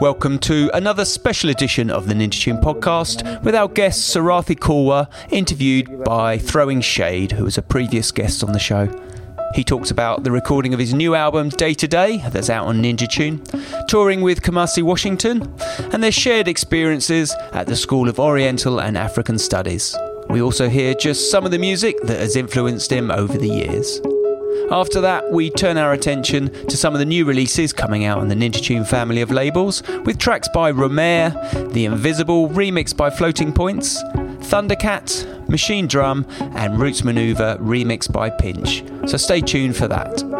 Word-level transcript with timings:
Welcome 0.00 0.38
to 0.40 0.70
another 0.72 1.04
special 1.04 1.50
edition 1.50 1.90
of 1.90 2.08
the 2.08 2.14
Ninja 2.14 2.40
Tune 2.40 2.56
podcast 2.56 3.44
with 3.44 3.54
our 3.54 3.68
guest 3.68 4.16
Sarathy 4.16 4.58
Korwar, 4.58 5.10
interviewed 5.28 6.04
by 6.04 6.38
Throwing 6.38 6.80
Shade, 6.80 7.32
who 7.32 7.44
was 7.44 7.58
a 7.58 7.62
previous 7.62 8.10
guest 8.10 8.42
on 8.42 8.52
the 8.52 8.58
show. 8.58 8.88
He 9.54 9.62
talks 9.62 9.90
about 9.90 10.24
the 10.24 10.30
recording 10.30 10.72
of 10.72 10.80
his 10.80 10.94
new 10.94 11.14
album 11.14 11.50
Day 11.50 11.74
to 11.74 11.86
Day, 11.86 12.24
that's 12.30 12.48
out 12.48 12.66
on 12.66 12.82
Ninja 12.82 13.06
Tune, 13.10 13.42
touring 13.88 14.22
with 14.22 14.40
Kamasi 14.40 14.82
Washington, 14.82 15.54
and 15.92 16.02
their 16.02 16.10
shared 16.12 16.48
experiences 16.48 17.34
at 17.52 17.66
the 17.66 17.76
School 17.76 18.08
of 18.08 18.18
Oriental 18.18 18.80
and 18.80 18.96
African 18.96 19.38
Studies. 19.38 19.94
We 20.30 20.40
also 20.40 20.70
hear 20.70 20.94
just 20.94 21.30
some 21.30 21.44
of 21.44 21.50
the 21.50 21.58
music 21.58 22.00
that 22.04 22.20
has 22.20 22.36
influenced 22.36 22.90
him 22.90 23.10
over 23.10 23.36
the 23.36 23.48
years. 23.48 24.00
After 24.72 25.00
that, 25.00 25.32
we 25.32 25.50
turn 25.50 25.76
our 25.76 25.92
attention 25.92 26.48
to 26.66 26.76
some 26.76 26.94
of 26.94 27.00
the 27.00 27.04
new 27.04 27.24
releases 27.24 27.72
coming 27.72 28.04
out 28.04 28.18
on 28.18 28.28
the 28.28 28.36
Ninja 28.36 28.62
Tune 28.62 28.84
family 28.84 29.20
of 29.20 29.32
labels, 29.32 29.82
with 30.04 30.16
tracks 30.16 30.48
by 30.54 30.70
Romare, 30.70 31.72
The 31.72 31.86
Invisible, 31.86 32.48
remixed 32.48 32.96
by 32.96 33.10
Floating 33.10 33.52
Points, 33.52 34.00
Thundercat, 34.02 35.46
Machinedrum, 35.48 36.24
and 36.54 36.78
Roots 36.78 37.02
Manuva, 37.02 37.58
remixed 37.58 38.12
by 38.12 38.30
Pinch. 38.30 38.84
So 39.10 39.16
stay 39.16 39.40
tuned 39.40 39.76
for 39.76 39.88
that. 39.88 40.39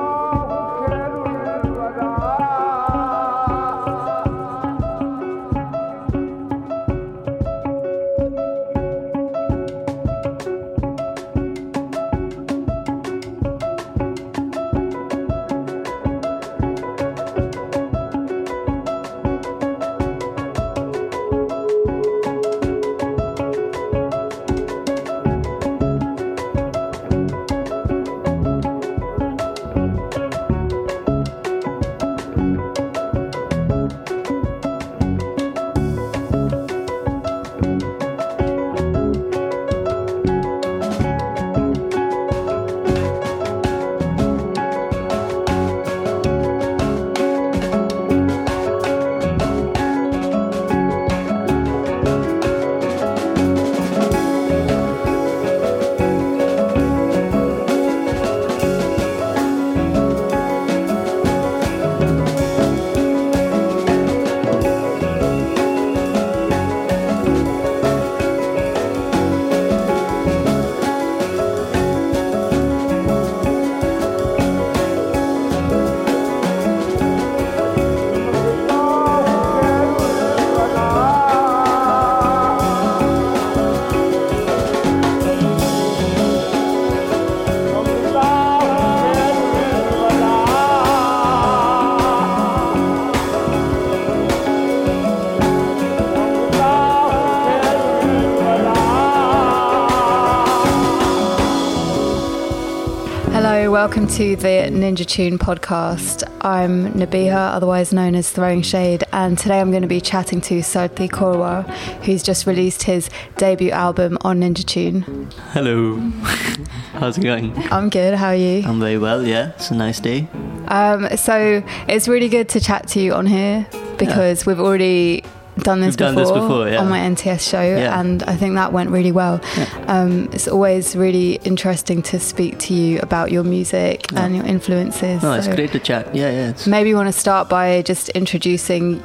Welcome 103.71 104.09
to 104.09 104.35
the 104.35 104.69
Ninja 104.69 105.07
Tune 105.07 105.39
podcast. 105.39 106.29
I'm 106.41 106.93
Nabihah, 106.93 107.55
otherwise 107.55 107.93
known 107.93 108.17
as 108.17 108.29
Throwing 108.29 108.63
Shade, 108.63 109.05
and 109.13 109.39
today 109.39 109.61
I'm 109.61 109.71
going 109.71 109.83
to 109.83 109.89
be 109.89 110.01
chatting 110.01 110.41
to 110.41 110.59
Sarathy 110.59 111.09
Korwar, 111.09 111.63
who's 112.03 112.25
just 112.25 112.49
released 112.49 112.83
his 112.83 113.09
debut 113.37 113.71
album 113.71 114.19
on 114.23 114.41
Ninja 114.41 114.67
Tune. 114.67 115.31
Hello, 115.53 115.99
how's 116.95 117.17
it 117.17 117.23
going? 117.23 117.57
I'm 117.73 117.91
good, 117.91 118.15
how 118.15 118.31
are 118.31 118.35
you? 118.35 118.65
I'm 118.67 118.81
very 118.81 118.99
well, 118.99 119.25
yeah, 119.25 119.51
it's 119.51 119.71
a 119.71 119.77
nice 119.77 120.01
day. 120.01 120.27
Um, 120.67 121.09
so 121.17 121.63
it's 121.87 122.09
really 122.09 122.29
good 122.29 122.49
to 122.49 122.61
chat 122.61 122.89
to 122.89 123.01
you 123.01 123.15
on 123.15 123.25
here 123.25 123.69
because 123.99 124.43
yeah. 124.43 124.51
we've 124.51 124.61
already 124.61 125.23
done 125.63 125.81
this, 125.81 125.97
before, 125.97 126.15
this 126.15 126.31
before 126.31 126.69
yeah. 126.69 126.81
on 126.81 126.89
my 126.89 126.99
NTS 126.99 127.49
show, 127.49 127.63
yeah. 127.63 128.01
and 128.01 128.23
I 128.25 128.37
think 128.37 128.55
that 128.55 128.73
went 128.73 128.91
really 128.91 129.13
well. 129.13 129.41
Yeah. 129.57 129.85
Um, 129.89 130.29
it's 130.33 130.49
always 130.49 130.97
really 130.97 131.35
interesting 131.45 132.03
to 132.03 132.21
speak 132.21 132.59
to 132.61 132.75
you 132.75 133.01
about 133.01 133.31
your 133.31 133.45
music 133.45 134.13
and 134.13 134.37
your 134.37 134.47
influences. 134.47 135.23
No, 135.23 135.33
so 135.33 135.39
it's 135.39 135.55
great 135.55 135.73
to 135.73 135.79
chat. 135.79 136.15
Yeah, 136.15 136.31
yeah. 136.31 136.55
Maybe 136.67 136.91
you 136.91 136.97
want 136.97 137.09
to 137.09 137.19
start 137.19 137.49
by 137.49 137.83
just 137.83 138.09
introducing 138.11 139.03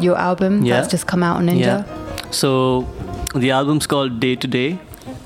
your 0.00 0.16
album 0.16 0.64
that's 0.64 0.88
just 0.88 1.06
come 1.06 1.22
out 1.22 1.36
on 1.36 1.46
Ninja. 1.46 1.84
So 2.32 2.82
the 3.34 3.50
album's 3.50 3.86
called 3.86 4.20
Day 4.20 4.36
to 4.36 4.46
Day 4.46 4.78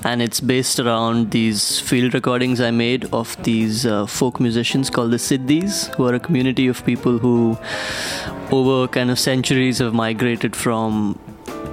and 0.05 0.21
it's 0.21 0.39
based 0.39 0.79
around 0.79 1.31
these 1.31 1.79
field 1.79 2.13
recordings 2.13 2.59
I 2.59 2.71
made 2.71 3.05
of 3.13 3.41
these 3.43 3.85
uh, 3.85 4.05
folk 4.05 4.39
musicians 4.39 4.89
called 4.89 5.11
the 5.11 5.17
Siddhis, 5.17 5.93
who 5.95 6.05
are 6.07 6.13
a 6.13 6.19
community 6.19 6.67
of 6.67 6.83
people 6.85 7.17
who, 7.17 7.57
over 8.53 8.87
kind 8.87 9.09
of 9.09 9.17
centuries, 9.17 9.79
have 9.79 9.93
migrated 9.95 10.55
from 10.55 11.19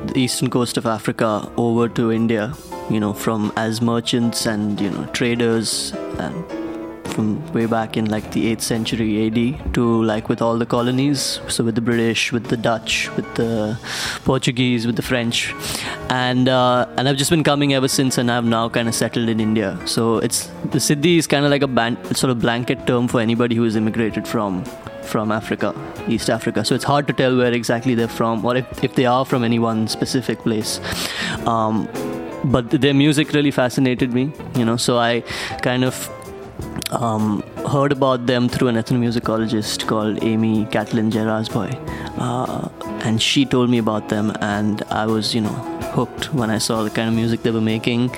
the 0.06 0.14
eastern 0.16 0.48
coast 0.48 0.78
of 0.78 0.86
Africa 0.86 1.52
over 1.58 1.88
to 1.90 2.10
India. 2.10 2.54
You 2.88 2.98
know, 2.98 3.12
from 3.12 3.52
as 3.56 3.80
merchants 3.82 4.46
and 4.46 4.80
you 4.80 4.90
know 4.90 5.04
traders 5.12 5.92
and 6.18 6.34
from 7.10 7.52
way 7.52 7.66
back 7.66 7.96
in 7.96 8.06
like 8.06 8.30
the 8.32 8.54
8th 8.54 8.62
century 8.62 9.26
AD 9.26 9.74
to 9.74 10.02
like 10.04 10.28
with 10.28 10.40
all 10.40 10.56
the 10.56 10.66
colonies 10.66 11.40
so 11.48 11.64
with 11.64 11.74
the 11.74 11.80
British 11.80 12.30
with 12.30 12.46
the 12.46 12.56
Dutch 12.56 13.10
with 13.16 13.34
the 13.34 13.76
Portuguese 14.24 14.86
with 14.86 14.94
the 14.94 15.02
French 15.02 15.52
and 16.08 16.48
uh, 16.48 16.86
and 16.96 17.08
I've 17.08 17.16
just 17.16 17.30
been 17.30 17.42
coming 17.42 17.74
ever 17.74 17.88
since 17.88 18.16
and 18.16 18.30
I've 18.30 18.44
now 18.44 18.68
kind 18.68 18.86
of 18.86 18.94
settled 18.94 19.28
in 19.28 19.40
India 19.40 19.76
so 19.86 20.18
it's 20.18 20.46
the 20.76 20.78
Siddhi 20.78 21.16
is 21.18 21.26
kind 21.26 21.44
of 21.44 21.50
like 21.50 21.62
a 21.62 21.72
ban- 21.80 21.98
sort 22.14 22.30
of 22.30 22.38
blanket 22.38 22.86
term 22.86 23.08
for 23.08 23.20
anybody 23.20 23.56
who 23.56 23.64
has 23.64 23.74
immigrated 23.74 24.28
from 24.28 24.64
from 25.04 25.32
Africa, 25.32 25.74
East 26.08 26.30
Africa. 26.30 26.64
So 26.64 26.74
it's 26.74 26.84
hard 26.84 27.06
to 27.08 27.12
tell 27.12 27.36
where 27.36 27.52
exactly 27.52 27.94
they're 27.94 28.08
from 28.08 28.44
or 28.44 28.56
if, 28.56 28.84
if 28.84 28.94
they 28.94 29.06
are 29.06 29.24
from 29.24 29.44
any 29.44 29.58
one 29.58 29.88
specific 29.88 30.38
place. 30.40 30.80
Um, 31.46 31.88
but 32.44 32.70
their 32.70 32.94
music 32.94 33.32
really 33.32 33.50
fascinated 33.50 34.12
me, 34.12 34.32
you 34.56 34.64
know, 34.64 34.76
so 34.76 34.98
I 34.98 35.20
kind 35.62 35.84
of 35.84 36.08
um, 36.92 37.42
heard 37.68 37.92
about 37.92 38.26
them 38.26 38.48
through 38.48 38.68
an 38.68 38.76
ethnomusicologist 38.76 39.86
called 39.86 40.22
Amy 40.22 40.66
Catlin 40.66 41.10
Jairazbhoy. 41.10 41.70
Uh, 42.18 42.68
and 43.04 43.20
she 43.22 43.44
told 43.44 43.70
me 43.70 43.78
about 43.78 44.08
them, 44.08 44.32
and 44.40 44.82
I 44.90 45.06
was, 45.06 45.34
you 45.34 45.40
know, 45.40 45.70
hooked 45.94 46.32
when 46.32 46.50
I 46.50 46.58
saw 46.58 46.82
the 46.82 46.90
kind 46.90 47.08
of 47.08 47.14
music 47.14 47.42
they 47.42 47.50
were 47.50 47.60
making, 47.60 48.14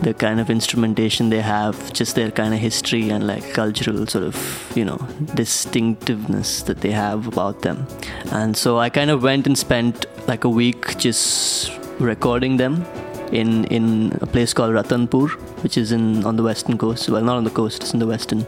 the 0.00 0.14
kind 0.14 0.40
of 0.40 0.50
instrumentation 0.50 1.30
they 1.30 1.40
have, 1.40 1.92
just 1.92 2.14
their 2.16 2.30
kind 2.30 2.52
of 2.52 2.60
history 2.60 3.10
and 3.10 3.26
like 3.26 3.52
cultural 3.52 4.06
sort 4.06 4.24
of, 4.24 4.72
you 4.74 4.84
know, 4.84 4.98
distinctiveness 5.34 6.62
that 6.62 6.80
they 6.80 6.90
have 6.90 7.26
about 7.26 7.62
them. 7.62 7.86
And 8.32 8.56
so 8.56 8.78
I 8.78 8.90
kind 8.90 9.10
of 9.10 9.22
went 9.22 9.46
and 9.46 9.56
spent 9.56 10.06
like 10.28 10.44
a 10.44 10.48
week 10.48 10.98
just 10.98 11.72
recording 11.98 12.56
them 12.56 12.84
in 13.32 13.64
in 13.64 14.16
a 14.20 14.26
place 14.26 14.52
called 14.52 14.72
Ratanpur, 14.74 15.30
which 15.62 15.76
is 15.76 15.92
in 15.92 16.24
on 16.24 16.36
the 16.36 16.42
western 16.42 16.78
coast. 16.78 17.08
Well, 17.08 17.22
not 17.22 17.36
on 17.36 17.44
the 17.44 17.50
coast; 17.50 17.82
it's 17.82 17.92
in 17.92 18.00
the 18.00 18.06
western 18.06 18.46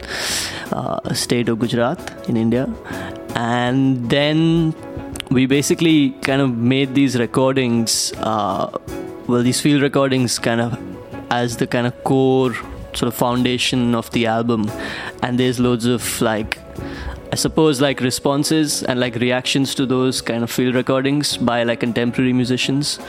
uh, 0.71 1.13
state 1.13 1.49
of 1.49 1.59
Gujarat 1.59 2.29
in 2.29 2.37
India. 2.37 2.69
And 3.35 4.09
then 4.09 4.73
we 5.29 5.45
basically 5.45 6.11
kind 6.21 6.41
of 6.41 6.57
made 6.57 6.95
these 6.95 7.17
recordings. 7.17 8.13
Uh, 8.17 8.69
well, 9.27 9.43
these 9.43 9.59
field 9.59 9.81
recordings 9.81 10.39
kind 10.39 10.61
of 10.61 10.79
as 11.29 11.57
the 11.57 11.67
kind 11.67 11.85
of 11.85 12.03
core 12.03 12.53
sort 12.93 13.09
of 13.09 13.13
foundation 13.13 13.93
of 13.93 14.09
the 14.11 14.25
album, 14.25 14.71
and 15.21 15.39
there's 15.39 15.59
loads 15.59 15.85
of 15.85 16.21
like 16.21 16.57
I 17.31 17.35
suppose 17.35 17.81
like 17.81 17.99
responses 17.99 18.83
and 18.83 18.99
like 18.99 19.15
reactions 19.15 19.75
to 19.75 19.85
those 19.85 20.21
kind 20.21 20.43
of 20.43 20.51
field 20.51 20.75
recordings 20.75 21.35
by 21.35 21.63
like 21.63 21.81
contemporary 21.81 22.31
musicians 22.31 22.99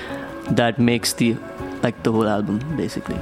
that 0.50 0.78
makes 0.78 1.12
the 1.12 1.36
like 1.82 2.02
the 2.02 2.12
whole 2.12 2.28
album 2.28 2.58
basically. 2.76 3.18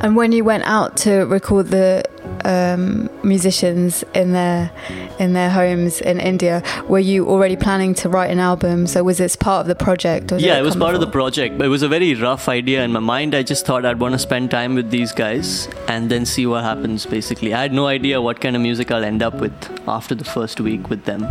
And 0.00 0.16
when 0.16 0.32
you 0.32 0.44
went 0.44 0.64
out 0.64 0.96
to 0.98 1.24
record 1.26 1.68
the 1.68 2.04
um, 2.44 3.08
musicians 3.22 4.04
in 4.14 4.32
their 4.32 4.70
in 5.18 5.32
their 5.32 5.50
homes 5.50 6.00
in 6.00 6.20
India. 6.20 6.62
Were 6.88 6.98
you 6.98 7.28
already 7.28 7.56
planning 7.56 7.94
to 7.94 8.08
write 8.08 8.30
an 8.30 8.38
album? 8.38 8.86
So 8.86 9.02
was 9.04 9.18
this 9.18 9.36
part 9.36 9.62
of 9.62 9.66
the 9.66 9.74
project? 9.74 10.32
Or 10.32 10.38
yeah, 10.38 10.58
it 10.58 10.62
was 10.62 10.74
come 10.74 10.80
part 10.80 10.94
of 10.94 11.00
the 11.00 11.10
project, 11.10 11.58
but 11.58 11.66
it 11.66 11.68
was 11.68 11.82
a 11.82 11.88
very 11.88 12.14
rough 12.14 12.48
idea 12.48 12.84
in 12.84 12.92
my 12.92 13.00
mind. 13.00 13.34
I 13.34 13.42
just 13.42 13.66
thought 13.66 13.84
I'd 13.84 14.00
want 14.00 14.12
to 14.12 14.18
spend 14.18 14.50
time 14.50 14.74
with 14.74 14.90
these 14.90 15.12
guys 15.12 15.68
and 15.88 16.10
then 16.10 16.26
see 16.26 16.46
what 16.46 16.64
happens. 16.64 17.06
Basically, 17.06 17.54
I 17.54 17.62
had 17.62 17.72
no 17.72 17.86
idea 17.86 18.20
what 18.20 18.40
kind 18.40 18.56
of 18.56 18.62
music 18.62 18.90
I'll 18.90 19.04
end 19.04 19.22
up 19.22 19.34
with 19.34 19.54
after 19.88 20.14
the 20.14 20.24
first 20.24 20.60
week 20.60 20.90
with 20.90 21.04
them. 21.04 21.26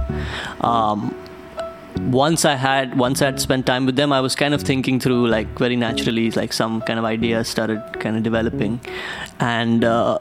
Um, 0.61 1.15
once 2.01 2.45
I 2.45 2.55
had 2.55 2.97
once 2.97 3.21
I 3.21 3.25
had 3.25 3.39
spent 3.39 3.65
time 3.65 3.85
with 3.85 3.95
them, 3.95 4.11
I 4.11 4.21
was 4.21 4.35
kind 4.35 4.53
of 4.53 4.61
thinking 4.61 4.99
through 4.99 5.27
like 5.27 5.47
very 5.57 5.75
naturally, 5.75 6.31
like 6.31 6.53
some 6.53 6.81
kind 6.81 6.99
of 6.99 7.05
ideas 7.05 7.47
started 7.47 7.81
kind 7.99 8.17
of 8.17 8.23
developing, 8.23 8.79
and. 9.39 9.83
Uh, 9.83 10.19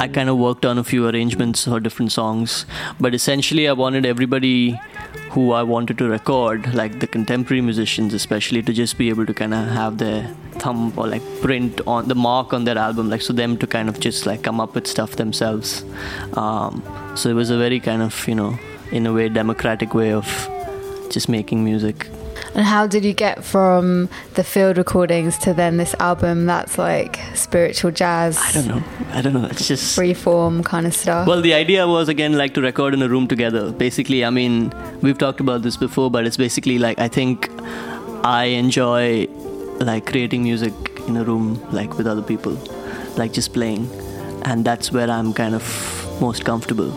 I 0.00 0.08
kind 0.08 0.30
of 0.30 0.38
worked 0.38 0.64
on 0.64 0.78
a 0.78 0.82
few 0.82 1.06
arrangements 1.06 1.64
for 1.64 1.78
different 1.78 2.10
songs, 2.10 2.64
but 2.98 3.14
essentially 3.14 3.68
I 3.68 3.74
wanted 3.74 4.06
everybody 4.06 4.80
who 5.32 5.52
I 5.52 5.62
wanted 5.62 5.98
to 5.98 6.08
record, 6.08 6.72
like 6.72 7.00
the 7.00 7.06
contemporary 7.06 7.60
musicians 7.60 8.14
especially, 8.14 8.62
to 8.62 8.72
just 8.72 8.96
be 8.96 9.10
able 9.10 9.26
to 9.26 9.34
kind 9.34 9.52
of 9.52 9.68
have 9.68 9.98
their 9.98 10.34
thumb 10.52 10.94
or 10.96 11.06
like 11.06 11.22
print 11.42 11.82
on 11.86 12.08
the 12.08 12.14
mark 12.14 12.54
on 12.54 12.64
their 12.64 12.78
album, 12.78 13.10
like 13.10 13.20
so 13.20 13.34
them 13.34 13.58
to 13.58 13.66
kind 13.66 13.90
of 13.90 14.00
just 14.00 14.24
like 14.24 14.42
come 14.42 14.58
up 14.58 14.74
with 14.74 14.86
stuff 14.86 15.16
themselves. 15.16 15.84
Um, 16.32 16.82
so 17.14 17.28
it 17.28 17.34
was 17.34 17.50
a 17.50 17.58
very 17.58 17.78
kind 17.78 18.00
of 18.00 18.26
you 18.26 18.34
know, 18.34 18.58
in 18.92 19.06
a 19.06 19.12
way, 19.12 19.28
democratic 19.28 19.92
way 19.92 20.14
of 20.14 20.26
just 21.10 21.28
making 21.28 21.64
music. 21.64 22.08
And 22.54 22.64
how 22.64 22.86
did 22.86 23.04
you 23.04 23.12
get 23.12 23.44
from 23.44 24.08
the 24.34 24.42
field 24.42 24.78
recordings 24.78 25.38
to 25.38 25.52
then 25.52 25.76
this 25.76 25.94
album 26.00 26.46
that's 26.46 26.78
like 26.78 27.20
spiritual 27.34 27.90
jazz, 27.90 28.38
I 28.38 28.52
don't 28.52 28.66
know. 28.66 28.82
I 29.12 29.20
don't 29.20 29.34
know. 29.34 29.44
It's 29.44 29.68
just 29.68 29.98
freeform 29.98 30.64
kind 30.64 30.86
of 30.86 30.94
stuff? 30.94 31.26
Well, 31.28 31.42
the 31.42 31.54
idea 31.54 31.86
was 31.86 32.08
again 32.08 32.32
like 32.38 32.54
to 32.54 32.62
record 32.62 32.94
in 32.94 33.02
a 33.02 33.08
room 33.08 33.28
together. 33.28 33.70
Basically, 33.72 34.24
I 34.24 34.30
mean, 34.30 34.72
we've 35.02 35.18
talked 35.18 35.40
about 35.40 35.62
this 35.62 35.76
before, 35.76 36.10
but 36.10 36.26
it's 36.26 36.36
basically 36.36 36.78
like 36.78 36.98
I 36.98 37.08
think 37.08 37.50
I 38.24 38.44
enjoy 38.44 39.26
like 39.80 40.06
creating 40.06 40.42
music 40.42 40.72
in 41.06 41.16
a 41.16 41.24
room 41.24 41.60
like 41.72 41.98
with 41.98 42.06
other 42.06 42.22
people, 42.22 42.56
like 43.16 43.32
just 43.32 43.52
playing, 43.52 43.88
and 44.44 44.64
that's 44.64 44.90
where 44.92 45.10
I'm 45.10 45.32
kind 45.32 45.54
of 45.54 45.62
most 46.20 46.44
comfortable. 46.44 46.90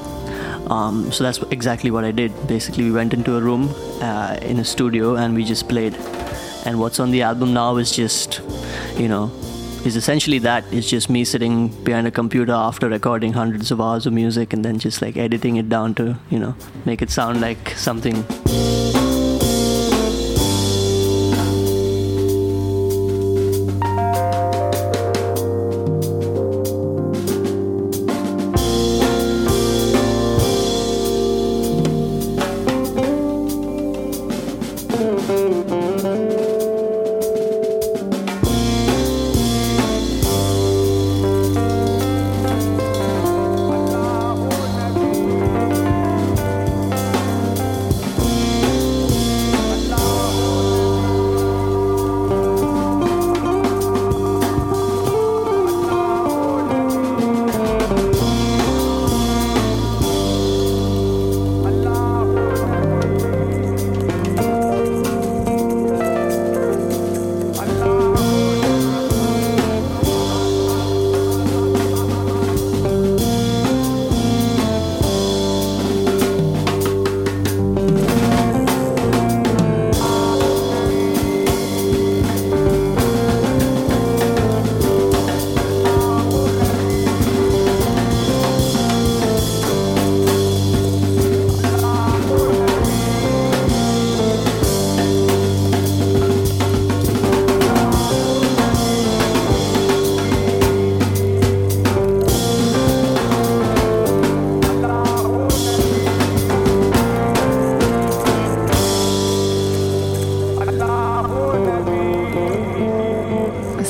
Um, 0.67 1.11
so 1.11 1.23
that's 1.23 1.39
exactly 1.51 1.91
what 1.91 2.03
I 2.03 2.11
did. 2.11 2.31
Basically, 2.47 2.85
we 2.85 2.91
went 2.91 3.13
into 3.13 3.35
a 3.37 3.41
room 3.41 3.69
uh, 4.01 4.37
in 4.41 4.59
a 4.59 4.65
studio 4.65 5.15
and 5.15 5.35
we 5.35 5.43
just 5.43 5.67
played. 5.67 5.95
And 6.65 6.79
what's 6.79 6.99
on 6.99 7.11
the 7.11 7.21
album 7.21 7.53
now 7.53 7.77
is 7.77 7.91
just, 7.91 8.41
you 8.97 9.07
know, 9.07 9.31
is 9.85 9.95
essentially 9.97 10.39
that. 10.39 10.63
It's 10.71 10.89
just 10.89 11.09
me 11.09 11.25
sitting 11.25 11.67
behind 11.83 12.07
a 12.07 12.11
computer 12.11 12.53
after 12.53 12.87
recording 12.87 13.33
hundreds 13.33 13.71
of 13.71 13.81
hours 13.81 14.05
of 14.05 14.13
music 14.13 14.53
and 14.53 14.63
then 14.63 14.79
just 14.79 15.01
like 15.01 15.17
editing 15.17 15.57
it 15.57 15.67
down 15.67 15.95
to, 15.95 16.17
you 16.29 16.39
know, 16.39 16.55
make 16.85 17.01
it 17.01 17.09
sound 17.09 17.41
like 17.41 17.71
something. 17.71 18.23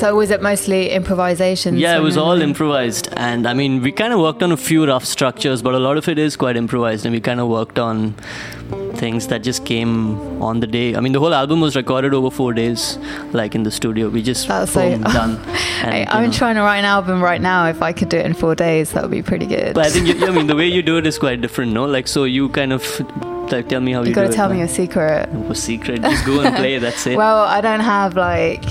So 0.03 0.13
was 0.13 0.31
it 0.31 0.41
mostly 0.41 0.89
improvisation? 0.89 1.77
Yeah, 1.77 1.95
it 1.95 2.01
was 2.01 2.17
all 2.17 2.41
improvised. 2.41 3.07
And 3.15 3.47
I 3.47 3.53
mean, 3.53 3.81
we 3.81 3.93
kind 3.93 4.11
of 4.11 4.19
worked 4.19 4.43
on 4.43 4.51
a 4.51 4.57
few 4.57 4.85
rough 4.85 5.05
structures, 5.05 5.61
but 5.61 5.73
a 5.75 5.79
lot 5.79 5.95
of 5.95 6.09
it 6.09 6.19
is 6.19 6.35
quite 6.35 6.57
improvised. 6.57 7.05
And 7.05 7.15
we 7.15 7.21
kind 7.21 7.39
of 7.39 7.47
worked 7.47 7.79
on 7.79 8.13
things 8.95 9.27
that 9.27 9.43
just 9.43 9.63
came 9.63 10.41
on 10.43 10.59
the 10.59 10.67
day. 10.67 10.93
I 10.93 10.99
mean, 10.99 11.13
the 11.13 11.21
whole 11.21 11.33
album 11.33 11.61
was 11.61 11.77
recorded 11.77 12.13
over 12.13 12.29
four 12.29 12.51
days, 12.51 12.97
like 13.31 13.55
in 13.55 13.63
the 13.63 13.71
studio. 13.71 14.09
We 14.09 14.21
just 14.21 14.45
That's 14.49 14.73
so- 14.73 14.97
done. 14.97 15.39
And, 15.83 15.93
Hey, 15.93 16.05
I'm 16.09 16.25
know. 16.25 16.31
trying 16.31 16.55
to 16.55 16.61
write 16.63 16.79
an 16.79 16.85
album 16.85 17.23
right 17.23 17.39
now. 17.41 17.67
If 17.67 17.81
I 17.81 17.93
could 17.93 18.09
do 18.09 18.17
it 18.17 18.25
in 18.25 18.33
four 18.33 18.55
days, 18.55 18.91
that 18.91 19.03
would 19.03 19.11
be 19.11 19.21
pretty 19.21 19.45
good. 19.45 19.73
But 19.73 19.85
I 19.85 19.89
think, 19.89 20.07
you, 20.07 20.27
I 20.27 20.31
mean, 20.31 20.47
the 20.47 20.55
way 20.55 20.67
you 20.67 20.81
do 20.91 20.97
it 20.97 21.07
is 21.07 21.17
quite 21.17 21.39
different, 21.39 21.71
no? 21.71 21.85
Like, 21.85 22.09
so 22.09 22.25
you 22.25 22.49
kind 22.49 22.73
of, 22.73 22.83
like, 23.53 23.69
tell 23.69 23.79
me 23.79 23.93
how 23.93 24.01
you, 24.01 24.09
you 24.09 24.15
got 24.15 24.23
to 24.23 24.29
it. 24.29 24.33
tell 24.33 24.49
man. 24.49 24.57
me 24.59 24.63
a 24.63 24.67
secret. 24.67 25.29
a 25.29 25.55
secret. 25.55 26.01
Just 26.01 26.25
go 26.25 26.41
and 26.41 26.53
play. 26.57 26.77
That's 26.77 27.07
it. 27.11 27.15
Well, 27.17 27.39
I 27.39 27.61
don't 27.61 27.79
have 27.81 28.15
like 28.17 28.63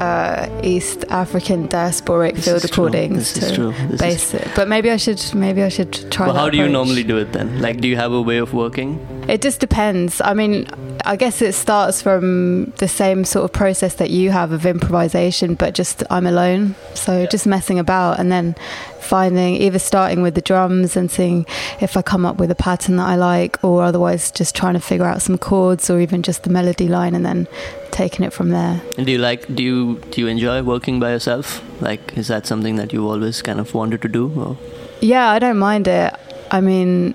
uh, 0.00 0.48
East 0.62 1.04
African 1.10 1.68
diasporic 1.68 2.34
This 2.34 2.44
field 2.46 2.56
is 2.56 2.64
recordings 2.64 3.34
This 3.34 3.42
is 3.42 3.48
to 3.50 3.54
true. 3.54 3.72
This 3.72 3.92
is- 3.92 4.00
base 4.00 4.34
it. 4.34 4.48
But 4.56 4.66
maybe 4.68 4.90
I 4.90 4.96
should 4.96 5.22
maybe 5.34 5.62
I 5.62 5.68
should 5.68 5.92
try. 6.10 6.26
But 6.26 6.32
that 6.34 6.40
how 6.40 6.50
do 6.50 6.56
you 6.58 6.68
normally 6.68 7.02
do 7.04 7.16
it 7.18 7.32
then? 7.32 7.60
Like, 7.60 7.80
do 7.80 7.88
you 7.88 7.96
have 7.96 8.12
a 8.12 8.20
way 8.22 8.38
of 8.38 8.52
working? 8.54 8.98
It 9.28 9.42
just 9.42 9.60
depends. 9.60 10.20
I 10.24 10.34
mean, 10.34 10.66
I 11.04 11.16
guess 11.16 11.42
it 11.42 11.52
starts 11.54 12.02
from 12.02 12.72
the 12.78 12.88
same 12.88 13.24
sort 13.24 13.44
of 13.44 13.52
process 13.52 13.94
that 13.94 14.10
you 14.10 14.30
have 14.30 14.52
of 14.52 14.66
improvisation, 14.66 15.54
but 15.54 15.74
just 15.74 16.02
I'm 16.10 16.26
alone. 16.26 16.74
So 16.94 17.26
just 17.26 17.46
messing 17.46 17.78
about 17.78 18.18
and 18.18 18.30
then 18.30 18.54
finding 19.00 19.56
either 19.56 19.78
starting 19.78 20.22
with 20.22 20.34
the 20.34 20.40
drums 20.40 20.96
and 20.96 21.10
seeing 21.10 21.46
if 21.80 21.96
I 21.96 22.02
come 22.02 22.24
up 22.24 22.36
with 22.36 22.50
a 22.50 22.54
pattern 22.54 22.96
that 22.96 23.08
I 23.08 23.16
like, 23.16 23.62
or 23.64 23.82
otherwise 23.82 24.30
just 24.30 24.54
trying 24.54 24.74
to 24.74 24.80
figure 24.80 25.06
out 25.06 25.22
some 25.22 25.38
chords 25.38 25.90
or 25.90 26.00
even 26.00 26.22
just 26.22 26.42
the 26.42 26.50
melody 26.50 26.88
line 26.88 27.14
and 27.14 27.24
then 27.24 27.48
taking 27.90 28.24
it 28.24 28.32
from 28.32 28.50
there. 28.50 28.80
And 28.96 29.06
do 29.06 29.12
you 29.12 29.18
like? 29.18 29.52
Do 29.54 29.62
you 29.62 30.00
do 30.10 30.20
you 30.20 30.26
enjoy 30.26 30.62
working 30.62 31.00
by 31.00 31.10
yourself? 31.12 31.62
Like, 31.80 32.16
is 32.16 32.28
that 32.28 32.46
something 32.46 32.76
that 32.76 32.92
you 32.92 33.08
always 33.08 33.42
kind 33.42 33.60
of 33.60 33.74
wanted 33.74 34.02
to 34.02 34.08
do? 34.08 34.32
Or? 34.40 34.56
Yeah, 35.00 35.30
I 35.30 35.38
don't 35.38 35.58
mind 35.58 35.88
it. 35.88 36.14
I 36.50 36.60
mean, 36.60 37.14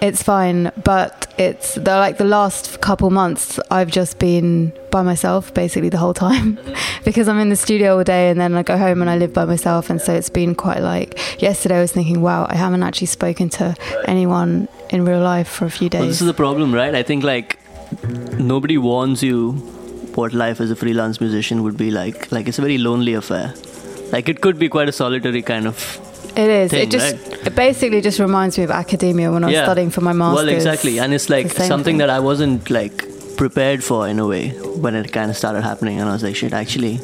it's 0.00 0.22
fine, 0.22 0.72
but 0.84 1.25
it's 1.38 1.74
the 1.74 1.96
like 1.96 2.18
the 2.18 2.24
last 2.24 2.80
couple 2.80 3.10
months 3.10 3.58
I've 3.70 3.90
just 3.90 4.18
been 4.18 4.72
by 4.90 5.02
myself 5.02 5.52
basically 5.52 5.90
the 5.90 5.98
whole 5.98 6.14
time 6.14 6.58
because 7.04 7.28
I'm 7.28 7.38
in 7.38 7.50
the 7.50 7.56
studio 7.56 7.98
all 7.98 8.04
day 8.04 8.30
and 8.30 8.40
then 8.40 8.54
I 8.54 8.62
go 8.62 8.78
home 8.78 9.00
and 9.02 9.10
I 9.10 9.16
live 9.16 9.32
by 9.32 9.44
myself 9.44 9.90
and 9.90 10.00
so 10.00 10.14
it's 10.14 10.30
been 10.30 10.54
quite 10.54 10.80
like 10.80 11.42
yesterday 11.42 11.78
I 11.78 11.80
was 11.80 11.92
thinking 11.92 12.22
wow 12.22 12.46
I 12.48 12.56
haven't 12.56 12.82
actually 12.82 13.08
spoken 13.08 13.50
to 13.50 13.76
anyone 14.06 14.68
in 14.90 15.04
real 15.04 15.20
life 15.20 15.48
for 15.48 15.64
a 15.64 15.70
few 15.70 15.88
days. 15.88 16.00
Well, 16.00 16.08
this 16.08 16.20
is 16.20 16.26
the 16.26 16.34
problem, 16.34 16.74
right? 16.74 16.94
I 16.94 17.02
think 17.02 17.24
like 17.24 17.58
nobody 18.38 18.78
warns 18.78 19.22
you 19.22 19.52
what 20.14 20.32
life 20.32 20.60
as 20.60 20.70
a 20.70 20.76
freelance 20.76 21.20
musician 21.20 21.62
would 21.62 21.76
be 21.76 21.90
like. 21.90 22.30
Like, 22.32 22.48
it's 22.48 22.58
a 22.58 22.62
very 22.62 22.78
lonely 22.78 23.14
affair. 23.14 23.54
Like, 24.12 24.28
it 24.28 24.40
could 24.40 24.58
be 24.58 24.68
quite 24.68 24.88
a 24.88 24.92
solitary 24.92 25.42
kind 25.42 25.66
of 25.66 26.00
It 26.36 26.50
is. 26.50 26.70
thing, 26.70 26.82
it 26.82 26.90
just 26.90 27.14
right? 27.14 27.46
it 27.46 27.54
basically 27.54 28.00
just 28.00 28.18
reminds 28.18 28.58
me 28.58 28.64
of 28.64 28.70
academia 28.70 29.32
when 29.32 29.42
I 29.44 29.46
was 29.46 29.54
Yeah. 29.54 29.64
studying 29.64 29.90
for 29.90 30.02
my 30.02 30.12
masters. 30.12 30.44
Well, 30.44 30.54
exactly, 30.54 30.98
and 30.98 31.14
it's 31.14 31.28
like 31.30 31.50
something 31.50 31.84
thing. 31.84 31.98
that 31.98 32.10
I 32.10 32.20
wasn't 32.20 32.68
like 32.70 33.04
prepared 33.36 33.82
for 33.84 34.06
in 34.08 34.18
a 34.18 34.26
way 34.26 34.48
when 34.84 34.94
it 34.94 35.12
kind 35.12 35.30
of 35.30 35.36
started 35.36 35.62
happening, 35.62 36.00
and 36.00 36.08
I 36.08 36.12
was 36.12 36.22
like, 36.22 36.36
shit, 36.36 36.52
actually, 36.52 36.98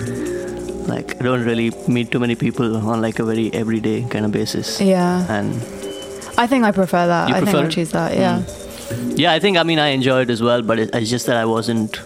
like 0.87 1.17
I 1.21 1.25
don't 1.25 1.45
really 1.45 1.71
meet 1.89 2.11
too 2.11 2.19
many 2.19 2.35
people 2.35 2.77
on 2.77 3.01
like 3.01 3.19
a 3.19 3.25
very 3.25 3.53
everyday 3.55 4.03
kind 4.03 4.25
of 4.27 4.33
basis, 4.33 4.81
Yeah. 4.81 5.25
and 5.39 5.55
I 6.37 6.47
think 6.47 6.65
I 6.65 6.73
prefer 6.73 7.07
that. 7.07 7.29
You 7.29 7.35
I 7.37 7.41
think 7.41 7.55
I'll 7.57 7.69
choose 7.69 7.91
that. 7.93 8.13
Hmm. 8.13 8.21
Yeah. 8.21 8.43
Yeah, 9.17 9.33
I 9.33 9.39
think 9.41 9.57
I 9.57 9.63
mean 9.63 9.79
I 9.79 9.89
enjoyed 9.89 10.29
it 10.29 10.33
as 10.33 10.43
well, 10.43 10.61
but 10.63 10.79
it, 10.79 10.91
it's 10.95 11.09
just 11.09 11.25
that 11.27 11.37
I 11.37 11.47
wasn't. 11.47 11.97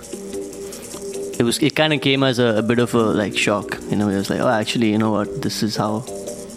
It 1.38 1.42
was 1.42 1.58
it 1.58 1.74
kind 1.74 1.92
of 1.92 2.00
came 2.00 2.22
as 2.22 2.38
a, 2.38 2.58
a 2.58 2.62
bit 2.62 2.78
of 2.78 2.94
a 2.94 2.98
like 3.22 3.36
shock. 3.36 3.78
You 3.90 3.96
know, 3.96 4.08
it 4.08 4.16
was 4.16 4.30
like, 4.30 4.40
oh, 4.40 4.48
actually, 4.48 4.90
you 4.90 4.98
know 4.98 5.10
what? 5.10 5.42
This 5.42 5.62
is 5.62 5.76
how 5.76 6.04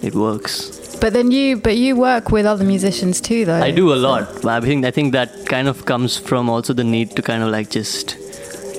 it 0.01 0.15
works. 0.15 0.98
But 1.01 1.13
then 1.13 1.32
you, 1.32 1.58
but 1.58 1.77
you 1.77 1.96
work 1.96 2.29
with 2.32 2.46
other 2.46 2.65
musicians 2.65 3.22
too, 3.22 3.46
though. 3.46 3.62
I 3.62 3.72
do 3.72 3.94
a 3.94 3.96
lot. 3.96 4.46
I 4.46 4.60
think 4.60 4.86
I 4.86 4.91
think 4.91 5.13
that 5.13 5.46
kind 5.46 5.68
of 5.68 5.86
comes 5.86 6.18
from 6.18 6.50
also 6.50 6.74
the 6.74 6.84
need 6.84 7.15
to 7.15 7.22
kind 7.22 7.41
of 7.44 7.50
like 7.50 7.70
just 7.70 8.15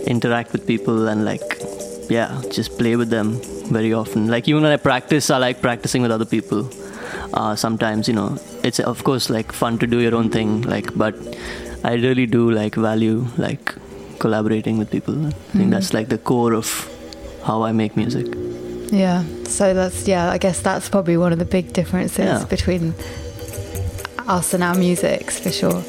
interact 0.07 0.53
with 0.53 0.67
people 0.67 1.09
and 1.09 1.25
like 1.25 1.61
yeah, 2.11 2.41
just 2.50 2.77
play 2.79 2.97
with 2.97 3.11
them 3.11 3.41
very 3.73 3.93
often. 3.95 4.29
Like 4.29 4.49
even 4.49 4.62
when 4.62 4.73
I 4.73 4.77
practice, 4.77 5.31
I 5.31 5.39
like 5.39 5.61
practicing 5.62 6.03
with 6.03 6.11
other 6.11 6.25
people. 6.27 6.69
Uh, 7.33 7.55
sometimes 7.57 8.09
you 8.09 8.15
know 8.15 8.37
it's 8.65 8.81
of 8.81 9.03
course 9.05 9.31
like 9.31 9.53
fun 9.53 9.79
to 9.79 9.87
do 9.87 10.00
your 10.00 10.15
own 10.15 10.29
thing, 10.31 10.62
like 10.62 10.93
but 10.97 11.15
I 11.85 11.95
really 11.95 12.27
do 12.27 12.50
like 12.50 12.75
value 12.75 13.27
like 13.39 13.75
collaborating 14.19 14.77
with 14.79 14.91
people. 14.91 15.15
I 15.27 15.31
think 15.57 15.69
Mhm. 15.69 15.71
that's 15.71 15.95
like 15.95 16.09
the 16.09 16.19
core 16.19 16.53
of 16.55 16.69
how 17.45 17.62
I 17.62 17.73
make 17.73 17.97
music. 17.97 18.27
Yeah. 18.90 19.25
So 19.44 19.75
that's 19.75 20.06
yeah. 20.09 20.30
I 20.30 20.38
guess 20.38 20.61
that's 20.61 20.88
probably 20.88 21.16
one 21.16 21.32
of 21.32 21.38
the 21.38 21.44
big 21.44 21.73
differences 21.73 22.18
Yeah. 22.18 22.44
between 22.49 22.94
us 24.28 24.52
and 24.54 24.62
our 24.62 24.75
musics 24.75 25.38
for 25.38 25.50
sure. 25.50 25.82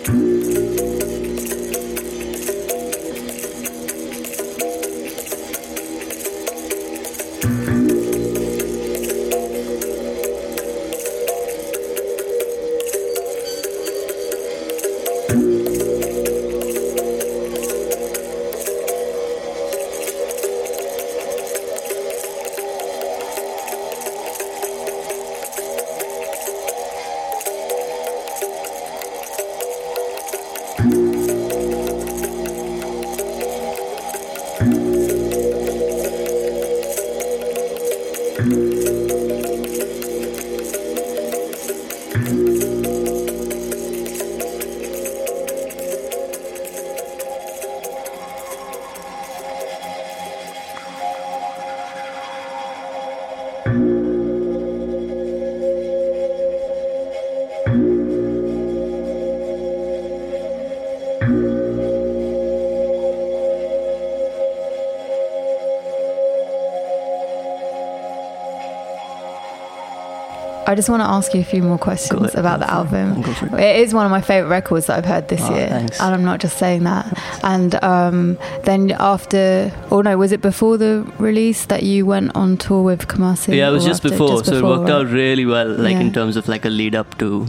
I 70.71 70.75
just 70.75 70.89
want 70.89 71.01
to 71.01 71.07
ask 71.07 71.33
you 71.33 71.41
a 71.41 71.43
few 71.43 71.61
more 71.61 71.77
questions 71.77 72.33
about 72.35 72.59
the 72.61 72.69
album. 72.71 73.23
it. 73.25 73.59
It 73.59 73.75
is 73.83 73.93
one 73.93 74.05
of 74.05 74.11
my 74.11 74.21
favorite 74.21 74.49
records 74.49 74.85
that 74.87 74.97
I've 74.97 75.05
heard 75.05 75.27
this 75.27 75.41
Oh, 75.43 75.53
year, 75.55 75.67
thanks. 75.67 75.99
and 75.99 76.13
I'm 76.15 76.23
not 76.23 76.39
just 76.39 76.57
saying 76.57 76.83
that. 76.85 77.05
And 77.43 77.75
um, 77.83 78.37
then 78.63 78.91
after, 78.97 79.71
or 79.89 80.01
no, 80.03 80.17
was 80.17 80.31
it 80.31 80.41
before 80.41 80.77
the 80.77 80.93
release 81.19 81.65
that 81.65 81.83
you 81.83 82.05
went 82.05 82.33
on 82.35 82.55
tour 82.57 82.83
with 82.83 83.07
Kamasi? 83.07 83.55
Yeah, 83.57 83.69
it 83.69 83.73
was 83.73 83.83
just 83.85 84.05
after? 84.05 84.11
before, 84.17 84.37
Just 84.37 84.45
so 84.45 84.55
it 84.59 84.63
worked 84.63 84.83
right? 84.89 84.91
out 84.91 85.07
really 85.07 85.45
well, 85.45 85.67
like 85.67 85.93
Yeah. 85.93 85.99
in 86.07 86.13
terms 86.13 86.37
of 86.37 86.47
like 86.47 86.63
a 86.63 86.69
lead 86.69 86.95
up 86.95 87.17
to 87.17 87.47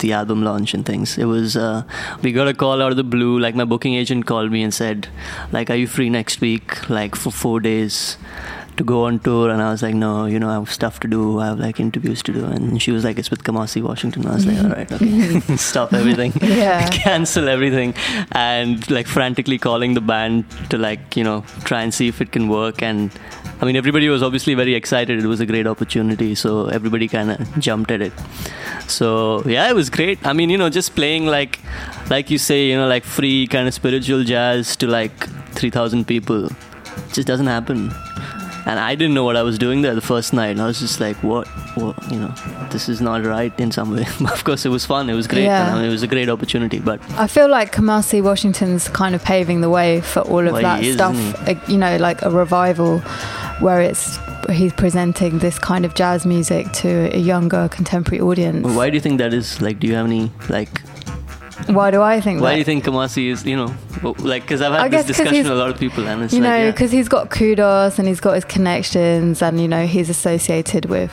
the 0.00 0.12
album 0.12 0.42
launch 0.42 0.74
and 0.74 0.84
things. 0.86 1.16
It 1.18 1.24
was 1.26 1.56
uh, 1.56 1.82
we 2.22 2.32
got 2.32 2.46
a 2.48 2.54
call 2.54 2.80
out 2.82 2.90
of 2.92 2.96
the 2.96 3.02
blue. 3.04 3.38
Like 3.38 3.54
my 3.56 3.64
booking 3.64 3.94
agent 3.94 4.26
called 4.26 4.50
me 4.52 4.62
and 4.62 4.72
said, 4.72 5.08
like, 5.52 5.70
"Are 5.70 5.74
you 5.74 5.88
free 5.88 6.08
next 6.08 6.40
week? 6.40 6.88
Like 6.88 7.14
for 7.16 7.30
four 7.32 7.58
days." 7.60 8.16
To 8.78 8.84
go 8.84 9.06
on 9.06 9.18
tour, 9.18 9.50
and 9.50 9.60
I 9.60 9.70
was 9.72 9.82
like, 9.82 9.94
no, 9.96 10.26
you 10.26 10.38
know, 10.38 10.48
I 10.48 10.54
have 10.54 10.70
stuff 10.72 11.00
to 11.00 11.08
do. 11.08 11.40
I 11.40 11.46
have 11.46 11.58
like 11.58 11.80
interviews 11.80 12.22
to 12.22 12.32
do, 12.32 12.44
and 12.44 12.80
she 12.80 12.92
was 12.92 13.02
like, 13.04 13.18
it's 13.18 13.28
with 13.28 13.42
Kamasi 13.42 13.82
Washington. 13.82 14.24
I 14.26 14.34
was 14.34 14.46
like, 14.46 14.58
all 14.64 14.70
right, 14.70 14.92
okay, 14.92 15.40
stop 15.56 15.92
everything, 15.92 16.32
Yeah. 16.42 16.88
cancel 16.90 17.48
everything, 17.48 17.94
and 18.32 18.88
like 18.88 19.08
frantically 19.08 19.58
calling 19.58 19.94
the 19.94 20.00
band 20.00 20.44
to 20.70 20.78
like 20.78 21.16
you 21.16 21.24
know 21.24 21.40
try 21.64 21.82
and 21.82 21.92
see 21.92 22.06
if 22.06 22.20
it 22.20 22.30
can 22.30 22.48
work. 22.48 22.80
And 22.80 23.10
I 23.60 23.64
mean, 23.64 23.74
everybody 23.74 24.08
was 24.08 24.22
obviously 24.22 24.54
very 24.54 24.76
excited. 24.76 25.18
It 25.18 25.26
was 25.26 25.40
a 25.40 25.46
great 25.46 25.66
opportunity, 25.66 26.36
so 26.36 26.66
everybody 26.66 27.08
kind 27.08 27.32
of 27.32 27.58
jumped 27.58 27.90
at 27.90 28.00
it. 28.00 28.12
So 28.86 29.42
yeah, 29.44 29.68
it 29.68 29.74
was 29.74 29.90
great. 29.90 30.24
I 30.24 30.32
mean, 30.32 30.50
you 30.50 30.56
know, 30.58 30.70
just 30.70 30.94
playing 30.94 31.26
like, 31.26 31.58
like 32.10 32.30
you 32.30 32.38
say, 32.38 32.66
you 32.68 32.76
know, 32.76 32.86
like 32.86 33.02
free 33.02 33.48
kind 33.48 33.66
of 33.66 33.74
spiritual 33.74 34.22
jazz 34.22 34.76
to 34.76 34.86
like 34.86 35.28
three 35.54 35.70
thousand 35.70 36.06
people, 36.06 36.46
it 36.46 36.52
just 37.12 37.26
doesn't 37.26 37.48
happen. 37.48 37.90
And 38.68 38.78
I 38.78 38.94
didn't 38.94 39.14
know 39.14 39.24
what 39.24 39.34
I 39.34 39.42
was 39.42 39.56
doing 39.58 39.80
there 39.80 39.94
the 39.94 40.02
first 40.02 40.34
night. 40.34 40.48
And 40.50 40.60
I 40.60 40.66
was 40.66 40.78
just 40.78 41.00
like, 41.00 41.16
what, 41.22 41.48
what, 41.74 41.96
you 42.12 42.18
know, 42.18 42.28
this 42.70 42.86
is 42.90 43.00
not 43.00 43.24
right 43.24 43.52
in 43.58 43.72
some 43.72 43.96
way. 43.96 44.02
of 44.32 44.44
course, 44.44 44.66
it 44.66 44.68
was 44.68 44.84
fun. 44.84 45.08
It 45.08 45.14
was 45.14 45.26
great. 45.26 45.44
Yeah. 45.44 45.68
And, 45.68 45.70
I 45.70 45.78
mean, 45.78 45.88
it 45.88 45.90
was 45.90 46.02
a 46.02 46.06
great 46.06 46.28
opportunity. 46.28 46.78
But 46.78 47.00
I 47.12 47.28
feel 47.28 47.48
like 47.48 47.74
Kamasi 47.74 48.22
Washington's 48.22 48.86
kind 48.88 49.14
of 49.14 49.24
paving 49.24 49.62
the 49.62 49.70
way 49.70 50.02
for 50.02 50.20
all 50.20 50.46
of 50.46 50.52
Well, 50.52 50.62
that 50.62 50.84
stuff. 50.84 51.14
isn't 51.14 51.48
uh, 51.48 51.60
You 51.66 51.78
know, 51.78 51.96
like 51.96 52.20
a 52.20 52.30
revival 52.30 52.98
where 53.60 53.80
it's 53.80 54.18
he's 54.50 54.72
presenting 54.74 55.38
this 55.38 55.58
kind 55.58 55.84
of 55.84 55.94
jazz 55.94 56.24
music 56.26 56.70
to 56.72 57.14
a 57.14 57.18
younger 57.18 57.68
contemporary 57.68 58.20
audience. 58.20 58.66
why 58.66 58.88
do 58.90 58.94
you 58.96 59.00
think 59.00 59.18
that 59.18 59.32
is? 59.34 59.60
Like, 59.62 59.78
do 59.80 59.86
you 59.86 59.94
have 59.94 60.06
any, 60.06 60.30
like, 60.48 60.82
Why 61.66 61.90
do 61.90 62.00
I 62.00 62.20
think 62.20 62.40
why 62.40 62.50
that? 62.50 62.54
do 62.54 62.58
you 62.60 62.64
think 62.64 62.84
Kamasi 62.84 63.30
is, 63.30 63.44
you 63.44 63.56
know, 63.56 63.74
like, 64.20 64.42
because 64.42 64.62
I've 64.62 64.72
had 64.72 64.80
I 64.80 64.88
this 64.88 64.90
guess 64.90 65.06
'cause 65.06 65.06
discussion 65.08 65.34
he's- 65.34 65.44
with 65.48 65.52
a 65.58 65.60
lot 65.60 65.70
of 65.70 65.78
people 65.78 66.06
and 66.06 66.22
it's 66.22 66.32
you 66.32 66.40
like, 66.40 66.50
know, 66.50 66.56
yeah. 66.64 66.70
because 66.70 66.90
he's 66.92 67.08
got 67.08 67.30
kudos 67.30 67.98
and 67.98 68.06
he's 68.08 68.20
got 68.20 68.34
his 68.34 68.44
connections, 68.44 69.42
and 69.42 69.60
you 69.60 69.68
know, 69.68 69.86
he's 69.86 70.08
associated 70.08 70.86
with 70.86 71.10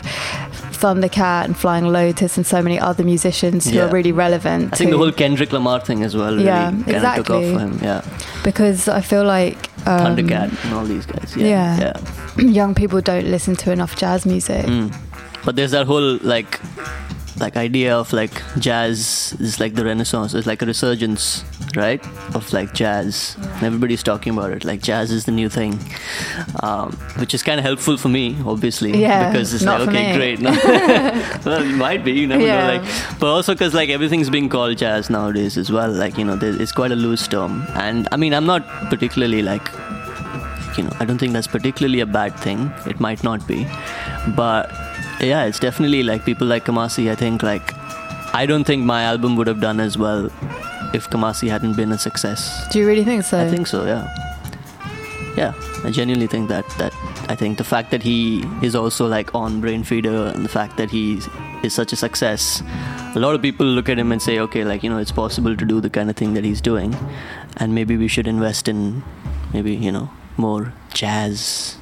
Thundercat 0.82 1.46
and 1.46 1.58
Flying 1.58 1.88
Lotus 1.88 2.38
and 2.38 2.46
so 2.46 2.62
many 2.62 2.80
other 2.80 3.04
musicians 3.04 3.66
who 3.70 3.75
Yeah. 3.78 3.86
are 3.86 3.90
really 3.90 4.12
relevant. 4.12 4.74
I 4.74 4.78
think 4.78 4.90
to, 4.92 4.94
the 4.98 4.98
whole 4.98 5.12
Kendrick 5.12 5.52
Lamar 5.52 5.80
thing 5.80 6.04
as 6.04 6.16
well 6.16 6.32
really 6.34 6.46
Yeah, 6.46 6.66
kind 6.72 6.80
of 6.80 6.86
took 6.86 6.96
exactly. 6.96 7.36
off 7.36 7.54
for 7.54 7.60
him. 7.66 7.80
Yeah, 7.82 8.02
because 8.44 8.88
I 8.88 9.02
feel 9.02 9.24
like 9.24 9.58
um, 9.88 10.16
Thundercat 10.16 10.64
and 10.66 10.74
all 10.74 10.86
these 10.86 11.06
guys. 11.06 11.34
Yeah, 11.36 11.48
yeah. 11.80 11.94
yeah. 12.38 12.46
young 12.62 12.75
people 12.75 13.02
don't 13.02 13.25
listen 13.28 13.56
to 13.58 13.72
enough 13.72 13.96
jazz 13.96 14.25
music. 14.25 14.66
Mm. 14.66 14.96
But 15.44 15.56
there's 15.56 15.72
that 15.72 15.86
whole 15.88 16.18
like 16.22 16.60
like 17.38 17.58
idea 17.58 17.96
of 17.98 18.13
like 18.13 18.42
jazz 18.60 19.36
is 19.39 19.60
like 19.60 19.74
the 19.75 19.84
renaissance 19.84 20.34
it's 20.34 20.48
like 20.48 20.62
a 20.62 20.65
resurgence 20.65 21.44
right 21.75 22.01
of 22.34 22.51
like 22.54 22.74
jazz 22.74 23.36
and 23.39 23.63
everybody's 23.63 24.01
talking 24.04 24.32
about 24.38 24.51
it 24.51 24.63
like 24.63 24.82
jazz 24.82 25.12
is 25.12 25.25
the 25.25 25.32
new 25.32 25.50
thing 25.50 25.77
um, 26.63 26.92
which 27.18 27.34
is 27.34 27.44
kind 27.44 27.60
of 27.60 27.65
helpful 27.65 27.98
for 27.98 28.08
me 28.10 28.38
obviously 28.46 28.98
Yeah, 29.01 29.30
because 29.32 29.54
it's 29.54 29.63
like 29.65 29.82
okay 29.88 30.12
me. 30.12 30.18
great 30.18 30.39
No. 30.39 30.51
well 31.46 31.62
it 31.62 31.75
might 31.75 32.06
be 32.06 32.13
you 32.13 32.27
never 32.27 32.46
Yeah. 32.46 32.62
know 32.68 32.77
like 32.77 33.20
but 33.20 33.27
also 33.27 33.54
because 33.54 33.74
like 33.74 33.89
everything's 33.89 34.30
being 34.30 34.48
called 34.48 34.77
jazz 34.77 35.10
nowadays 35.10 35.58
as 35.58 35.72
well 35.72 35.92
like 35.92 36.18
you 36.18 36.24
know 36.24 36.39
it's 36.42 36.72
quite 36.72 36.92
a 36.92 36.96
loose 36.96 37.27
term 37.27 37.65
and 37.74 38.08
i 38.13 38.18
mean 38.18 38.34
i'm 38.34 38.46
not 38.46 38.65
particularly 38.89 39.42
like 39.42 39.68
you 40.77 40.84
know, 40.84 40.92
I 41.00 41.06
don't 41.06 41.18
think 41.18 41.32
that's 41.32 41.48
particularly 41.48 42.01
a 42.01 42.06
bad 42.06 42.38
thing. 42.38 42.70
It 42.86 43.00
might 43.00 43.24
not 43.24 43.48
be, 43.48 43.65
but 44.36 44.70
yeah, 45.25 45.46
it's 45.46 45.60
definitely 45.60 46.03
like 46.03 46.25
people 46.25 46.48
like 46.48 46.65
Kamasi. 46.65 47.12
I 47.12 47.15
think 47.15 47.44
like 47.44 47.74
I 48.34 48.46
don't 48.46 48.63
think 48.63 48.84
my 48.84 49.03
album 49.03 49.36
would 49.38 49.48
have 49.48 49.62
done 49.62 49.79
as 49.79 49.98
well 49.98 50.25
if 50.94 51.10
Kamasi 51.10 51.50
hadn't 51.50 51.75
been 51.75 51.91
a 51.91 51.98
success. 51.98 52.67
Do 52.72 52.79
you 52.79 52.88
really 52.88 53.03
think 53.03 53.24
so? 53.24 53.39
I 53.39 53.50
think 53.50 53.67
so. 53.67 53.86
Yeah, 53.86 54.08
yeah. 55.38 55.53
I 55.84 55.91
genuinely 55.91 56.27
think 56.27 56.50
that 56.50 56.67
that 56.77 56.94
I 57.29 57.36
think 57.36 57.58
the 57.58 57.63
fact 57.63 57.91
that 57.91 58.03
he 58.03 58.44
is 58.62 58.75
also 58.75 59.08
like 59.08 59.34
on 59.36 59.62
Brainfeeder 59.62 60.34
and 60.34 60.44
the 60.44 60.50
fact 60.50 60.77
that 60.77 60.89
he 60.89 61.20
is 61.63 61.74
such 61.74 61.94
a 61.94 61.96
success, 61.96 62.62
a 63.15 63.20
lot 63.20 63.36
of 63.36 63.41
people 63.41 63.65
look 63.65 63.89
at 63.89 63.98
him 63.98 64.12
and 64.12 64.22
say, 64.22 64.39
okay, 64.39 64.63
like 64.63 64.84
you 64.84 64.89
know, 64.89 64.98
it's 64.98 65.12
possible 65.12 65.55
to 65.55 65.65
do 65.65 65.79
the 65.82 65.89
kind 65.89 66.10
of 66.10 66.15
thing 66.15 66.34
that 66.34 66.44
he's 66.44 66.62
doing, 66.62 66.96
and 67.58 67.74
maybe 67.74 67.98
we 67.98 68.08
should 68.08 68.27
invest 68.27 68.67
in 68.67 69.03
maybe 69.53 69.75
you 69.75 69.91
know 69.91 70.10
more 70.38 70.74
jazz. 70.94 71.77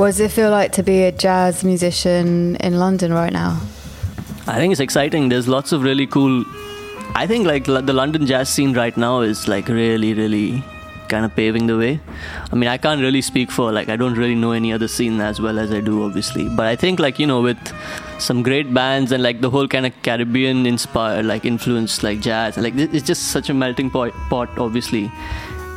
What 0.00 0.06
does 0.06 0.20
it 0.20 0.30
feel 0.30 0.50
like 0.50 0.72
to 0.72 0.82
be 0.82 1.02
a 1.02 1.12
jazz 1.12 1.62
musician 1.62 2.56
in 2.56 2.78
London 2.78 3.12
right 3.12 3.30
now? 3.30 3.60
I 4.46 4.56
think 4.56 4.72
it's 4.72 4.80
exciting. 4.80 5.28
There's 5.28 5.46
lots 5.46 5.72
of 5.72 5.82
really 5.82 6.06
cool. 6.06 6.42
I 7.14 7.26
think 7.26 7.46
like 7.46 7.66
the 7.66 7.92
London 7.92 8.24
jazz 8.24 8.48
scene 8.48 8.72
right 8.72 8.96
now 8.96 9.20
is 9.20 9.46
like 9.46 9.68
really, 9.68 10.14
really 10.14 10.64
kind 11.10 11.26
of 11.26 11.36
paving 11.36 11.66
the 11.66 11.76
way. 11.76 12.00
I 12.50 12.56
mean, 12.56 12.70
I 12.70 12.78
can't 12.78 13.02
really 13.02 13.20
speak 13.20 13.50
for 13.50 13.72
like 13.72 13.90
I 13.90 13.96
don't 13.96 14.14
really 14.14 14.34
know 14.34 14.52
any 14.52 14.72
other 14.72 14.88
scene 14.88 15.20
as 15.20 15.38
well 15.38 15.58
as 15.58 15.70
I 15.70 15.82
do, 15.82 16.02
obviously. 16.02 16.48
But 16.48 16.64
I 16.64 16.76
think 16.76 16.98
like 16.98 17.18
you 17.18 17.26
know 17.26 17.42
with 17.42 17.60
some 18.18 18.42
great 18.42 18.72
bands 18.72 19.12
and 19.12 19.22
like 19.22 19.42
the 19.42 19.50
whole 19.50 19.68
kind 19.68 19.84
of 19.84 19.92
Caribbean 20.02 20.64
inspired 20.64 21.26
like 21.26 21.44
influence 21.44 22.02
like 22.02 22.20
jazz 22.20 22.58
like 22.58 22.74
it's 22.76 23.06
just 23.06 23.28
such 23.28 23.48
a 23.48 23.54
melting 23.54 23.90
pot, 23.90 24.12
pot 24.28 24.48
obviously 24.58 25.10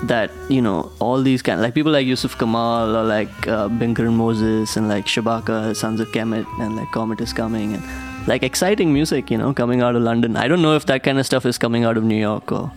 that 0.08 0.32
you 0.50 0.62
know 0.62 0.92
all 1.00 1.22
these 1.22 1.42
kind 1.42 1.62
like 1.62 1.74
people 1.74 1.92
like 1.92 2.06
Yussef 2.06 2.36
Kamaal 2.36 2.96
or 2.96 3.04
like 3.04 3.48
uh, 3.48 3.70
and 3.70 4.18
Moses 4.18 4.76
and 4.78 4.88
like 4.90 5.06
Shabaka, 5.06 5.76
Sons 5.76 6.00
of 6.00 6.12
Kemet 6.12 6.46
and 6.60 6.76
like 6.76 6.92
Comet 6.92 7.22
is 7.22 7.34
coming 7.34 7.74
and 7.74 7.84
like 8.28 8.44
exciting 8.44 8.94
music, 8.94 9.30
you 9.30 9.38
know, 9.38 9.54
coming 9.54 9.82
out 9.82 9.96
of 9.96 10.02
London. 10.02 10.36
I 10.36 10.48
don't 10.48 10.62
know 10.62 10.76
if 10.76 10.86
that 10.86 11.04
kind 11.04 11.20
of 11.20 11.26
stuff 11.26 11.46
is 11.46 11.58
coming 11.58 11.84
out 11.84 11.98
of 11.98 12.04
New 12.04 12.20
York 12.20 12.52
or, 12.52 12.72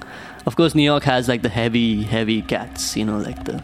of 0.44 0.56
course, 0.56 0.74
New 0.74 0.82
York 0.82 1.04
has 1.04 1.28
like 1.28 1.42
the 1.42 1.48
heavy, 1.48 2.02
heavy 2.02 2.42
cats, 2.42 2.96
you 2.96 3.04
know, 3.04 3.18
like 3.18 3.44
the 3.44 3.62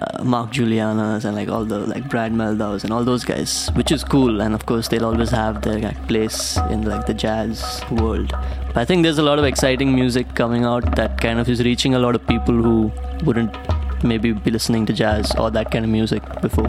uh, 0.00 0.24
Mark 0.24 0.52
Guilianas 0.52 1.24
and 1.24 1.34
like 1.36 1.48
all 1.48 1.64
the 1.64 1.80
like 1.80 2.08
Brad 2.08 2.32
Mehldau's 2.32 2.84
and 2.84 2.92
all 2.92 3.04
those 3.04 3.24
guys, 3.24 3.68
which 3.74 3.92
is 3.92 4.04
cool. 4.04 4.40
And 4.40 4.54
of 4.54 4.66
course, 4.66 4.88
they'll 4.88 5.04
always 5.04 5.30
have 5.30 5.62
their 5.62 5.78
like, 5.78 6.08
place 6.08 6.56
in 6.70 6.82
like 6.82 7.06
the 7.06 7.14
jazz 7.14 7.82
world. 7.90 8.32
But 8.68 8.78
I 8.78 8.84
think 8.84 9.02
there's 9.02 9.18
a 9.18 9.22
lot 9.22 9.38
of 9.38 9.44
exciting 9.44 9.94
music 9.94 10.34
coming 10.34 10.64
out 10.64 10.96
that 10.96 11.20
kind 11.20 11.38
of 11.38 11.48
is 11.48 11.62
reaching 11.64 11.94
a 11.94 11.98
lot 11.98 12.14
of 12.14 12.26
people 12.26 12.54
who 12.54 12.92
wouldn't 13.24 13.54
maybe 14.02 14.32
be 14.32 14.50
listening 14.50 14.86
to 14.86 14.92
jazz 14.92 15.32
or 15.36 15.50
that 15.50 15.70
kind 15.70 15.84
of 15.84 15.90
music 15.90 16.22
before. 16.40 16.68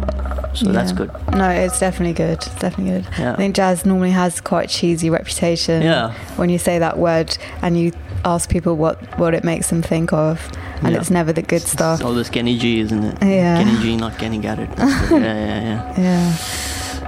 So 0.54 0.66
yeah. 0.66 0.72
that's 0.74 0.92
good. 0.92 1.12
No, 1.32 1.50
it's 1.50 1.80
definitely 1.80 2.14
good. 2.14 2.34
It's 2.38 2.60
definitely 2.60 3.02
good. 3.02 3.08
Yeah. 3.18 3.34
I 3.34 3.36
think 3.38 3.56
jazz 3.56 3.86
normally 3.86 4.12
has 4.12 4.42
quite 4.42 4.70
cheesy 4.70 5.10
reputation. 5.10 5.82
Yeah. 5.82 6.14
When 6.36 6.50
you 6.50 6.58
say 6.58 6.80
that 6.80 6.98
word 6.98 7.38
and 7.62 7.78
you 7.80 7.94
ask 8.26 8.50
people 8.50 8.76
what, 8.76 8.98
what 9.18 9.34
it 9.34 9.44
makes 9.44 9.70
them 9.70 9.82
think 9.82 10.14
of, 10.14 10.48
and 10.84 10.94
Yeah. 10.94 11.00
it's 11.00 11.10
never 11.10 11.32
the 11.34 11.42
good 11.42 11.62
stuff. 11.62 12.00
It's 12.00 12.06
all 12.06 12.14
this 12.14 12.30
Kenny 12.30 12.58
G, 12.58 12.80
isn't 12.82 13.04
it? 13.04 13.18
Yeah. 13.22 13.64
Kenny 13.64 13.82
G, 13.82 13.98
not 13.98 14.18
Kenny 14.18 14.38
Garrett. 14.40 14.70
yeah, 14.78 15.10
yeah, 15.20 15.62
yeah. 15.62 16.00
Yeah. 16.00 16.36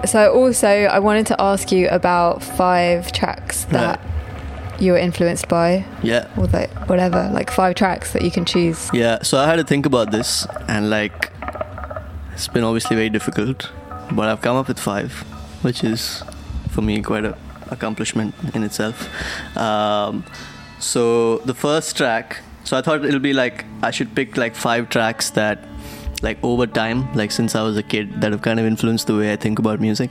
So 0.05 0.33
also, 0.33 0.67
I 0.67 0.99
wanted 0.99 1.27
to 1.27 1.41
ask 1.41 1.71
you 1.71 1.87
about 1.89 2.43
five 2.43 3.11
tracks 3.11 3.65
that 3.65 3.99
you 4.79 4.91
were 4.91 4.97
influenced 4.97 5.47
by, 5.47 5.85
Yeah. 6.01 6.27
or 6.37 6.45
like 6.47 6.71
whatever, 6.89 7.29
like 7.33 7.49
five 7.51 7.75
tracks 7.75 8.13
that 8.13 8.21
you 8.23 8.31
can 8.31 8.45
choose. 8.45 8.89
Yeah, 8.93 9.21
so 9.23 9.37
I 9.37 9.45
had 9.45 9.57
to 9.57 9.63
think 9.63 9.85
about 9.85 10.11
this, 10.11 10.47
and 10.67 10.89
like, 10.89 11.31
it's 12.33 12.47
been 12.47 12.63
obviously 12.63 12.95
very 12.95 13.09
difficult, 13.09 13.69
but 14.11 14.27
I've 14.29 14.41
come 14.41 14.55
up 14.55 14.67
with 14.67 14.79
five, 14.79 15.11
which 15.61 15.83
is 15.83 16.23
for 16.69 16.81
me 16.81 17.01
quite 17.01 17.25
a 17.25 17.37
accomplishment 17.69 18.35
in 18.53 18.63
itself. 18.63 19.07
Um, 19.57 20.23
so 20.79 21.37
the 21.39 21.53
first 21.53 21.95
track, 21.97 22.41
so 22.63 22.77
I 22.77 22.81
thought 22.81 23.03
it'll 23.05 23.19
be 23.19 23.33
like 23.33 23.65
I 23.81 23.91
should 23.91 24.13
pick 24.15 24.37
like 24.37 24.55
five 24.55 24.89
tracks 24.89 25.29
that, 25.31 25.59
like 26.21 26.37
over 26.43 26.67
time, 26.67 27.11
like 27.13 27.31
since 27.31 27.55
I 27.55 27.63
was 27.63 27.77
a 27.77 27.83
kid, 27.83 28.21
that 28.21 28.31
have 28.31 28.41
kind 28.41 28.59
of 28.59 28.65
influenced 28.65 29.07
the 29.07 29.15
way 29.15 29.31
I 29.33 29.35
think 29.37 29.59
about 29.59 29.79
music. 29.79 30.09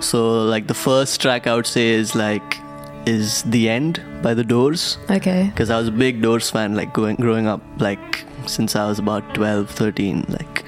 So 0.00 0.44
like 0.44 0.66
the 0.66 0.74
first 0.74 1.20
track 1.20 1.46
I 1.46 1.54
would 1.54 1.66
say 1.66 1.88
is 1.88 2.14
like 2.14 2.58
is 3.06 3.42
the 3.44 3.68
end 3.68 4.00
by 4.22 4.34
the 4.34 4.44
Doors 4.44 4.98
Okay. 5.10 5.44
because 5.52 5.70
I 5.70 5.78
was 5.78 5.88
a 5.88 5.92
big 5.92 6.22
Doors 6.22 6.50
fan, 6.50 6.74
like 6.74 6.92
going 6.94 7.16
growing 7.16 7.46
up, 7.46 7.60
like 7.78 8.24
since 8.46 8.76
I 8.76 8.86
was 8.86 8.98
about 8.98 9.34
12, 9.34 9.70
13, 9.70 10.24
like, 10.28 10.64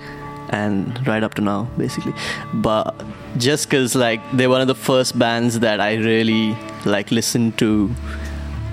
and 0.50 1.06
right 1.06 1.22
up 1.22 1.34
to 1.34 1.42
now, 1.42 1.68
basically. 1.76 2.12
But 2.54 2.94
just 3.38 3.68
because 3.68 3.94
like 3.94 4.20
they're 4.32 4.48
one 4.50 4.60
of 4.60 4.66
the 4.68 4.74
first 4.74 5.18
bands 5.18 5.60
that 5.60 5.80
I 5.80 5.94
really 5.96 6.56
like 6.84 7.10
listened 7.10 7.58
to, 7.58 7.90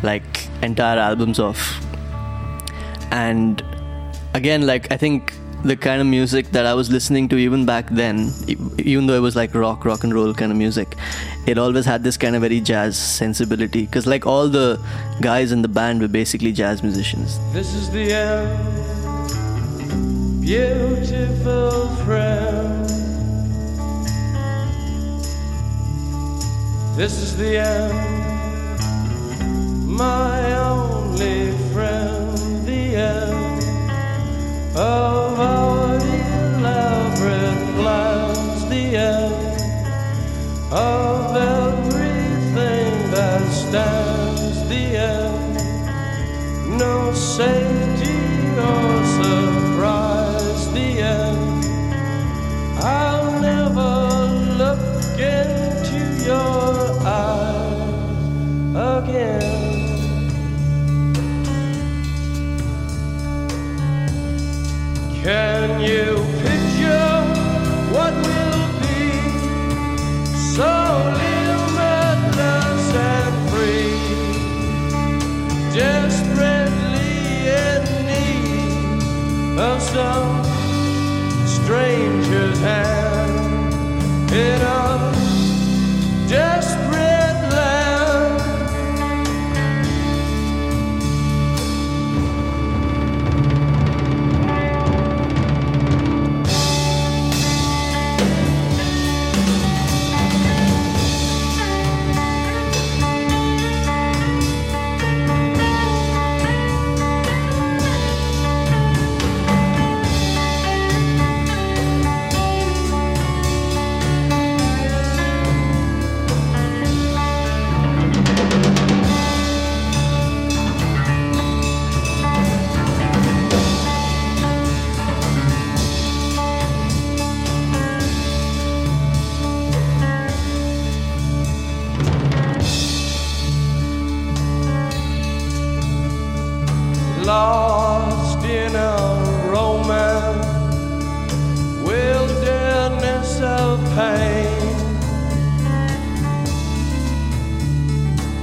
like 0.04 0.48
entire 0.62 1.00
albums 1.00 1.40
of, 1.40 1.58
and 3.12 3.64
again, 4.34 4.66
like 4.66 4.92
I 4.92 4.98
think 4.98 5.34
the 5.64 5.78
kind 5.78 6.02
of 6.02 6.08
music 6.08 6.52
that 6.52 6.66
I 6.66 6.74
was 6.74 6.92
listening 6.92 7.30
to 7.30 7.38
even 7.38 7.66
back 7.66 7.90
then, 7.90 8.32
even 8.78 9.08
though 9.08 9.16
it 9.16 9.22
was 9.22 9.36
like 9.36 9.56
rock, 9.56 9.86
rock 9.86 10.04
and 10.04 10.14
roll 10.14 10.34
kind 10.34 10.52
of 10.52 10.58
music, 10.58 10.98
it 11.48 11.58
always 11.58 11.86
had 11.86 12.04
this 12.04 12.18
kind 12.18 12.36
of 12.36 12.42
very 12.42 12.60
jazz 12.60 12.98
sensibility. 12.98 13.86
Because 13.86 14.06
like 14.06 14.26
all 14.26 14.50
the 14.50 14.78
guys 15.22 15.54
in 15.54 15.62
the 15.62 15.70
band 15.70 16.02
were 16.02 16.10
basically 16.10 16.52
jazz 16.52 16.84
musicians. 16.84 17.40
This 17.54 17.74
is 17.74 17.90
the 17.92 18.12
end, 18.12 18.60
beautiful 20.42 21.88
friend. 22.06 22.90
This 26.98 27.14
is 27.24 27.38
the 27.38 27.58
end, 27.58 27.94
my 29.88 30.56
only 30.60 31.52
friend. 31.72 32.38
The 32.68 32.96
end 32.96 33.53
of 34.76 35.40
our 35.40 35.96
elaborate 35.96 37.76
plans. 37.76 38.66
The 38.70 38.98
end 38.98 39.62
of 40.72 41.36
everything 41.36 43.12
that 43.12 43.52
stands. 43.52 44.68
The 44.70 44.98
end 44.98 45.54
no 46.78 47.14
safety 47.14 48.18
or 48.58 49.03
Can 65.24 65.80
you 65.80 66.16
picture 66.44 67.16
what 67.96 68.14
will 68.28 68.68
be 68.82 69.08
so 70.54 70.74
limitless 71.22 72.96
and 72.96 73.50
free? 73.50 73.94
desperately 75.74 77.48
in 77.48 77.84
need 78.06 79.58
of 79.58 79.82
some 79.82 80.44
stranger's 81.48 82.60
hand 82.60 83.74
in 84.32 84.62
a 84.62 84.93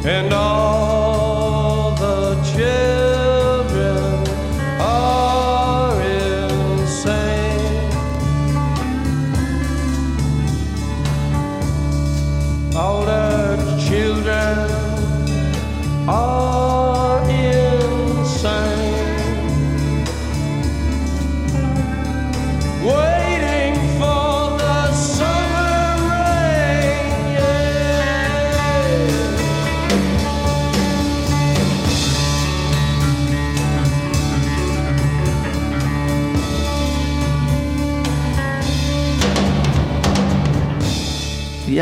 and 0.05 0.33
all 0.33 0.90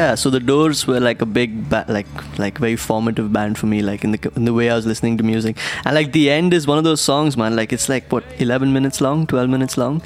yeah. 0.08 0.14
So 0.14 0.30
the 0.30 0.40
Doors 0.40 0.86
were 0.86 1.00
like 1.00 1.20
a 1.22 1.26
big, 1.26 1.68
ba- 1.68 1.84
like 1.88 2.06
like 2.38 2.58
very 2.58 2.76
formative 2.76 3.32
band 3.32 3.58
for 3.58 3.66
me. 3.66 3.82
Like 3.82 4.04
in 4.04 4.12
the 4.12 4.32
in 4.36 4.44
the 4.50 4.54
way 4.54 4.70
I 4.70 4.76
was 4.76 4.86
listening 4.86 5.18
to 5.18 5.24
music, 5.24 5.56
and 5.84 5.94
like 5.94 6.12
the 6.12 6.30
end 6.30 6.54
is 6.54 6.66
one 6.66 6.78
of 6.78 6.84
those 6.84 7.00
songs, 7.00 7.36
man. 7.36 7.56
Like 7.56 7.72
it's 7.72 7.88
like 7.88 8.10
what 8.12 8.24
11 8.38 8.72
minutes 8.72 9.00
long, 9.00 9.26
12 9.26 9.50
minutes 9.56 9.76
long, 9.76 10.02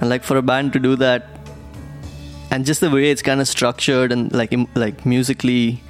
and 0.00 0.10
like 0.14 0.24
for 0.24 0.36
a 0.36 0.42
band 0.42 0.72
to 0.78 0.80
do 0.88 0.96
that, 0.96 1.28
and 2.50 2.66
just 2.72 2.80
the 2.86 2.90
way 2.90 3.10
it's 3.10 3.22
kind 3.22 3.40
of 3.40 3.48
structured 3.48 4.12
and 4.12 4.32
like 4.32 4.52
im- 4.52 4.68
like 4.74 5.06
musically, 5.06 5.82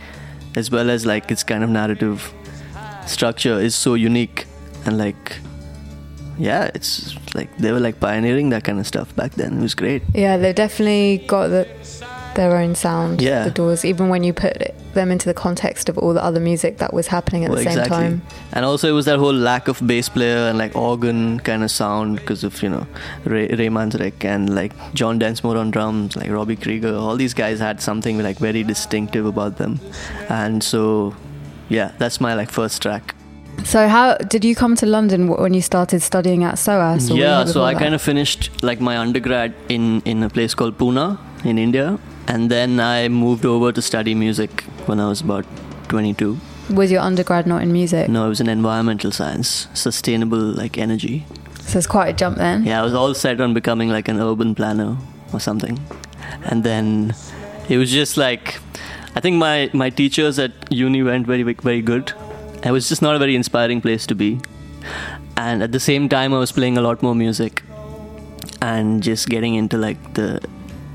as 0.57 0.71
well 0.71 0.91
as 0.99 1.07
like 1.15 1.31
its 1.31 1.43
kind 1.55 1.65
of 1.65 1.71
narrative 1.71 2.33
structure 3.07 3.59
is 3.71 3.75
so 3.75 3.95
unique, 3.95 4.47
and 4.85 4.99
like 4.99 5.39
yeah, 6.39 6.71
it's 6.75 7.15
like 7.35 7.57
they 7.59 7.73
were 7.73 7.81
like 7.81 8.01
pioneering 8.01 8.51
that 8.51 8.65
kind 8.65 8.81
of 8.81 8.87
stuff 8.87 9.15
back 9.17 9.33
then. 9.43 9.59
It 9.59 9.63
was 9.63 9.75
great. 9.75 10.03
Yeah, 10.15 10.37
they 10.37 10.53
definitely 10.53 11.25
got 11.27 11.49
the, 11.49 11.69
their 12.35 12.57
own 12.57 12.75
sound. 12.75 13.21
Yeah. 13.21 13.45
The 13.45 13.51
Doors, 13.51 13.85
even 13.85 14.09
when 14.09 14.25
you 14.25 14.33
put 14.33 14.57
it, 14.57 14.75
them 14.95 15.11
into 15.11 15.27
the 15.27 15.35
context 15.35 15.89
of 15.89 15.99
all 15.99 16.15
the 16.15 16.23
other 16.23 16.41
music 16.41 16.79
that 16.79 16.93
was 16.93 17.09
happening 17.09 17.45
at 17.45 17.51
Well, 17.51 17.59
the 17.59 17.65
same 17.65 17.79
exactly. 17.79 17.97
time. 17.97 18.23
And 18.53 18.65
also, 18.65 18.89
it 18.89 18.93
was 18.93 19.07
that 19.07 19.19
whole 19.19 19.33
lack 19.33 19.69
of 19.69 19.85
bass 19.87 20.09
player 20.09 20.49
and 20.49 20.59
like 20.59 20.75
organ 20.77 21.41
kind 21.41 21.63
of 21.63 21.71
sound 21.71 22.17
because 22.17 22.45
of 22.45 22.63
you 22.63 22.69
know 22.69 22.87
Ray, 23.25 23.49
Ray 23.49 23.69
Manzarek 23.69 24.25
and 24.25 24.55
like 24.55 24.73
John 24.95 25.19
Densmore 25.19 25.57
on 25.57 25.71
drums, 25.71 26.17
like 26.17 26.31
Robbie 26.31 26.57
Krieger. 26.57 26.95
All 26.95 27.17
these 27.17 27.35
guys 27.35 27.59
had 27.59 27.81
something 27.81 28.19
like 28.23 28.39
very 28.39 28.63
distinctive 28.63 29.27
about 29.27 29.57
them, 29.57 29.81
and 30.29 30.63
so 30.63 31.15
yeah, 31.69 31.93
that's 31.99 32.21
my 32.21 32.35
like 32.35 32.51
first 32.51 32.83
track. 32.83 33.15
So, 33.63 33.89
how 33.89 34.17
did 34.17 34.45
you 34.45 34.55
come 34.55 34.75
to 34.77 34.87
London 34.87 35.29
when 35.29 35.55
you 35.55 35.63
started 35.63 36.03
studying 36.03 36.45
at 36.45 36.59
SOAS? 36.59 37.11
or 37.11 37.15
were 37.15 37.19
you 37.19 37.25
yeah, 37.25 37.45
so 37.45 37.63
I 37.63 37.75
kind 37.75 37.95
of 37.95 38.03
finished 38.03 38.51
like 38.63 38.81
my 38.81 38.99
undergrad 38.99 39.55
in 39.69 40.03
in 40.05 40.23
a 40.23 40.29
place 40.29 40.55
called 40.55 40.77
Pune 40.77 41.19
in 41.45 41.59
India, 41.59 41.99
and 42.29 42.51
then 42.51 42.81
I 42.81 43.09
moved 43.09 43.45
over 43.45 43.73
to 43.73 43.83
study 43.83 44.15
music 44.15 44.63
when 44.87 45.01
I 45.01 45.09
was 45.09 45.21
about 45.21 45.45
22. 45.89 46.39
Was 46.71 46.91
your 46.91 47.01
undergrad 47.03 47.47
not 47.47 47.63
in 47.63 47.73
music? 47.73 48.09
No, 48.09 48.27
it 48.27 48.29
was 48.29 48.41
in 48.41 48.49
environmental 48.49 49.13
science, 49.13 49.69
sustainable 49.75 50.39
like 50.39 50.79
energy. 50.79 51.27
So 51.61 51.79
it's 51.79 51.87
quite 51.87 52.09
a 52.09 52.13
jump 52.13 52.39
then. 52.39 52.65
Yeah, 52.65 52.81
I 52.81 52.85
was 52.85 52.95
all 52.95 53.15
set 53.15 53.41
on 53.41 53.55
becoming 53.55 53.91
like 53.91 54.09
an 54.09 54.19
urban 54.21 54.55
planner 54.55 54.97
or 55.33 55.41
something. 55.41 55.79
And 56.45 56.65
then 56.65 57.15
it 57.69 57.77
was 57.77 57.91
just 57.91 58.17
like 58.17 58.59
I 59.15 59.21
think 59.21 59.37
my 59.37 59.71
my 59.73 59.91
teachers 59.91 60.39
at 60.39 60.53
uni 60.71 61.03
went 61.03 61.27
very 61.27 61.43
very 61.43 61.83
good. 61.83 62.13
It 62.63 62.71
was 62.71 62.89
just 62.89 63.03
not 63.03 63.15
a 63.15 63.19
very 63.19 63.37
inspiring 63.37 63.81
place 63.81 64.07
to 64.07 64.15
be. 64.15 64.41
And 65.37 65.63
at 65.63 65.73
the 65.73 65.81
same 65.81 66.09
time 66.09 66.33
I 66.33 66.39
was 66.39 66.53
playing 66.53 66.79
a 66.79 66.81
lot 66.81 67.03
more 67.03 67.15
music 67.15 67.63
and 68.63 69.03
just 69.03 69.29
getting 69.29 69.55
into 69.55 69.77
like 69.77 70.15
the 70.15 70.41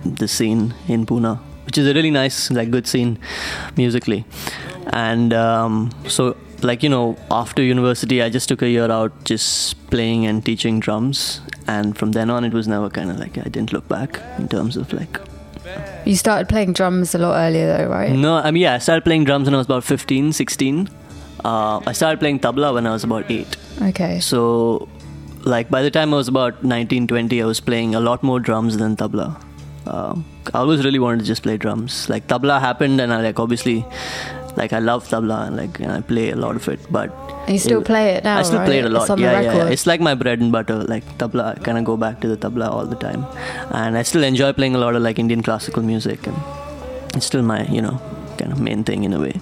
the 0.04 0.28
scene 0.28 0.74
in 0.88 1.06
Pune, 1.06 1.40
which 1.66 1.78
is 1.78 1.88
a 1.88 1.94
really 1.94 2.12
nice 2.12 2.52
like 2.52 2.72
good 2.72 2.88
scene 2.88 3.18
musically. 3.78 4.26
And 4.94 5.34
um, 5.34 5.92
so 6.08 6.36
like 6.62 6.84
you 6.84 6.90
know 6.90 7.18
after 7.32 7.62
university 7.62 8.22
I 8.22 8.30
just 8.30 8.50
took 8.50 8.62
a 8.62 8.70
year 8.70 8.92
out 8.92 9.24
just 9.24 9.76
playing 9.90 10.26
and 10.26 10.46
teaching 10.46 10.80
drums 10.80 11.42
and 11.68 11.98
from 11.98 12.12
then 12.12 12.30
on 12.30 12.44
it 12.44 12.52
was 12.54 12.68
never 12.68 12.90
kind 12.90 13.10
of 13.10 13.18
like 13.20 13.38
I 13.38 13.44
didn't 13.44 13.72
look 13.72 13.88
back 13.88 14.20
in 14.38 14.50
terms 14.50 14.76
of 14.76 14.92
like 14.92 15.20
You 16.06 16.16
started 16.16 16.50
playing 16.50 16.74
drums 16.74 17.16
a 17.16 17.18
lot 17.20 17.36
earlier 17.38 17.78
though, 17.78 17.88
right? 17.90 18.12
no 18.12 18.36
I 18.36 18.52
mean 18.52 18.64
yeah 18.64 18.74
I 18.74 18.80
started 18.80 19.06
playing 19.06 19.24
drums 19.24 19.46
when 19.46 19.54
I 19.54 19.58
was 19.58 19.68
about 19.68 19.86
15 19.86 20.34
16 20.34 20.90
uh, 21.46 21.80
I 21.88 21.94
started 21.94 22.20
playing 22.20 22.40
tabla 22.40 22.74
when 22.74 22.86
I 22.86 22.92
was 22.92 23.06
about 23.06 23.32
8 23.32 23.56
Okay. 23.82 24.20
So, 24.20 24.90
like 25.44 25.70
by 25.70 25.82
the 25.82 25.92
time 25.92 26.14
I 26.14 26.18
was 26.18 26.28
about 26.28 26.64
19, 26.64 27.08
20, 27.08 27.42
I 27.42 27.46
was 27.46 27.60
playing 27.60 27.96
a 27.96 28.00
lot 28.00 28.24
more 28.24 28.40
drums 28.40 28.78
than 28.78 28.96
tabla. 28.98 29.42
Um, 29.88 30.26
I 30.54 30.60
always 30.60 30.84
really 30.86 31.00
wanted 31.00 31.20
to 31.20 31.26
just 31.26 31.44
play 31.44 31.58
drums. 31.58 32.10
Like 32.10 32.28
tabla 32.28 32.60
happened, 32.60 33.00
and 33.02 33.14
I 33.14 33.22
like 33.22 33.40
obviously, 33.40 33.86
like 34.58 34.74
I 34.74 34.80
love 34.80 35.08
tabla 35.08 35.48
and 35.48 35.56
like 35.58 35.80
and 35.80 35.92
I 35.92 36.02
play 36.02 36.30
a 36.32 36.36
lot 36.36 36.56
of 36.56 36.68
it. 36.68 36.80
But 36.92 37.12
And 37.46 37.54
you 37.54 37.60
still 37.60 37.82
it- 37.82 37.86
play 37.86 38.10
it 38.16 38.24
now, 38.24 38.38
I 38.40 38.44
still 38.44 38.60
right? 38.60 38.66
play 38.66 38.80
it 38.80 38.86
a 38.86 38.90
lot. 38.90 39.02
It's 39.04 39.10
on 39.10 39.18
the 39.20 39.24
yeah, 39.24 39.42
yeah, 39.42 39.56
yeah. 39.58 39.68
It's 39.70 39.88
like 39.88 40.02
my 40.02 40.14
bread 40.16 40.40
and 40.42 40.52
butter. 40.52 40.76
Like 40.84 41.06
tabla, 41.18 41.58
I 41.58 41.64
kind 41.64 41.78
of 41.78 41.86
go 41.86 41.98
back 41.98 42.20
to 42.22 42.28
the 42.28 42.38
tabla 42.38 42.70
all 42.70 42.86
the 42.86 42.96
time, 42.98 43.26
and 43.72 43.98
I 43.98 44.04
still 44.04 44.24
enjoy 44.24 44.54
playing 44.54 44.76
a 44.76 44.80
lot 44.80 44.96
of 44.96 45.02
like 45.02 45.18
Indian 45.20 45.42
classical 45.42 45.82
music, 45.84 46.28
and 46.28 46.36
it's 47.16 47.26
still 47.26 47.42
my 47.42 47.64
you 47.68 47.82
know 47.82 48.00
kind 48.38 48.52
of 48.52 48.60
main 48.60 48.84
thing 48.84 49.04
in 49.04 49.14
a 49.14 49.20
way. 49.20 49.40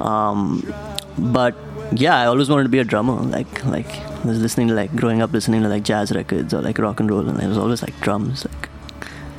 Um, 0.00 0.72
but 1.18 1.54
yeah, 1.92 2.18
I 2.18 2.26
always 2.26 2.48
wanted 2.48 2.64
to 2.64 2.68
be 2.68 2.78
a 2.78 2.84
drummer. 2.84 3.14
Like 3.22 3.64
like 3.64 3.88
I 4.24 4.26
was 4.26 4.40
listening 4.40 4.68
to 4.68 4.74
like 4.74 4.94
growing 4.96 5.22
up 5.22 5.32
listening 5.32 5.62
to 5.62 5.68
like 5.68 5.84
jazz 5.84 6.10
records 6.12 6.52
or 6.54 6.60
like 6.62 6.78
rock 6.78 7.00
and 7.00 7.10
roll, 7.10 7.28
and 7.28 7.40
it 7.40 7.46
was 7.46 7.58
always 7.58 7.82
like 7.82 7.98
drums. 8.00 8.44
Like 8.44 8.68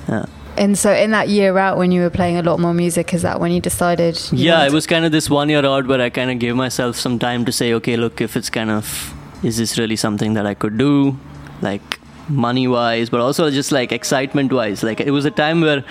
yeah. 0.08 0.26
And 0.56 0.78
so 0.78 0.94
in 0.94 1.10
that 1.12 1.30
year 1.30 1.58
out 1.58 1.78
when 1.80 1.92
you 1.92 2.02
were 2.02 2.12
playing 2.12 2.38
a 2.38 2.44
lot 2.44 2.60
more 2.60 2.76
music, 2.76 3.12
is 3.14 3.24
that 3.24 3.40
when 3.40 3.52
you 3.52 3.60
decided? 3.60 4.20
you 4.32 4.46
yeah 4.46 4.66
it 4.66 4.72
was 4.72 4.86
kind 4.86 5.04
of 5.04 5.12
this 5.12 5.30
one 5.30 5.50
year 5.50 5.66
out 5.66 5.88
where 5.88 6.02
i 6.02 6.10
kind 6.10 6.30
of 6.30 6.38
gave 6.40 6.56
myself 6.56 6.96
some 6.96 7.18
time 7.18 7.44
to 7.46 7.52
say 7.52 7.74
okay 7.74 7.96
look 7.98 8.22
if 8.22 8.38
it's 8.38 8.50
kind 8.50 8.70
of 8.70 9.14
is 9.44 9.58
this 9.58 9.78
really 9.80 9.96
something 9.96 10.34
that 10.36 10.46
i 10.46 10.54
could 10.54 10.78
do 10.78 11.18
like 11.62 12.00
money 12.30 12.68
wise 12.68 13.10
but 13.10 13.20
also 13.20 13.50
just 13.50 13.72
like 13.72 13.92
excitement 13.92 14.54
wise 14.54 14.84
like 14.84 15.00
it 15.00 15.12
was 15.12 15.26
a 15.26 15.32
time 15.32 15.62
where 15.62 15.84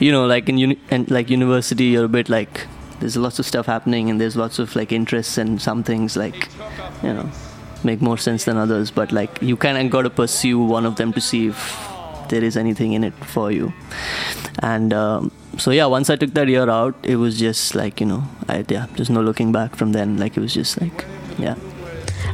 you 0.00 0.10
know 0.10 0.26
like 0.26 0.48
in 0.48 0.58
uni- 0.58 0.80
and 0.90 1.10
like 1.10 1.28
university 1.30 1.84
you're 1.84 2.04
a 2.06 2.08
bit 2.08 2.28
like 2.28 2.66
there's 3.00 3.16
lots 3.16 3.38
of 3.38 3.46
stuff 3.46 3.66
happening 3.66 4.10
and 4.10 4.20
there's 4.20 4.36
lots 4.36 4.58
of 4.58 4.74
like 4.74 4.90
interests 4.90 5.38
and 5.38 5.62
some 5.62 5.82
things 5.84 6.16
like 6.16 6.48
you 7.02 7.12
know 7.12 7.30
make 7.84 8.00
more 8.00 8.18
sense 8.18 8.44
than 8.44 8.56
others 8.56 8.90
but 8.90 9.12
like 9.12 9.40
you 9.40 9.56
kind 9.56 9.78
of 9.78 9.90
got 9.90 10.02
to 10.02 10.10
pursue 10.10 10.58
one 10.58 10.84
of 10.84 10.96
them 10.96 11.12
to 11.12 11.20
see 11.20 11.46
if 11.48 11.87
there 12.28 12.44
is 12.44 12.56
anything 12.56 12.92
in 12.92 13.04
it 13.04 13.14
for 13.24 13.50
you 13.52 13.72
and 14.60 14.92
um, 14.92 15.30
so 15.58 15.70
yeah 15.70 15.86
once 15.86 16.10
i 16.10 16.16
took 16.16 16.32
that 16.34 16.48
year 16.48 16.68
out 16.70 16.94
it 17.02 17.16
was 17.16 17.38
just 17.38 17.74
like 17.74 18.00
you 18.00 18.06
know 18.06 18.22
I, 18.48 18.64
yeah 18.68 18.86
there's 18.96 19.10
no 19.10 19.20
looking 19.22 19.52
back 19.52 19.76
from 19.76 19.92
then 19.92 20.16
like 20.18 20.36
it 20.36 20.40
was 20.40 20.54
just 20.54 20.80
like 20.80 21.04
yeah 21.38 21.56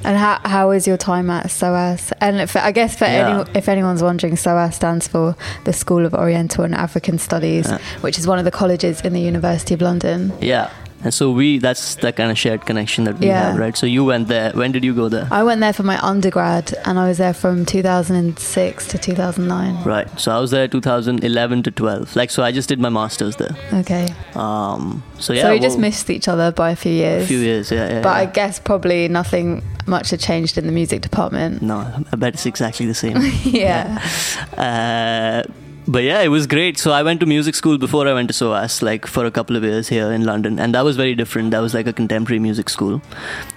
And 0.04 0.18
how 0.20 0.38
how 0.44 0.70
is 0.76 0.86
your 0.86 0.98
time 0.98 1.30
at 1.34 1.50
SOAS? 1.50 2.12
And 2.20 2.36
if, 2.40 2.56
I 2.56 2.72
guess 2.72 2.94
for 2.96 3.06
Yeah. 3.06 3.28
any, 3.28 3.58
if 3.60 3.68
anyone's 3.74 4.02
wondering, 4.02 4.36
SOAS 4.36 4.74
stands 4.76 5.08
for 5.08 5.34
the 5.64 5.72
School 5.72 6.04
of 6.08 6.12
Oriental 6.14 6.62
and 6.64 6.74
African 6.74 7.16
Studies, 7.18 7.66
Yeah. 7.70 7.78
which 8.02 8.18
is 8.18 8.26
one 8.26 8.38
of 8.38 8.44
the 8.44 8.50
colleges 8.50 9.00
in 9.00 9.12
the 9.14 9.22
University 9.32 9.72
of 9.76 9.80
London. 9.80 10.32
yeah 10.42 10.68
and 11.04 11.12
so 11.14 11.30
we 11.30 11.58
that's 11.58 11.96
the 11.96 12.12
kind 12.12 12.30
of 12.30 12.38
shared 12.38 12.64
connection 12.66 13.04
that 13.04 13.18
we 13.18 13.26
Yeah. 13.26 13.50
have 13.50 13.58
right 13.58 13.76
so 13.76 13.86
you 13.86 14.04
went 14.04 14.28
there 14.28 14.50
when 14.52 14.72
did 14.72 14.84
you 14.84 14.94
go 14.94 15.08
there 15.08 15.28
I 15.30 15.42
went 15.42 15.60
there 15.60 15.72
for 15.72 15.82
my 15.84 15.98
undergrad, 16.02 16.72
and 16.86 16.98
I 16.98 17.08
was 17.08 17.18
there 17.18 17.34
from 17.34 17.64
2006 17.66 18.88
to 18.88 18.98
2009. 18.98 19.84
right 19.84 20.08
so 20.20 20.32
i 20.32 20.38
was 20.40 20.50
there 20.50 20.66
2011 20.68 21.62
to 21.64 21.70
12 21.70 22.16
like 22.16 22.30
so 22.30 22.42
i 22.42 22.50
just 22.52 22.68
did 22.68 22.78
my 22.80 22.88
masters 22.88 23.36
there 23.36 23.54
Okay, 23.80 24.08
um 24.34 25.02
so 25.18 25.32
yeah 25.32 25.42
so 25.42 25.50
we 25.52 25.60
just 25.60 25.78
missed 25.78 26.08
each 26.10 26.28
other 26.28 26.50
by 26.52 26.70
a 26.70 26.76
few 26.76 26.92
years. 26.92 27.24
a 27.24 27.26
few 27.26 27.38
years 27.38 27.70
yeah, 27.70 27.88
yeah 27.88 28.02
But 28.02 28.16
I 28.16 28.26
guess 28.26 28.58
probably 28.58 29.08
nothing 29.08 29.62
much 29.86 30.10
had 30.10 30.20
changed 30.20 30.56
in 30.58 30.66
the 30.66 30.72
music 30.72 31.02
department. 31.02 31.60
no 31.62 31.78
i 32.12 32.16
bet 32.16 32.34
it's 32.34 32.46
exactly 32.46 32.86
the 32.86 32.94
same 32.94 33.16
yeah. 33.44 34.00
Uh, 34.56 35.42
but 35.86 36.02
yeah, 36.02 36.20
it 36.22 36.28
was 36.28 36.46
great. 36.46 36.78
So 36.78 36.92
I 36.92 37.02
went 37.02 37.20
to 37.20 37.26
music 37.26 37.54
school 37.54 37.78
before 37.78 38.08
I 38.08 38.14
went 38.14 38.28
to 38.28 38.34
SOAS, 38.34 38.82
like 38.82 39.06
for 39.06 39.26
a 39.26 39.30
couple 39.30 39.56
of 39.56 39.62
years 39.62 39.88
here 39.88 40.10
in 40.12 40.24
London, 40.24 40.58
and 40.58 40.74
that 40.74 40.84
was 40.84 40.96
very 40.96 41.14
different. 41.14 41.50
That 41.50 41.60
was 41.60 41.74
like 41.74 41.86
a 41.86 41.92
contemporary 41.92 42.38
music 42.38 42.68
school, 42.68 43.02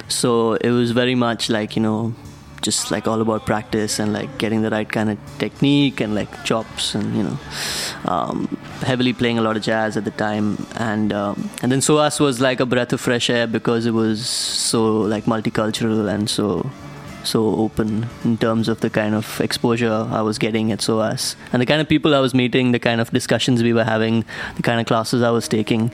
so 0.08 0.56
it 0.56 0.72
was 0.72 0.92
very 0.92 1.16
much 1.16 1.50
like 1.50 1.76
you 1.76 1.82
know, 1.82 2.14
just 2.62 2.92
like 2.92 3.08
all 3.08 3.22
about 3.22 3.46
practice 3.46 4.00
and 4.00 4.12
like 4.12 4.38
getting 4.38 4.62
the 4.62 4.70
right 4.70 4.90
kind 4.90 5.10
of 5.10 5.18
technique 5.38 6.02
and 6.02 6.16
like 6.16 6.44
chops 6.44 6.96
and 6.96 7.16
you 7.16 7.24
know, 7.24 7.38
um, 8.06 8.58
heavily 8.82 9.14
playing 9.14 9.38
a 9.38 9.42
lot 9.42 9.56
of 9.56 9.64
jazz 9.64 9.96
at 9.96 10.04
the 10.04 10.12
time, 10.12 10.66
and 10.76 11.14
um, 11.14 11.50
and 11.62 11.72
then 11.72 11.82
SOAS 11.82 12.20
was 12.20 12.42
like 12.42 12.60
a 12.60 12.66
breath 12.66 12.92
of 12.92 13.00
fresh 13.00 13.30
air 13.30 13.48
because 13.48 13.86
it 13.86 13.92
was 13.92 14.28
so 14.28 14.98
like 14.98 15.26
multicultural 15.26 16.14
and 16.14 16.30
so 16.30 16.70
so 17.24 17.56
open 17.56 18.08
in 18.24 18.38
terms 18.38 18.70
of 18.70 18.80
the 18.82 18.90
kind 18.90 19.14
of 19.16 19.40
exposure 19.42 20.08
I 20.12 20.22
was 20.22 20.38
getting 20.38 20.72
at 20.72 20.82
SOAS 20.82 21.36
and 21.52 21.62
the 21.62 21.66
kind 21.66 21.82
of 21.82 21.90
people 21.90 22.16
I 22.16 22.20
was 22.20 22.34
meeting, 22.34 22.72
the 22.72 22.80
kind 22.80 23.02
of 23.02 23.10
discussions 23.12 23.62
we 23.64 23.74
were 23.74 23.84
having, 23.84 24.24
the 24.56 24.62
kind 24.64 24.80
of 24.80 24.86
classes 24.88 25.22
I 25.22 25.32
was 25.32 25.48
taking. 25.48 25.92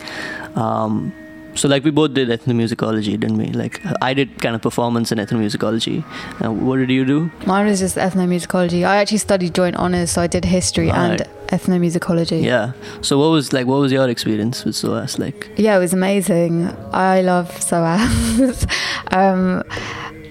Um, 0.55 1.13
so 1.55 1.67
like 1.67 1.83
we 1.83 1.91
both 1.91 2.13
did 2.15 2.29
ethnomusicology, 2.29 3.19
didn't 3.19 3.38
we? 3.38 3.47
Like 3.47 3.79
I 4.01 4.13
did 4.15 4.41
kind 4.41 4.55
of 4.55 4.62
performance 4.62 5.12
in 5.12 5.19
ethnomusicology. 5.19 6.03
Uh, 6.43 6.51
what 6.51 6.77
did 6.77 6.89
you 6.89 7.05
do? 7.05 7.31
Mine 7.45 7.67
was 7.67 7.79
just 7.79 7.95
ethnomusicology. 7.95 8.83
I 8.86 8.97
actually 8.97 9.19
studied 9.19 9.53
joint 9.53 9.75
honours, 9.75 10.09
so 10.12 10.21
I 10.21 10.27
did 10.27 10.45
history 10.45 10.89
and 10.89 11.19
Right. 11.19 11.29
ethnomusicology. 11.49 12.41
Yeah. 12.43 12.71
So 13.01 13.19
what 13.19 13.27
was 13.29 13.53
like? 13.53 13.67
What 13.67 13.79
was 13.81 13.91
your 13.91 14.09
experience 14.09 14.65
with 14.65 14.75
SOAS 14.75 15.19
like? 15.19 15.49
Yeah, 15.55 15.75
it 15.75 15.79
was 15.79 15.93
amazing. 15.93 16.75
I 16.91 17.21
love 17.21 17.51
SOAS. 17.62 18.65
um, 19.12 19.63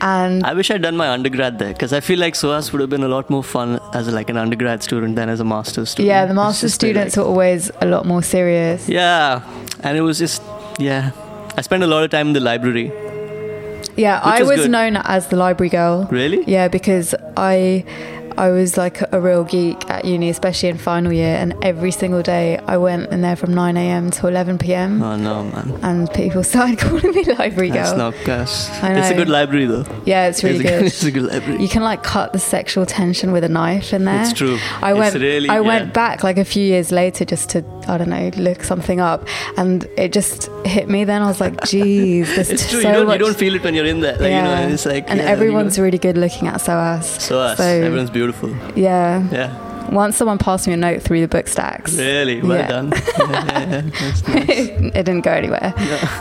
and 0.03 0.45
I 0.45 0.53
wish 0.55 0.71
I'd 0.71 0.83
done 0.83 0.97
my 0.97 1.09
undergrad 1.09 1.59
there 1.59 1.73
because 1.73 1.93
I 1.93 2.01
feel 2.01 2.19
like 2.19 2.35
SOAS 2.35 2.73
would 2.73 2.81
have 2.81 2.91
been 2.91 3.05
a 3.05 3.09
lot 3.09 3.31
more 3.31 3.43
fun 3.45 3.79
as 3.95 4.09
like 4.13 4.29
an 4.31 4.37
undergrad 4.37 4.83
student 4.83 5.17
than 5.17 5.29
as 5.29 5.41
a 5.41 5.45
master's 5.45 5.91
student. 5.91 6.09
yeah, 6.09 6.27
the 6.27 6.35
master's 6.35 6.75
students 6.75 7.17
like- 7.17 7.25
are 7.25 7.29
always 7.29 7.71
a 7.81 7.87
lot 7.87 8.05
more 8.07 8.23
serious. 8.23 8.89
Yeah, 8.89 9.43
and 9.81 9.97
it 9.97 10.03
was 10.03 10.19
just 10.19 10.43
yeah. 10.79 11.13
I 11.57 11.61
spent 11.61 11.83
a 11.83 11.87
lot 11.87 12.03
of 12.03 12.11
time 12.11 12.29
in 12.29 12.33
the 12.33 12.41
library. 12.41 12.91
Yeah, 13.97 14.21
I 14.25 14.43
was 14.43 14.61
good. 14.61 14.71
known 14.71 14.97
as 14.97 15.29
the 15.29 15.37
library 15.37 15.69
girl. 15.69 16.09
Really? 16.11 16.43
Yeah, 16.47 16.69
because 16.69 17.15
I 17.37 17.85
I 18.37 18.51
was 18.51 18.77
like 18.77 19.03
a 19.13 19.21
real 19.21 19.45
geek 19.45 19.89
at 19.91 20.05
uni, 20.05 20.29
especially 20.31 20.69
in 20.71 20.79
final 20.79 21.13
year, 21.13 21.37
and 21.37 21.55
every 21.63 21.91
single 21.91 22.23
day 22.23 22.59
I 22.67 22.77
went 22.77 23.11
in 23.13 23.21
there 23.21 23.37
from 23.37 23.55
9 23.55 23.77
a.m. 23.77 24.11
to 24.13 24.29
11 24.29 24.59
p.m. 24.59 25.03
Oh 25.03 25.17
no, 25.17 25.45
man. 25.45 25.79
and 25.83 26.13
people 26.13 26.43
started 26.53 26.79
calling 26.79 27.13
me 27.15 27.25
library 27.25 27.69
girl. 27.71 27.85
That's 27.85 27.97
not 27.97 28.15
gas. 28.25 28.71
I 28.83 28.93
It's 28.99 29.11
a 29.11 29.15
good 29.15 29.29
library 29.29 29.67
though. 29.67 29.85
yeah, 30.05 30.29
it's 30.29 30.43
really 30.45 30.65
it's, 30.65 30.69
a, 30.69 30.73
good. 30.73 30.85
it's 30.87 31.03
a 31.05 31.11
good 31.11 31.23
library. 31.33 31.63
You 31.63 31.69
can 31.69 31.83
like 31.83 32.03
cut 32.03 32.33
the 32.33 32.39
sexual 32.39 32.87
tension 32.87 33.33
with 33.33 33.45
a 33.45 33.49
knife 33.49 33.93
in 33.93 34.05
there. 34.05 34.23
It's 34.23 34.33
true. 34.33 34.59
I 34.81 34.91
It's 34.93 34.99
went. 34.99 35.15
really- 35.15 35.49
I 35.49 35.55
yeah. 35.57 35.61
went 35.61 35.93
back 35.95 36.23
like 36.23 36.39
a 36.39 36.45
few 36.45 36.65
years 36.65 36.93
later 36.93 37.25
just 37.25 37.51
to 37.51 37.65
I 37.89 37.99
don't 37.99 38.11
know 38.11 38.31
look 38.37 38.63
something 38.63 39.01
up, 39.01 39.27
and 39.57 39.85
it 39.97 40.13
just 40.13 40.49
hit 40.65 40.89
me. 40.89 41.05
Then 41.05 41.21
I 41.23 41.27
was 41.27 41.41
like, 41.41 41.61
"Geez, 41.65 42.29
there's 42.35 42.51
It's 42.55 42.71
true. 42.71 42.81
so 42.83 42.89
you, 42.89 42.95
don't, 42.95 43.07
much." 43.07 43.19
you 43.19 43.25
don't 43.27 43.37
feel 43.37 43.55
it 43.57 43.63
when 43.65 43.75
you're 43.75 43.87
in 43.87 44.01
there. 44.01 44.13
Like, 44.13 44.31
yeah. 44.31 44.61
you 44.61 44.67
know, 44.69 44.73
it's 44.75 44.87
like 44.87 45.11
and 45.11 45.19
yeah, 45.19 45.27
everyone's 45.27 45.77
you 45.77 45.85
really 45.85 45.99
good 45.99 46.17
looking 46.17 46.47
at 46.47 46.61
SOAS. 46.61 47.29
know. 47.31 47.55
so. 47.57 47.65
Everyone's 47.65 48.11
beautiful. 48.11 48.22
Yeah. 48.77 49.27
Yeah. 49.31 49.69
Once 49.91 50.17
someone 50.17 50.39
passed 50.39 50.67
me 50.67 50.73
a 50.73 50.77
note 50.77 51.03
through 51.03 51.21
the 51.21 51.29
book 51.29 51.49
stacks. 51.49 51.95
Really 51.99 52.41
well 52.41 52.59
Yeah. 52.59 52.69
done. 52.69 52.93
Yeah, 53.19 53.81
nice. 53.83 54.23
it 54.29 54.93
didn't 55.05 55.21
go 55.23 55.33
anywhere. 55.33 55.75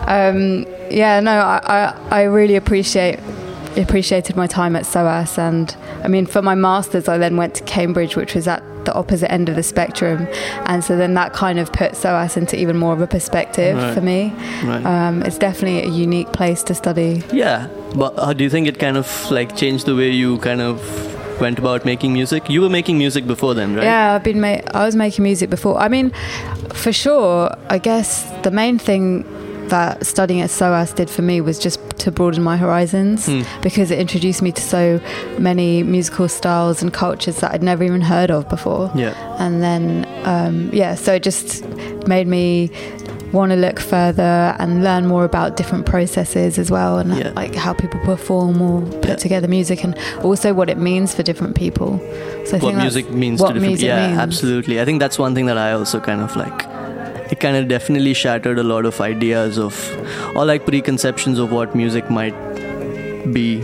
Um, 0.08 0.66
yeah, 0.90 1.20
no, 1.20 1.32
I, 1.32 1.60
I, 2.10 2.20
I 2.20 2.22
really 2.24 2.56
appreciate 2.56 3.20
appreciated 3.78 4.36
my 4.36 4.48
time 4.48 4.76
at 4.76 4.86
SOAS, 4.86 5.38
and 5.38 5.76
I 6.04 6.08
mean, 6.10 6.26
for 6.26 6.42
my 6.42 6.56
masters, 6.56 7.08
I 7.08 7.18
then 7.18 7.38
went 7.38 7.56
to 7.56 7.64
Cambridge, 7.64 8.18
which 8.18 8.36
was 8.36 8.46
at 8.48 8.62
the 8.84 8.94
opposite 8.94 9.32
end 9.32 9.48
of 9.48 9.56
the 9.56 9.64
spectrum, 9.64 10.28
and 10.66 10.84
so 10.84 10.98
then 10.98 11.14
that 11.14 11.32
kind 11.34 11.58
of 11.60 11.72
put 11.72 11.96
SOAS 11.96 12.36
into 12.36 12.60
even 12.60 12.76
more 12.78 12.92
of 12.94 13.00
a 13.02 13.08
perspective 13.08 13.78
Right. 13.78 13.94
for 13.94 14.02
me. 14.02 14.34
Right. 14.66 14.84
Um, 14.86 15.22
it's 15.24 15.38
definitely 15.38 15.84
a 15.84 15.94
unique 15.94 16.34
place 16.34 16.64
to 16.64 16.76
study. 16.76 17.24
Yeah, 17.32 17.68
but 17.96 18.14
uh, 18.18 18.34
do 18.34 18.44
you 18.44 18.50
think 18.50 18.68
it 18.68 18.78
kind 18.80 18.98
of 18.98 19.08
like 19.32 19.56
changed 19.56 19.86
the 19.86 19.96
way 19.96 20.10
you 20.12 20.40
kind 20.40 20.60
of 20.62 20.82
went 21.42 21.60
about 21.60 21.84
making 21.86 22.14
music? 22.14 22.50
You 22.50 22.62
were 22.62 22.70
making 22.70 22.98
music 22.98 23.28
before 23.28 23.54
then, 23.54 23.76
right? 23.76 23.84
Yeah, 23.84 24.14
I've 24.14 24.24
been. 24.24 24.40
Ma- 24.40 24.62
I 24.74 24.86
was 24.86 24.96
making 24.96 25.24
music 25.24 25.50
before. 25.50 25.78
I 25.78 25.88
mean, 25.90 26.12
for 26.74 26.94
sure. 26.94 27.54
I 27.70 27.78
guess 27.80 28.24
the 28.44 28.52
main 28.52 28.78
thing 28.78 29.26
that 29.70 30.06
studying 30.06 30.42
at 30.42 30.50
SOAS 30.50 30.94
did 30.94 31.10
for 31.10 31.22
me 31.22 31.40
was 31.42 31.58
just 31.58 31.80
to 32.00 32.12
broaden 32.12 32.44
my 32.44 32.58
horizons 32.58 33.28
Hmm. 33.28 33.42
because 33.62 33.90
it 33.92 34.00
introduced 34.00 34.42
me 34.42 34.52
to 34.52 34.62
so 34.62 35.00
many 35.38 35.84
musical 35.84 36.28
styles 36.28 36.82
and 36.82 36.92
cultures 36.92 37.38
that 37.42 37.54
I'd 37.54 37.64
never 37.64 37.84
even 37.84 38.02
heard 38.02 38.32
of 38.32 38.50
before. 38.50 38.92
Yeah. 38.96 39.14
And 39.40 39.62
then, 39.62 40.06
um, 40.26 40.70
yeah, 40.74 40.96
so 40.96 41.14
it 41.14 41.24
just 41.24 41.64
made 42.08 42.28
me 42.28 42.70
want 43.32 43.52
to 43.52 43.56
look 43.56 43.80
further 43.80 44.56
and 44.60 44.84
learn 44.84 45.06
more 45.08 45.24
about 45.26 45.56
different 45.58 45.86
processes 45.86 46.58
as 46.60 46.70
well 46.70 46.98
and 47.00 47.16
Yeah. 47.16 47.32
like 47.36 47.56
how 47.56 47.74
people 47.74 48.00
perform 48.02 48.62
or 48.62 48.82
put 48.82 49.10
Yeah. 49.10 49.16
together 49.16 49.48
music 49.48 49.84
and 49.84 49.96
also 50.24 50.54
what 50.54 50.70
it 50.70 50.78
means 50.78 51.14
for 51.16 51.24
different 51.24 51.56
people. 51.56 52.00
So 52.46 52.58
I 52.58 52.60
what 52.60 52.70
think 52.72 52.78
music 52.78 53.10
means 53.12 53.40
what 53.42 53.50
to 53.50 53.54
different 53.54 53.72
music 53.72 53.88
yeah 53.88 54.08
means. 54.08 54.20
absolutely 54.20 54.82
i 54.82 54.86
think 54.86 55.00
that's 55.00 55.18
one 55.20 55.34
thing 55.36 55.46
that 55.46 55.58
i 55.58 55.72
also 55.72 56.00
kind 56.00 56.22
of 56.22 56.36
like 56.36 56.66
it 57.32 57.40
kind 57.40 57.56
of 57.56 57.68
definitely 57.68 58.14
shattered 58.14 58.58
a 58.60 58.64
lot 58.64 58.86
of 58.86 59.00
ideas 59.00 59.58
of 59.58 59.74
or 60.36 60.44
like 60.46 60.66
preconceptions 60.66 61.38
of 61.40 61.52
what 61.52 61.76
music 61.76 62.10
might 62.10 62.36
be 63.38 63.62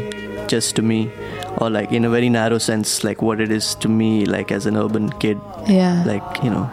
just 0.47 0.75
to 0.77 0.81
me 0.81 1.09
or 1.59 1.69
like 1.69 1.91
in 1.91 2.05
a 2.05 2.09
very 2.09 2.29
narrow 2.29 2.57
sense 2.57 3.03
like 3.03 3.21
what 3.21 3.39
it 3.41 3.51
is 3.51 3.75
to 3.75 3.87
me 3.89 4.25
like 4.25 4.51
as 4.51 4.65
an 4.65 4.77
urban 4.77 5.09
kid. 5.19 5.39
Yeah. 5.67 6.03
like 6.05 6.43
you 6.43 6.49
know. 6.49 6.69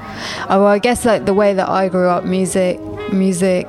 Oh, 0.51 0.61
well, 0.61 0.67
I 0.67 0.79
guess 0.79 1.05
like 1.05 1.25
the 1.27 1.35
way 1.35 1.55
that 1.55 1.69
I 1.69 1.89
grew 1.89 2.09
up, 2.09 2.25
music, 2.25 2.79
music, 3.13 3.67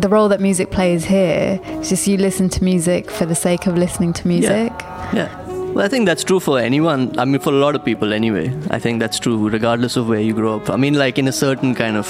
the 0.00 0.08
role 0.08 0.28
that 0.28 0.40
music 0.40 0.70
plays 0.70 1.04
here 1.04 1.60
is 1.80 1.88
just 1.90 2.06
you 2.06 2.16
listen 2.16 2.48
to 2.50 2.64
music 2.64 3.10
for 3.10 3.26
the 3.26 3.34
sake 3.34 3.66
of 3.66 3.76
listening 3.78 4.12
to 4.14 4.26
music. 4.28 4.72
yeah. 5.12 5.40
Well 5.74 5.84
i 5.84 5.88
think 5.88 6.06
that's 6.06 6.22
true 6.22 6.38
for 6.38 6.56
anyone 6.60 7.18
i 7.18 7.24
mean 7.24 7.40
for 7.40 7.52
a 7.52 7.56
lot 7.56 7.74
of 7.74 7.84
people 7.84 8.12
anyway. 8.12 8.46
I 8.70 8.78
think 8.78 9.00
that's 9.00 9.18
true 9.18 9.48
regardless 9.48 9.96
of 9.96 10.08
where 10.08 10.20
you 10.20 10.32
grow 10.32 10.56
up. 10.56 10.70
I 10.70 10.76
mean 10.76 10.94
like 10.94 11.18
in 11.18 11.26
a 11.26 11.32
certain 11.32 11.74
kind 11.74 11.96
of 11.96 12.06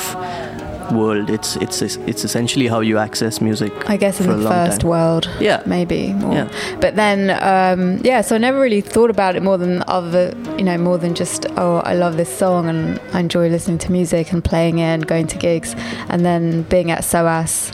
world 0.93 1.31
it's 1.31 1.57
it's 1.57 1.83
it's 1.83 2.25
essentially 2.25 2.67
how 2.67 2.81
you 2.81 2.99
access 2.99 3.41
music 3.41 3.73
I 3.89 3.97
guess 3.97 4.21
in 4.21 4.27
the 4.27 4.49
first 4.49 4.81
time. 4.81 4.91
world, 4.91 5.31
yeah 5.41 5.63
maybe 5.67 6.13
more. 6.13 6.35
Yeah. 6.35 6.49
But 6.81 6.97
then, 6.97 7.31
um, 7.43 7.99
yeah, 8.05 8.21
so 8.21 8.35
I 8.35 8.39
never 8.39 8.61
really 8.61 8.81
thought 8.81 9.11
about 9.11 9.37
it 9.37 9.43
more 9.43 9.59
than 9.59 9.83
other, 9.87 10.35
you 10.59 10.65
know, 10.65 10.79
more 10.79 10.99
than 10.99 11.15
just 11.15 11.47
oh, 11.57 11.79
I 11.79 11.95
love 11.95 12.17
this 12.17 12.35
song 12.37 12.69
and 12.69 13.01
I 13.13 13.21
enjoy 13.21 13.49
listening 13.49 13.79
to 13.79 13.93
music 13.93 14.33
and 14.33 14.45
playing 14.45 14.79
it 14.79 14.85
and 14.85 15.07
going 15.07 15.27
to 15.29 15.39
gigs, 15.39 15.75
and 16.09 16.25
then 16.25 16.63
being 16.65 16.91
at 16.91 17.05
SOAS 17.05 17.73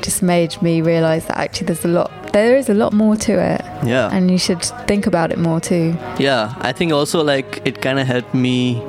just 0.00 0.22
made 0.22 0.60
me 0.60 0.80
realize 0.82 1.26
that 1.26 1.38
actually 1.38 1.66
there's 1.68 1.84
a 1.84 1.88
lot, 1.88 2.10
there 2.32 2.56
is 2.56 2.68
a 2.68 2.74
lot 2.74 2.92
more 2.92 3.16
to 3.16 3.32
it, 3.32 3.60
yeah 3.84 4.08
and 4.12 4.30
you 4.30 4.38
should 4.38 4.62
think 4.86 5.06
about 5.06 5.30
it 5.30 5.38
more 5.38 5.60
too. 5.60 5.96
Yeah, 6.18 6.54
I 6.58 6.72
think 6.72 6.92
also 6.92 7.22
like 7.22 7.62
it 7.64 7.80
kind 7.80 7.98
of 7.98 8.06
helped 8.06 8.34
me 8.34 8.82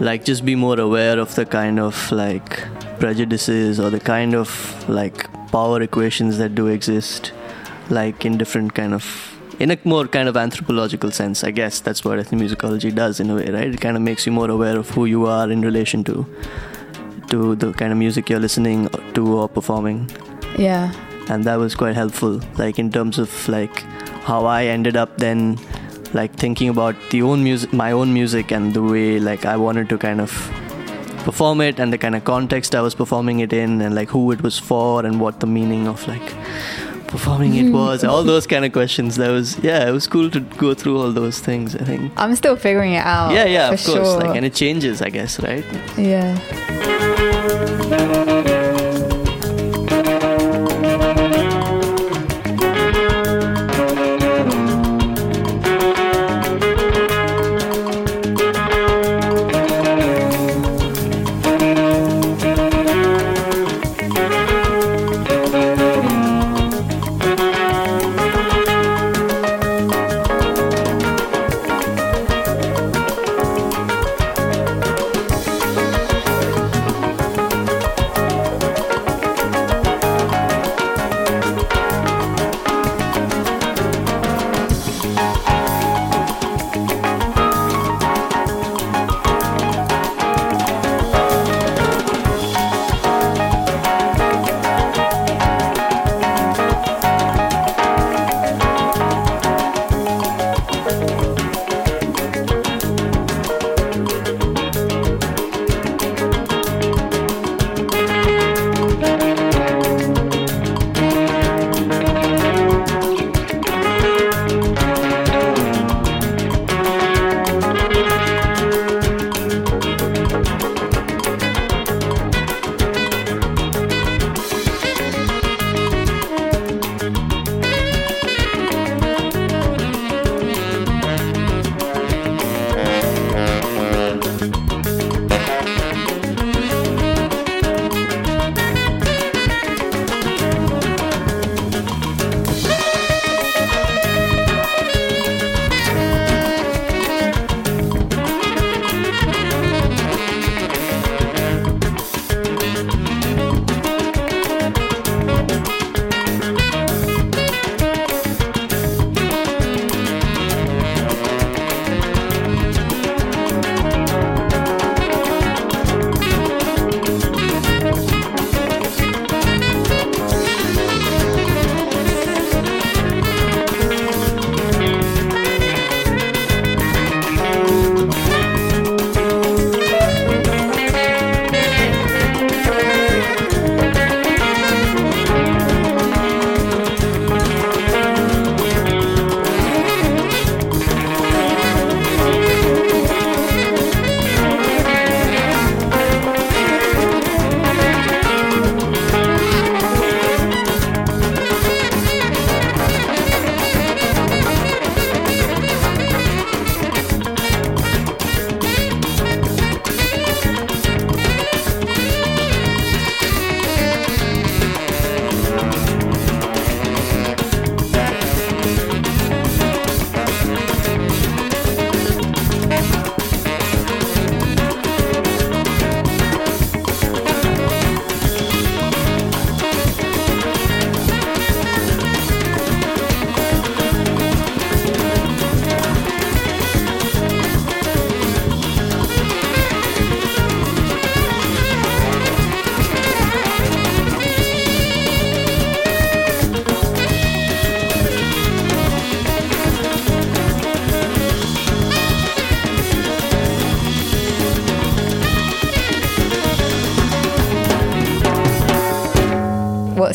like 0.00 0.24
just 0.24 0.44
be 0.44 0.54
more 0.54 0.78
aware 0.80 1.18
of 1.18 1.34
the 1.34 1.46
kind 1.46 1.78
of 1.78 2.10
like 2.12 2.66
prejudices 3.02 3.80
or 3.82 3.90
the 3.96 4.00
kind 4.14 4.34
of 4.42 4.48
like 5.00 5.18
power 5.52 5.78
equations 5.82 6.38
that 6.38 6.54
do 6.60 6.66
exist 6.78 7.32
like 7.98 8.24
in 8.28 8.38
different 8.42 8.74
kind 8.80 8.94
of 8.98 9.06
in 9.64 9.70
a 9.74 9.78
more 9.92 10.04
kind 10.16 10.28
of 10.32 10.36
anthropological 10.42 11.10
sense 11.20 11.44
i 11.44 11.50
guess. 11.60 11.80
That's 11.86 12.04
what 12.04 12.18
ethnomusicology 12.18 12.90
does 12.94 13.20
in 13.20 13.30
a 13.30 13.34
way 13.38 13.48
right? 13.56 13.74
It 13.74 13.80
kind 13.86 13.96
of 13.98 14.02
makes 14.10 14.26
you 14.26 14.32
more 14.32 14.50
aware 14.56 14.76
of 14.82 14.88
who 14.90 15.04
you 15.14 15.26
are 15.26 15.50
in 15.56 15.60
relation 15.70 16.04
to 16.10 16.14
to 17.32 17.54
the 17.56 17.72
kind 17.80 17.92
of 17.92 17.98
music 17.98 18.30
you're 18.30 18.44
listening 18.46 18.88
to 19.18 19.22
or 19.38 19.48
performing. 19.48 19.98
Yeah. 20.68 20.92
and 21.32 21.44
that 21.48 21.58
was 21.62 21.74
quite 21.80 21.96
helpful 21.98 22.40
like 22.60 22.78
in 22.82 22.88
terms 22.94 23.18
of 23.24 23.34
like 23.54 23.76
how 24.30 24.40
i 24.54 24.64
ended 24.72 24.96
up 25.02 25.12
then 25.24 25.42
like 26.18 26.32
thinking 26.42 26.68
about 26.72 26.96
the 27.12 27.20
own 27.28 27.44
music 27.48 27.72
my 27.82 27.90
own 28.00 28.12
music 28.16 28.50
and 28.56 28.74
the 28.78 28.82
way 28.88 29.06
like 29.28 29.46
i 29.52 29.54
wanted 29.64 29.88
to 29.92 29.98
kind 30.06 30.20
of 30.24 30.34
perform 31.22 31.60
it 31.60 31.78
and 31.78 31.92
the 31.92 31.98
kind 31.98 32.14
of 32.14 32.24
context 32.24 32.74
i 32.74 32.80
was 32.80 32.94
performing 32.94 33.40
it 33.40 33.52
in 33.52 33.80
and 33.80 33.94
like 33.94 34.08
who 34.08 34.30
it 34.32 34.42
was 34.42 34.58
for 34.58 35.04
and 35.04 35.20
what 35.20 35.40
the 35.40 35.46
meaning 35.46 35.86
of 35.88 36.06
like 36.08 36.34
performing 37.06 37.54
it 37.54 37.66
hmm. 37.66 37.72
was 37.72 38.04
all 38.04 38.24
those 38.24 38.46
kind 38.46 38.64
of 38.64 38.72
questions 38.72 39.16
that 39.16 39.30
was 39.30 39.58
yeah 39.58 39.88
it 39.88 39.92
was 39.92 40.06
cool 40.06 40.30
to 40.30 40.40
go 40.64 40.72
through 40.74 40.98
all 40.98 41.12
those 41.12 41.40
things 41.40 41.76
i 41.76 41.84
think 41.84 42.10
I'm 42.16 42.34
still 42.36 42.56
figuring 42.56 42.94
it 42.94 43.04
out. 43.04 43.32
yeah 43.32 43.44
yeah 43.44 43.70
of 43.70 43.84
course 43.84 44.08
Sure. 44.08 44.20
like 44.20 44.36
and 44.36 44.46
it 44.46 44.54
changes 44.54 45.02
i 45.02 45.10
guess 45.10 45.38
right 45.40 45.64
yeah. 45.98 46.38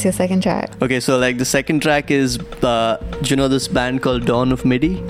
Your 0.08 0.14
second 0.14 0.42
track? 0.42 0.72
Okay, 0.82 1.02
so 1.02 1.18
like 1.18 1.38
the 1.38 1.44
second 1.44 1.82
track 1.82 2.10
is, 2.12 2.40
uh, 2.64 2.96
do 3.22 3.30
you 3.30 3.36
know 3.36 3.50
this 3.50 3.68
band 3.68 4.02
called 4.02 4.26
Dawn 4.26 4.54
of 4.54 4.64
MIDI? 4.64 5.04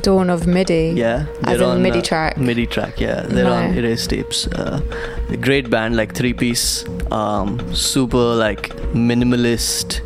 Dawn 0.00 0.30
of 0.30 0.46
MIDI. 0.46 0.92
Yeah, 0.94 1.26
As 1.42 1.60
in 1.60 1.66
on, 1.66 1.82
MIDI 1.82 1.98
uh, 1.98 2.02
track. 2.02 2.36
MIDI 2.38 2.64
track, 2.68 3.00
yeah. 3.00 3.22
They're 3.22 3.42
No. 3.46 3.52
on 3.52 3.74
Erased 3.76 4.10
Tapes. 4.10 4.46
Uh, 4.46 4.80
a 5.28 5.36
great 5.36 5.70
band, 5.70 5.96
like 5.96 6.14
three 6.14 6.32
piece, 6.32 6.84
um, 7.10 7.58
super 7.74 8.16
like 8.36 8.68
minimalist, 8.92 10.02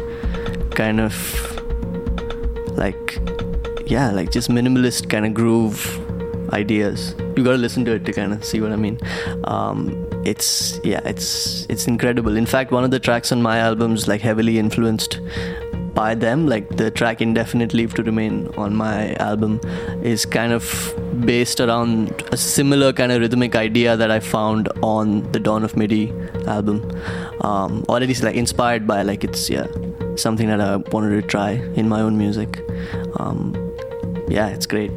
kind 0.75 0.99
of 0.99 1.15
like 2.79 3.19
yeah, 3.87 4.11
like 4.11 4.31
just 4.31 4.49
minimalist 4.49 5.11
kind 5.11 5.27
of 5.27 5.35
groove 5.35 6.01
ideas. 6.55 7.15
You 7.37 7.45
gotta 7.45 7.59
listen 7.59 7.85
to 7.85 7.93
it 7.93 8.07
to 8.07 8.15
kind 8.15 8.33
of 8.33 8.43
see 8.43 8.63
what 8.63 8.73
I 8.73 8.77
mean. 8.77 8.99
Um, 9.45 10.08
it's 10.25 10.81
yeah, 10.85 11.01
it's 11.05 11.67
it's 11.69 11.87
incredible. 11.87 12.37
In 12.37 12.47
fact, 12.47 12.71
one 12.71 12.85
of 12.85 12.91
the 12.91 13.01
tracks 13.01 13.33
on 13.33 13.43
my 13.43 13.59
album's 13.59 14.09
like 14.09 14.21
heavily 14.21 14.59
influenced 14.59 15.21
by 15.95 16.15
them. 16.15 16.47
Like 16.47 16.77
the 16.77 16.91
track 16.91 17.21
"Indefinite 17.21 17.75
Leave 17.75 17.95
to 17.95 18.03
Remain" 18.03 18.49
on 18.57 18.75
my 18.77 19.15
album 19.15 19.61
is 20.03 20.25
kind 20.27 20.53
of 20.53 20.95
based 21.25 21.61
around 21.61 22.23
a 22.33 22.37
similar 22.37 22.93
kind 22.93 23.13
of 23.13 23.21
rhythmic 23.21 23.57
idea 23.57 23.97
that 23.97 24.11
I 24.11 24.21
found 24.21 24.69
on 24.83 25.31
the 25.33 25.41
Dawn 25.41 25.65
of 25.65 25.77
MIDI 25.77 26.13
album, 26.47 26.83
um, 27.43 27.85
or 27.89 27.97
at 27.97 28.03
least 28.03 28.23
like 28.23 28.37
inspired 28.37 28.87
by. 28.87 29.03
Like 29.03 29.25
it's 29.25 29.51
yeah, 29.51 29.67
something 30.17 30.49
that 30.49 30.61
I 30.61 30.77
wanted 30.77 31.21
to 31.21 31.23
try 31.23 31.51
in 31.75 31.89
my 31.89 32.01
own 32.01 32.19
music. 32.19 32.61
Um, 33.17 33.55
yeah, 34.29 34.49
it's 34.49 34.67
great. 34.67 34.91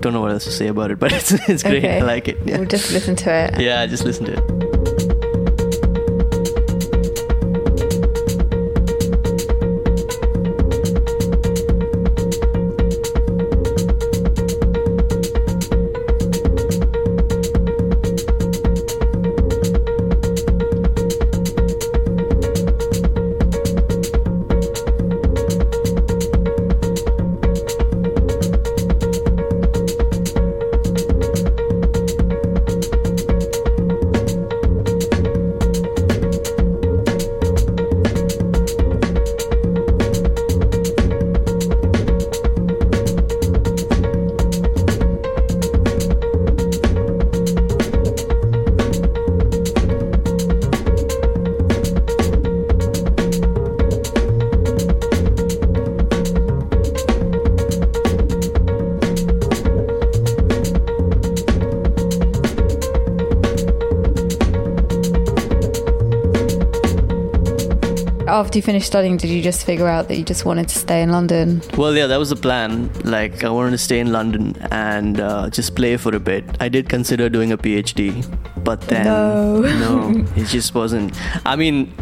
Don't 0.00 0.12
know 0.12 0.20
what 0.20 0.30
else 0.30 0.44
to 0.44 0.52
say 0.52 0.68
about 0.68 0.90
it, 0.90 0.98
but 1.06 1.12
it's 1.12 1.32
it's 1.48 1.62
great. 1.62 1.84
Okay. 1.84 1.98
I 1.98 2.02
like 2.02 2.28
it. 2.28 2.38
Yeah. 2.44 2.58
We'll 2.58 2.68
just 2.68 2.92
listen 2.92 3.16
to 3.16 3.30
it. 3.32 3.60
yeah, 3.60 3.86
just 3.86 4.04
listen 4.04 4.26
to 4.26 4.32
it. 4.38 4.57
After 68.48 68.56
you 68.56 68.62
finished 68.62 68.86
studying, 68.86 69.18
did 69.18 69.28
you 69.28 69.42
just 69.42 69.66
figure 69.66 69.88
out 69.88 70.08
that 70.08 70.16
you 70.16 70.24
just 70.24 70.46
wanted 70.46 70.70
to 70.70 70.78
stay 70.78 71.02
in 71.02 71.10
London? 71.10 71.60
Well, 71.76 71.94
yeah, 71.94 72.06
that 72.06 72.16
was 72.16 72.30
the 72.30 72.36
plan. 72.36 72.90
Like, 73.04 73.44
I 73.44 73.50
wanted 73.50 73.72
to 73.72 73.76
stay 73.76 74.00
in 74.00 74.10
London 74.10 74.56
and 74.70 75.20
uh, 75.20 75.50
just 75.50 75.76
play 75.76 75.98
for 75.98 76.16
a 76.16 76.18
bit. 76.18 76.46
I 76.58 76.70
did 76.70 76.88
consider 76.88 77.28
doing 77.28 77.52
a 77.52 77.58
PhD, 77.58 78.24
but 78.64 78.80
then 78.80 79.04
No. 79.04 79.60
no, 79.84 80.24
it 80.36 80.46
just 80.46 80.74
wasn't. 80.74 81.12
I 81.44 81.56
mean, 81.56 81.92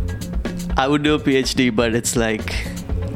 I 0.76 0.86
would 0.86 1.02
do 1.02 1.16
a 1.16 1.18
PhD, 1.18 1.74
but 1.74 1.96
it's 1.96 2.14
like 2.14 2.54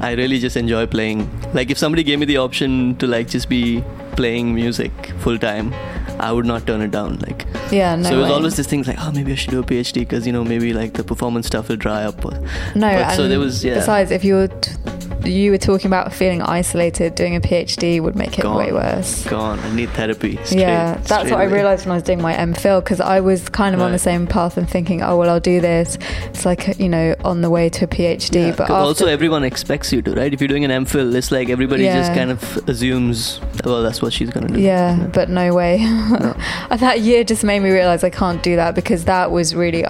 I 0.01 0.15
really 0.15 0.41
just 0.41 0.57
enjoy 0.57 0.89
playing. 0.89 1.31
Like, 1.55 1.71
if 1.71 1.79
somebody 1.79 2.03
gave 2.03 2.19
me 2.19 2.27
the 2.27 2.39
option 2.39 2.97
to 2.97 3.07
like 3.07 3.29
just 3.29 3.49
be 3.49 3.85
playing 4.17 4.53
music 4.53 4.91
full 5.21 5.39
time, 5.39 5.73
I 6.19 6.33
would 6.33 6.47
not 6.47 6.67
turn 6.67 6.81
it 6.81 6.91
down. 6.91 7.21
Like, 7.21 7.30
Yeah, 7.71 7.97
no. 7.97 8.03
so 8.09 8.15
it 8.15 8.17
was 8.19 8.29
way. 8.29 8.35
always 8.35 8.57
this 8.57 8.67
thing 8.67 8.83
like, 8.85 8.97
oh, 9.01 9.13
maybe 9.13 9.33
I 9.33 9.35
should 9.37 9.51
do 9.51 9.61
a 9.61 9.63
PhD 9.63 9.95
because 10.01 10.27
you 10.27 10.33
know 10.33 10.45
maybe 10.45 10.73
like 10.73 10.95
the 10.95 11.05
performance 11.05 11.47
stuff 11.47 11.69
will 11.69 11.77
dry 11.77 12.05
up. 12.05 12.25
Or, 12.25 12.33
No, 12.75 12.91
But 12.91 13.15
so 13.17 13.29
there 13.29 13.39
was- 13.39 13.65
yeah. 13.65 13.75
Besides, 13.75 14.11
if 14.11 14.25
you 14.25 14.35
were 14.35 14.49
t- 14.49 14.73
you 15.25 15.51
were 15.51 15.59
talking 15.59 15.87
about 15.87 16.13
feeling 16.15 16.41
isolated, 16.41 17.15
doing 17.15 17.37
a 17.37 17.41
PhD 17.41 18.01
would 18.01 18.17
make 18.17 18.39
it 18.39 18.43
Gone. 18.43 18.57
way 18.57 18.73
worse. 18.73 19.25
Gone. 19.27 19.59
I 19.59 19.75
need 19.75 19.91
therapy. 19.91 20.39
Straight, 20.45 20.61
yeah, 20.61 20.95
that's 21.05 21.31
what 21.31 21.39
I 21.41 21.45
realized 21.45 21.85
when 21.85 21.93
I 21.93 21.97
was 21.97 22.03
doing 22.03 22.23
my 22.23 22.35
MPhil 22.35 22.83
because 22.83 23.01
I 23.01 23.21
was 23.21 23.49
kind 23.51 23.75
of 23.75 23.83
on 23.83 23.93
the 23.93 23.99
same 23.99 24.27
path 24.27 24.57
and 24.57 24.69
thinking, 24.69 25.03
oh 25.03 25.17
well, 25.19 25.29
I'll 25.29 25.39
do 25.39 25.61
this. 25.61 25.99
It's 26.41 26.47
like 26.47 26.79
you 26.81 26.89
know 26.89 27.15
on 27.23 27.43
the 27.43 27.51
way 27.51 27.69
to 27.69 27.85
a 27.85 27.87
PhD, 27.87 28.47
Yeah, 28.47 28.55
but 28.57 28.71
also 28.71 29.07
everyone 29.07 29.45
expects 29.45 29.93
you 29.93 30.01
to, 30.01 30.15
right? 30.15 30.33
If 30.33 30.41
you're 30.41 30.49
doing 30.49 30.65
an 30.65 30.71
MPhil, 30.87 31.15
it's 31.15 31.31
like 31.31 31.51
everybody 31.51 31.85
just 31.85 32.15
kind 32.15 32.31
of 32.31 32.67
assumes, 32.67 33.43
well, 33.63 33.83
that's 33.83 34.01
what 34.01 34.15
she's 34.15 34.31
gonna 34.31 34.49
do. 34.49 34.59
yeah, 34.59 35.07
but 35.13 35.29
no 35.29 35.53
way. 35.53 35.77
No. 35.81 36.35
that 36.79 37.01
year 37.01 37.25
just 37.25 37.45
made 37.45 37.61
me 37.61 37.69
realize 37.69 38.05
I 38.05 38.09
can't 38.09 38.43
do 38.43 38.57
that 38.57 38.75
because 38.75 39.05
that 39.05 39.31
was 39.31 39.55
really 39.55 39.85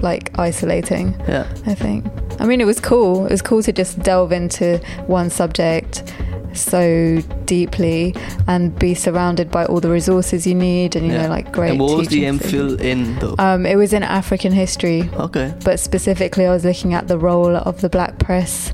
like 0.00 0.38
isolating. 0.38 1.14
Yeah. 1.28 1.46
I 1.66 1.74
think. 1.74 2.06
I 2.38 2.46
mean, 2.46 2.62
it 2.62 2.66
was 2.66 2.80
cool. 2.80 3.26
It 3.26 3.32
was 3.32 3.42
cool 3.42 3.62
to 3.62 3.70
just 3.70 3.98
delve 3.98 4.32
into 4.32 4.78
one 5.06 5.28
subject 5.28 6.14
so 6.54 7.20
deeply 7.44 8.14
and 8.46 8.76
be 8.78 8.94
surrounded 8.94 9.50
by 9.50 9.64
all 9.66 9.80
the 9.80 9.90
resources 9.90 10.46
you 10.46 10.54
need 10.54 10.96
and 10.96 11.06
you 11.06 11.12
Yeah. 11.12 11.22
know 11.22 11.28
like 11.28 11.52
great. 11.52 11.70
And 11.72 11.80
what 11.80 11.96
was 11.98 12.08
the 12.08 12.24
MPhil 12.24 12.80
in 12.80 13.18
though? 13.18 13.34
Um, 13.38 13.66
it 13.66 13.76
was 13.76 13.92
in 13.92 14.02
African 14.02 14.52
history, 14.52 15.08
okay. 15.14 15.54
but 15.64 15.78
specifically, 15.80 16.46
I 16.46 16.50
was 16.52 16.64
looking 16.64 16.94
at 16.94 17.08
the 17.08 17.18
role 17.18 17.56
of 17.56 17.80
the 17.80 17.88
black 17.88 18.18
press, 18.18 18.72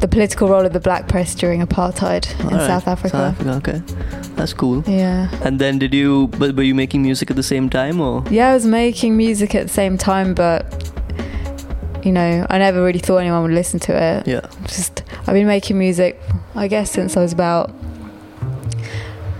the 0.00 0.08
political 0.08 0.48
role 0.48 0.64
of 0.64 0.72
the 0.72 0.80
black 0.80 1.08
press 1.08 1.34
during 1.34 1.60
apartheid 1.60 2.30
in 2.40 2.46
Alright, 2.46 2.66
South 2.66 2.86
Africa. 2.88 3.34
South 3.36 3.46
Africa. 3.46 3.70
Okay. 3.70 3.82
That's 4.36 4.52
cool. 4.52 4.84
Yeah. 4.86 5.28
And 5.42 5.58
then 5.58 5.78
did 5.80 5.92
you? 5.92 6.28
But 6.38 6.54
were 6.54 6.62
you 6.62 6.74
making 6.74 7.02
music 7.02 7.28
at 7.30 7.36
the 7.36 7.42
same 7.42 7.68
time, 7.68 8.00
or? 8.00 8.22
Yeah, 8.30 8.50
I 8.50 8.54
was 8.54 8.64
making 8.64 9.16
music 9.16 9.54
at 9.56 9.66
the 9.66 9.72
same 9.72 9.98
time, 9.98 10.32
but 10.34 10.62
you 12.08 12.14
know, 12.14 12.46
I 12.48 12.56
never 12.56 12.82
really 12.82 13.00
thought 13.00 13.18
anyone 13.18 13.42
would 13.42 13.52
listen 13.52 13.78
to 13.80 13.92
it. 13.92 14.26
Yeah. 14.26 14.40
Just 14.66 15.02
I've 15.26 15.34
been 15.34 15.46
making 15.46 15.78
music, 15.78 16.18
I 16.54 16.66
guess, 16.66 16.90
since 16.90 17.18
I 17.18 17.20
was 17.20 17.34
about 17.34 17.70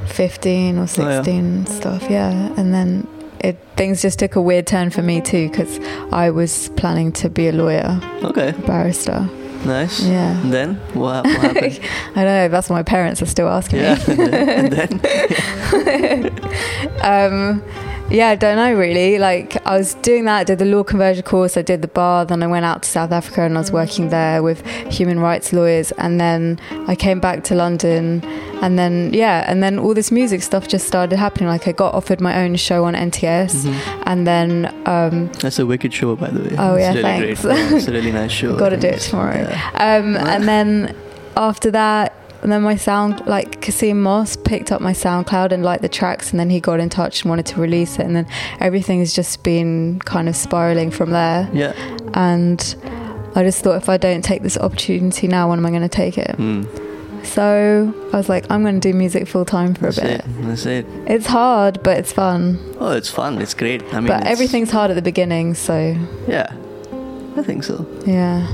fifteen 0.06 0.76
or 0.76 0.82
Oh, 0.82 0.82
yeah. 0.82 0.86
sixteen 1.22 1.44
and 1.44 1.68
stuff. 1.68 2.02
Yeah, 2.10 2.52
and 2.58 2.74
then 2.74 3.08
it 3.40 3.56
things 3.76 4.02
just 4.02 4.18
took 4.18 4.36
a 4.36 4.42
weird 4.42 4.66
turn 4.66 4.90
for 4.90 5.00
me 5.00 5.22
too 5.22 5.48
because 5.48 5.78
I 6.12 6.28
was 6.28 6.68
planning 6.76 7.10
to 7.12 7.30
be 7.30 7.48
a 7.48 7.52
lawyer, 7.52 7.98
Okay. 8.22 8.52
barrister. 8.66 9.26
Nice. 9.64 10.00
Yeah. 10.04 10.38
And 10.42 10.52
then 10.52 10.74
what, 10.94 11.24
what 11.24 11.40
happened? 11.40 11.80
I 12.14 12.22
know 12.24 12.48
that's 12.48 12.68
what 12.68 12.76
my 12.76 12.82
parents 12.84 13.22
are 13.22 13.26
still 13.26 13.48
asking 13.48 13.80
yeah. 13.80 13.94
me. 14.06 14.14
and 14.60 14.72
then. 14.72 14.90
um, 17.02 17.62
yeah, 18.10 18.28
I 18.28 18.36
don't 18.36 18.56
know 18.56 18.72
really. 18.74 19.18
Like 19.18 19.64
I 19.66 19.76
was 19.76 19.94
doing 19.94 20.24
that, 20.24 20.36
I 20.38 20.44
did 20.44 20.58
the 20.58 20.64
law 20.64 20.82
conversion 20.82 21.22
course, 21.22 21.56
I 21.56 21.62
did 21.62 21.82
the 21.82 21.88
bar, 21.88 22.24
then 22.24 22.42
I 22.42 22.46
went 22.46 22.64
out 22.64 22.82
to 22.84 22.88
South 22.88 23.12
Africa 23.12 23.42
and 23.42 23.56
I 23.56 23.60
was 23.60 23.70
working 23.72 24.08
there 24.08 24.42
with 24.42 24.66
human 24.90 25.20
rights 25.20 25.52
lawyers, 25.52 25.92
and 25.92 26.18
then 26.20 26.58
I 26.86 26.94
came 26.94 27.20
back 27.20 27.44
to 27.44 27.54
London, 27.54 28.22
and 28.62 28.78
then 28.78 29.12
yeah, 29.12 29.44
and 29.50 29.62
then 29.62 29.78
all 29.78 29.94
this 29.94 30.10
music 30.10 30.42
stuff 30.42 30.66
just 30.68 30.86
started 30.86 31.16
happening. 31.18 31.48
Like 31.48 31.68
I 31.68 31.72
got 31.72 31.94
offered 31.94 32.20
my 32.20 32.42
own 32.42 32.56
show 32.56 32.84
on 32.84 32.94
NTS, 32.94 33.64
Mhm. 33.66 34.02
and 34.06 34.26
then 34.26 34.74
um, 34.86 35.28
That's 35.40 35.58
a 35.58 35.66
wicked 35.66 35.92
show, 35.92 36.16
by 36.16 36.28
the 36.30 36.40
way. 36.40 36.56
Oh, 36.58 36.74
it's 36.74 36.82
yeah, 36.82 36.90
really 36.92 37.02
thanks. 37.34 37.42
Great. 37.42 37.72
It's 37.78 37.88
a 37.88 37.92
really 37.92 38.12
nice 38.12 38.32
show. 38.32 38.56
Gotta 38.56 38.76
do 38.76 38.88
it 38.88 39.00
tomorrow. 39.00 39.46
yeah. 39.48 39.70
Um, 39.74 40.16
and 40.16 40.48
then 40.48 40.94
after 41.36 41.70
that, 41.70 42.14
and 42.42 42.52
then 42.52 42.62
my 42.62 42.76
sound, 42.76 43.26
like 43.26 43.60
Kasim 43.60 44.00
Moss 44.02 44.36
picked 44.36 44.70
up 44.72 44.80
my 44.80 44.92
SoundCloud 44.92 45.52
and 45.52 45.62
liked 45.64 45.82
the 45.82 45.88
tracks, 45.88 46.30
and 46.30 46.38
then 46.40 46.50
he 46.50 46.60
got 46.60 46.80
in 46.80 46.88
touch 46.88 47.22
and 47.22 47.28
wanted 47.30 47.46
to 47.46 47.60
release 47.60 47.98
it, 47.98 48.06
and 48.06 48.14
then 48.16 48.26
everything 48.60 49.00
has 49.00 49.12
just 49.14 49.42
been 49.42 49.98
kind 50.00 50.28
of 50.28 50.36
spiraling 50.36 50.90
from 50.90 51.10
there. 51.10 51.48
Yeah. 51.52 51.72
And 52.14 52.60
I 53.34 53.42
just 53.44 53.62
thought, 53.62 53.76
if 53.76 53.88
I 53.88 53.96
don't 53.96 54.22
take 54.22 54.42
this 54.42 54.56
opportunity 54.56 55.28
now, 55.28 55.48
when 55.50 55.58
am 55.58 55.66
I 55.66 55.70
going 55.70 55.82
to 55.82 55.88
take 55.88 56.16
it? 56.18 56.36
Mm. 56.38 56.66
So 57.26 57.92
I 58.12 58.16
was 58.16 58.28
like, 58.28 58.48
I'm 58.50 58.62
going 58.62 58.80
to 58.80 58.92
do 58.92 58.96
music 58.96 59.26
full 59.26 59.44
time 59.44 59.74
for 59.74 59.88
a 59.88 59.92
bit. 59.92 60.04
it. 60.04 60.24
That's 60.42 60.64
it. 60.66 60.86
It's 61.06 61.26
hard, 61.26 61.82
but 61.82 61.98
it's 61.98 62.12
fun. 62.12 62.58
Oh, 62.78 62.92
it's 62.92 63.10
fun. 63.10 63.40
It's 63.42 63.54
great. 63.54 63.82
I 63.92 64.00
mean, 64.00 64.06
but 64.06 64.26
everything's 64.26 64.70
hard 64.70 64.90
at 64.90 64.94
the 64.94 65.02
beginning, 65.02 65.54
so 65.54 65.96
Yeah. 66.26 66.50
I 67.36 67.42
think 67.42 67.64
so. 67.64 67.86
yeah. 68.06 68.46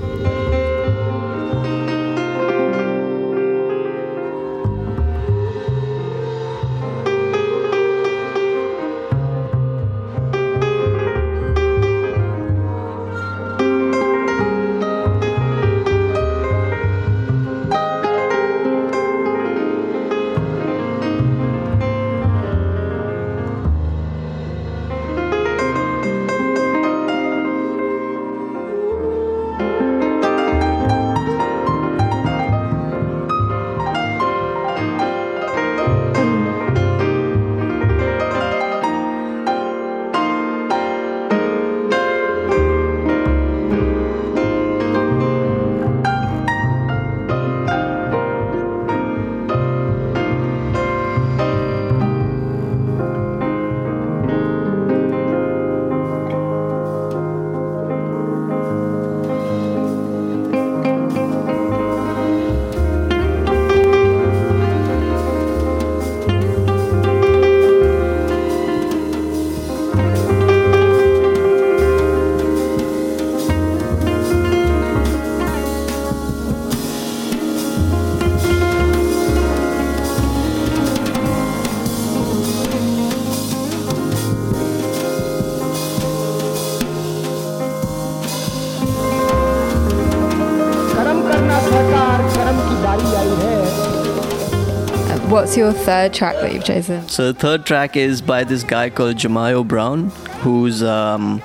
What's 95.54 95.76
your 95.76 95.84
third 95.84 96.12
track 96.12 96.34
that 96.40 96.52
you've 96.52 96.64
chosen? 96.64 97.08
So 97.08 97.30
the 97.30 97.38
third 97.38 97.64
track 97.64 97.96
is 97.96 98.20
by 98.20 98.42
this 98.42 98.64
guy 98.64 98.90
called 98.90 99.14
Jaimeo 99.14 99.64
Brown, 99.68 100.08
who's 100.42 100.82
um, 100.82 101.40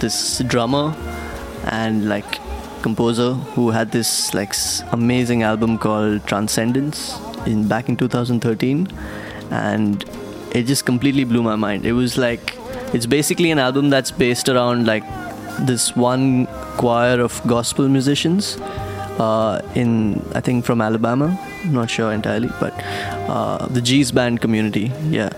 this 0.00 0.40
drummer 0.48 0.92
and 1.70 2.08
like 2.08 2.40
composer 2.82 3.34
who 3.54 3.70
had 3.70 3.92
this 3.92 4.34
like 4.34 4.52
amazing 4.90 5.44
album 5.44 5.78
called 5.78 6.26
Transcendence 6.26 7.16
in 7.46 7.68
back 7.68 7.88
in 7.88 7.96
2013, 7.96 8.88
and 9.52 10.04
it 10.50 10.64
just 10.64 10.84
completely 10.84 11.22
blew 11.22 11.44
my 11.44 11.54
mind. 11.54 11.86
It 11.86 11.92
was 11.92 12.18
like 12.18 12.58
it's 12.92 13.06
basically 13.06 13.52
an 13.52 13.60
album 13.60 13.88
that's 13.88 14.10
based 14.10 14.48
around 14.48 14.88
like 14.88 15.04
this 15.60 15.94
one 15.94 16.46
choir 16.76 17.20
of 17.20 17.40
gospel 17.46 17.88
musicians 17.88 18.56
uh, 19.20 19.62
in 19.76 20.20
I 20.34 20.40
think 20.40 20.64
from 20.64 20.80
Alabama. 20.80 21.38
I'm 21.64 21.72
not 21.72 21.90
sure 21.90 22.12
entirely, 22.12 22.48
but 22.60 22.72
uh, 23.28 23.66
the 23.66 23.80
Gee's 23.80 24.10
Bend 24.10 24.40
community, 24.40 24.90
yeah. 25.08 25.30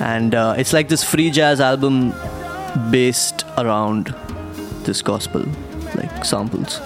And 0.00 0.34
uh, 0.34 0.54
it's 0.56 0.72
like 0.72 0.88
this 0.88 1.02
free 1.02 1.30
jazz 1.30 1.60
album 1.60 2.14
based 2.90 3.44
around 3.58 4.14
this 4.84 5.02
gospel, 5.02 5.44
like 5.96 6.24
samples, 6.24 6.78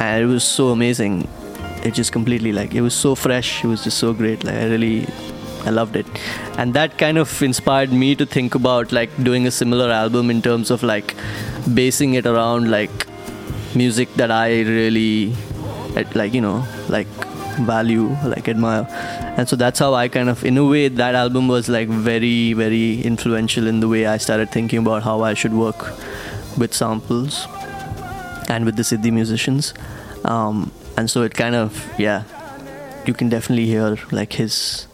and 0.00 0.22
it 0.22 0.26
was 0.26 0.44
so 0.44 0.68
amazing. 0.70 1.28
It 1.84 1.94
just 1.94 2.10
completely 2.10 2.52
like 2.52 2.74
it 2.74 2.80
was 2.80 2.94
so 2.94 3.14
fresh. 3.14 3.64
It 3.64 3.68
was 3.68 3.84
just 3.84 3.98
so 3.98 4.12
great. 4.12 4.44
Like 4.44 4.54
I 4.54 4.66
really. 4.66 5.06
I 5.66 5.70
loved 5.70 5.96
it, 5.96 6.06
and 6.56 6.72
that 6.74 6.96
kind 6.98 7.18
of 7.18 7.42
inspired 7.42 7.92
me 7.92 8.14
to 8.14 8.24
think 8.24 8.54
about 8.54 8.92
like 8.92 9.10
doing 9.22 9.46
a 9.46 9.50
similar 9.50 9.90
album 9.90 10.30
in 10.30 10.40
terms 10.40 10.70
of 10.70 10.84
like 10.84 11.14
basing 11.74 12.14
it 12.14 12.26
around 12.26 12.70
like 12.70 13.06
music 13.74 14.14
that 14.14 14.30
I 14.30 14.60
really 14.60 15.34
like 16.14 16.32
you 16.32 16.40
know 16.40 16.64
like 16.88 17.07
value 17.58 18.08
like 18.24 18.48
admire. 18.48 18.86
And 19.36 19.48
so 19.48 19.56
that's 19.56 19.78
how 19.78 19.94
i 19.94 20.08
kind 20.08 20.28
of 20.28 20.44
in 20.44 20.56
a 20.58 20.64
way 20.64 20.88
that 20.88 21.14
album 21.14 21.48
was 21.48 21.68
like 21.68 21.88
very 21.88 22.52
very 22.52 23.00
influential 23.02 23.66
in 23.66 23.80
the 23.80 23.88
way 23.88 24.06
i 24.06 24.16
started 24.16 24.50
thinking 24.50 24.78
about 24.80 25.02
how 25.02 25.20
i 25.22 25.34
should 25.34 25.52
work 25.52 25.86
with 26.56 26.72
samples 26.74 27.46
and 28.48 28.64
with 28.64 28.76
the 28.76 28.82
Siddi 28.82 29.12
musicians. 29.12 29.74
Um, 30.24 30.72
and 30.96 31.10
so 31.10 31.22
it 31.22 31.34
kind 31.34 31.54
of 31.54 31.86
yeah 31.98 32.22
you 33.06 33.14
can 33.14 33.28
definitely 33.28 33.66
hear 33.66 33.96
like 34.10 34.32
his 34.32 34.86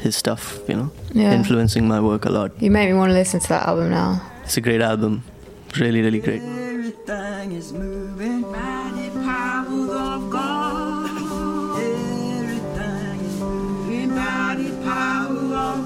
his 0.00 0.16
stuff 0.16 0.58
you 0.68 0.74
know 0.76 0.90
Yeah. 1.12 1.32
influencing 1.34 1.88
my 1.88 2.00
work 2.00 2.24
a 2.26 2.30
lot. 2.30 2.52
You 2.62 2.70
make 2.70 2.88
me 2.88 2.94
want 2.94 3.10
to 3.10 3.14
listen 3.14 3.40
to 3.40 3.48
that 3.48 3.66
album 3.66 3.90
now. 3.90 4.20
it's 4.44 4.56
a 4.56 4.60
great 4.60 4.80
album. 4.82 5.22
Really 5.78 6.02
really 6.02 6.20
great. 6.20 6.42
Everything 6.42 7.52
is 7.52 7.72
moving. 7.72 8.42
by 8.42 8.89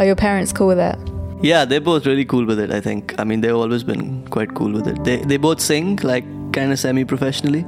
Are 0.00 0.06
your 0.06 0.16
parents 0.16 0.50
cool 0.50 0.68
with 0.68 0.78
it? 0.78 0.98
Yeah, 1.42 1.66
they're 1.66 1.78
both 1.78 2.06
really 2.06 2.24
cool 2.24 2.46
with 2.46 2.58
it, 2.58 2.70
I 2.70 2.80
think. 2.80 3.14
I 3.18 3.24
mean, 3.24 3.42
they've 3.42 3.54
always 3.54 3.84
been 3.84 4.26
quite 4.28 4.54
cool 4.54 4.72
with 4.72 4.88
it. 4.88 5.04
They, 5.04 5.18
they 5.18 5.36
both 5.36 5.60
sing, 5.60 5.96
like, 5.96 6.24
kind 6.54 6.72
of 6.72 6.78
semi 6.78 7.04
professionally. 7.04 7.66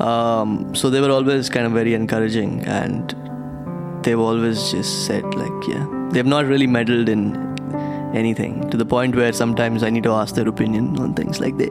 Um, 0.00 0.74
so 0.74 0.90
they 0.90 1.00
were 1.00 1.12
always 1.12 1.48
kind 1.48 1.66
of 1.66 1.72
very 1.72 1.94
encouraging. 1.94 2.62
And 2.62 3.14
they've 4.02 4.18
always 4.18 4.72
just 4.72 5.06
said 5.06 5.22
like, 5.36 5.68
yeah, 5.68 5.86
they've 6.10 6.26
not 6.26 6.46
really 6.46 6.66
meddled 6.66 7.08
in 7.08 7.56
anything 8.14 8.68
to 8.70 8.76
the 8.76 8.86
point 8.86 9.14
where 9.14 9.32
sometimes 9.32 9.82
I 9.82 9.90
need 9.90 10.02
to 10.04 10.10
ask 10.12 10.34
their 10.34 10.48
opinion 10.48 10.98
on 10.98 11.14
things. 11.14 11.40
Like 11.40 11.56
they, 11.56 11.70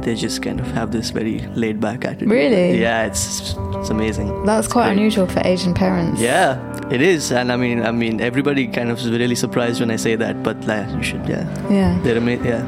they 0.00 0.14
just 0.14 0.42
kind 0.42 0.60
of 0.60 0.66
have 0.72 0.90
this 0.92 1.10
very 1.10 1.40
laid 1.54 1.80
back 1.80 2.04
attitude. 2.04 2.30
Really? 2.30 2.80
Yeah, 2.80 3.06
it's 3.06 3.54
it's 3.76 3.90
amazing. 3.90 4.44
That's 4.44 4.66
quite 4.68 4.86
great. 4.86 4.98
unusual 4.98 5.26
for 5.26 5.40
Asian 5.44 5.74
parents. 5.74 6.20
Yeah, 6.20 6.58
it 6.90 7.00
is, 7.02 7.30
and 7.32 7.52
I 7.52 7.56
mean, 7.56 7.82
I 7.82 7.90
mean, 7.92 8.20
everybody 8.20 8.66
kind 8.66 8.90
of 8.90 8.98
is 8.98 9.10
really 9.10 9.34
surprised 9.36 9.80
when 9.80 9.90
I 9.90 9.96
say 9.96 10.16
that, 10.16 10.42
but 10.42 10.56
like, 10.66 10.88
you 10.96 11.02
should, 11.02 11.26
yeah, 11.28 11.44
Yeah. 11.70 11.98
they're 12.02 12.16
ama- 12.16 12.42
yeah. 12.44 12.64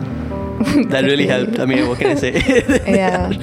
That 0.91 1.05
really 1.05 1.27
helped. 1.27 1.59
I 1.59 1.65
mean, 1.67 1.89
what 1.89 1.99
can 1.99 2.11
I 2.13 2.15
say? 2.17 2.33
yeah. 2.87 3.33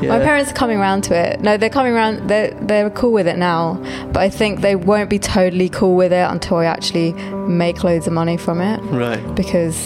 Yeah. 0.00 0.08
My 0.18 0.18
parents 0.24 0.50
are 0.50 0.54
coming 0.54 0.78
around 0.78 1.02
to 1.04 1.14
it. 1.14 1.40
No, 1.40 1.56
they're 1.58 1.68
coming 1.70 1.92
around. 1.92 2.28
They're 2.28 2.50
they're 2.68 2.90
cool 2.90 3.12
with 3.12 3.26
it 3.26 3.36
now, 3.38 3.74
but 4.12 4.20
I 4.22 4.30
think 4.30 4.60
they 4.62 4.74
won't 4.76 5.08
be 5.10 5.18
totally 5.18 5.68
cool 5.68 5.94
with 5.94 6.12
it 6.12 6.26
until 6.30 6.56
I 6.56 6.64
actually 6.64 7.12
make 7.46 7.84
loads 7.84 8.06
of 8.06 8.12
money 8.14 8.36
from 8.38 8.60
it. 8.60 8.80
Right. 8.90 9.22
Because 9.34 9.76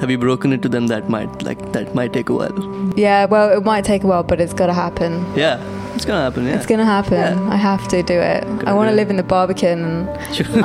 Have 0.00 0.10
you 0.10 0.18
broken 0.18 0.52
it 0.52 0.60
to 0.62 0.68
them? 0.68 0.86
That 0.88 1.08
might 1.08 1.42
like 1.42 1.72
that 1.72 1.94
might 1.94 2.12
take 2.12 2.28
a 2.28 2.34
while. 2.34 2.92
yeah, 2.96 3.24
well, 3.24 3.50
it 3.56 3.64
might 3.64 3.84
take 3.84 4.04
a 4.04 4.06
while, 4.06 4.22
but 4.22 4.38
it's 4.40 4.52
got 4.54 4.66
to 4.66 4.74
happen. 4.74 5.24
Yeah, 5.34 5.56
it's 6.02 6.08
gonna 6.10 6.22
happen. 6.22 6.46
Yeah. 6.46 6.56
It's 6.56 6.66
gonna 6.66 6.84
happen. 6.84 7.12
Yeah. 7.46 7.48
I 7.52 7.56
have 7.56 7.86
to 7.88 8.02
do 8.02 8.18
it. 8.18 8.42
I 8.66 8.72
want 8.72 8.90
to 8.90 8.96
live 8.96 9.08
in 9.08 9.16
the 9.16 9.22
Barbican, 9.22 9.84
and, 9.84 10.34
Sure. 10.34 10.46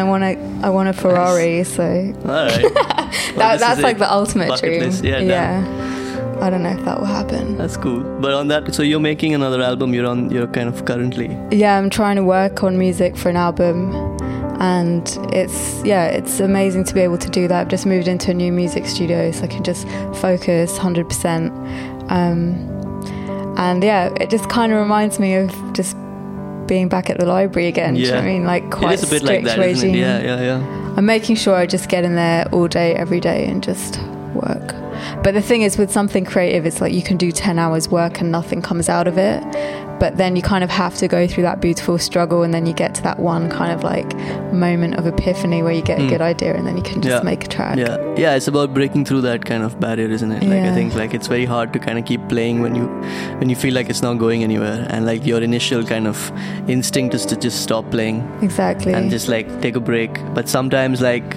I, 0.00 0.04
want 0.04 0.22
to 0.24 0.66
I 0.66 0.70
want 0.70 0.88
a 0.88 0.92
Ferrari. 1.02 1.64
So 1.64 1.84
All 2.24 2.46
right. 2.48 2.64
Well, 3.36 3.58
that, 3.58 3.60
that's 3.60 3.80
like 3.82 3.96
a 3.96 4.00
the 4.00 4.12
ultimate 4.12 4.48
bucket 4.48 4.64
dream. 4.64 4.80
list. 4.82 5.04
Yeah, 5.04 5.20
done. 5.20 6.42
I 6.42 6.48
don't 6.50 6.62
know 6.62 6.70
if 6.70 6.84
that 6.84 6.98
will 6.98 7.06
happen. 7.06 7.58
That's 7.58 7.76
cool. 7.76 8.00
But 8.20 8.32
on 8.32 8.48
that, 8.48 8.72
so 8.74 8.82
you're 8.82 9.00
making 9.00 9.34
another 9.34 9.60
album. 9.62 9.92
You're 9.92 10.06
on. 10.06 10.30
You're 10.30 10.46
kind 10.46 10.68
of 10.68 10.84
currently. 10.86 11.28
Yeah, 11.50 11.76
I'm 11.78 11.90
trying 11.90 12.16
to 12.16 12.24
work 12.24 12.62
on 12.64 12.78
music 12.78 13.16
for 13.16 13.28
an 13.28 13.36
album, 13.36 13.92
and 14.60 15.06
it's 15.32 15.82
yeah, 15.84 16.06
it's 16.06 16.40
amazing 16.40 16.84
to 16.84 16.94
be 16.94 17.00
able 17.00 17.18
to 17.18 17.28
do 17.28 17.46
that. 17.48 17.60
I've 17.60 17.68
just 17.68 17.84
moved 17.86 18.08
into 18.08 18.30
a 18.30 18.34
new 18.34 18.52
music 18.52 18.86
studio, 18.86 19.30
so 19.32 19.44
I 19.44 19.48
can 19.48 19.62
just 19.64 19.86
focus 20.20 20.78
100%. 20.78 22.10
Um, 22.10 22.79
and 23.60 23.84
yeah, 23.84 24.12
it 24.20 24.30
just 24.30 24.48
kind 24.48 24.72
of 24.72 24.78
reminds 24.78 25.18
me 25.20 25.34
of 25.34 25.54
just 25.72 25.96
being 26.66 26.88
back 26.88 27.10
at 27.10 27.18
the 27.18 27.26
library 27.26 27.68
again. 27.68 27.94
Do 27.94 28.00
you 28.00 28.08
know 28.08 28.16
what 28.16 28.24
I 28.24 28.26
mean? 28.26 28.44
Like 28.44 28.70
quite 28.70 28.92
it 28.94 29.02
is 29.02 29.08
a 29.08 29.10
bit 29.14 29.22
strict 29.22 29.44
like 29.44 29.56
that, 29.56 29.58
regime. 29.64 29.94
Yeah, 29.94 30.20
yeah, 30.22 30.40
yeah. 30.40 30.94
I'm 30.96 31.06
making 31.06 31.36
sure 31.36 31.54
I 31.54 31.66
just 31.66 31.88
get 31.88 32.04
in 32.04 32.14
there 32.16 32.48
all 32.52 32.66
day, 32.68 32.94
every 32.94 33.20
day, 33.20 33.46
and 33.46 33.62
just 33.62 34.00
work. 34.34 34.74
But 35.22 35.34
the 35.34 35.42
thing 35.42 35.62
is, 35.62 35.78
with 35.78 35.90
something 35.90 36.24
creative, 36.24 36.66
it's 36.66 36.80
like 36.80 36.92
you 36.92 37.02
can 37.02 37.16
do 37.16 37.32
10 37.32 37.58
hours 37.58 37.88
work 37.88 38.20
and 38.20 38.30
nothing 38.30 38.60
comes 38.62 38.88
out 38.88 39.06
of 39.08 39.18
it. 39.18 39.42
But 39.98 40.16
then 40.16 40.34
you 40.36 40.42
kind 40.42 40.64
of 40.64 40.70
have 40.70 40.96
to 40.96 41.08
go 41.08 41.26
through 41.26 41.42
that 41.42 41.60
beautiful 41.60 41.98
struggle, 41.98 42.42
and 42.42 42.54
then 42.54 42.64
you 42.66 42.72
get 42.72 42.94
to 42.96 43.02
that 43.02 43.18
one 43.18 43.50
kind 43.50 43.72
of 43.72 43.82
like 43.82 44.14
moment 44.52 44.94
of 44.94 45.06
epiphany 45.06 45.62
where 45.62 45.72
you 45.72 45.82
get 45.82 45.98
a 45.98 46.02
Mm. 46.02 46.08
good 46.08 46.22
idea, 46.22 46.54
and 46.54 46.66
then 46.66 46.76
you 46.76 46.82
can 46.82 47.02
just 47.02 47.16
Yeah. 47.16 47.22
make 47.22 47.44
a 47.44 47.48
track. 47.48 47.76
Yeah, 47.78 47.96
yeah, 48.20 48.34
it's 48.34 48.48
about 48.48 48.74
breaking 48.74 49.04
through 49.06 49.20
that 49.22 49.44
kind 49.44 49.62
of 49.62 49.78
barrier, 49.80 50.08
isn't 50.16 50.30
it? 50.32 50.42
Like 50.42 50.64
I 50.70 50.74
think 50.74 50.94
like 50.94 51.14
it's 51.14 51.26
very 51.26 51.44
hard 51.44 51.72
to 51.72 51.78
kind 51.78 51.98
of 51.98 52.04
keep 52.04 52.28
playing 52.28 52.60
when 52.60 52.74
you 52.74 52.86
when 53.38 53.48
you 53.48 53.56
feel 53.56 53.74
like 53.74 53.88
it's 53.88 54.02
not 54.02 54.18
going 54.24 54.42
anywhere, 54.48 54.86
and 54.90 55.06
like 55.06 55.24
your 55.26 55.42
initial 55.42 55.84
kind 55.84 56.06
of 56.06 56.30
instinct 56.68 57.14
is 57.14 57.24
to 57.26 57.36
just 57.36 57.62
stop 57.62 57.90
playing 57.90 58.20
Exactly. 58.42 58.92
and 58.92 59.10
just 59.10 59.28
like 59.28 59.48
take 59.62 59.76
a 59.76 59.80
break. 59.80 60.20
But 60.34 60.48
sometimes 60.48 61.00
like 61.00 61.34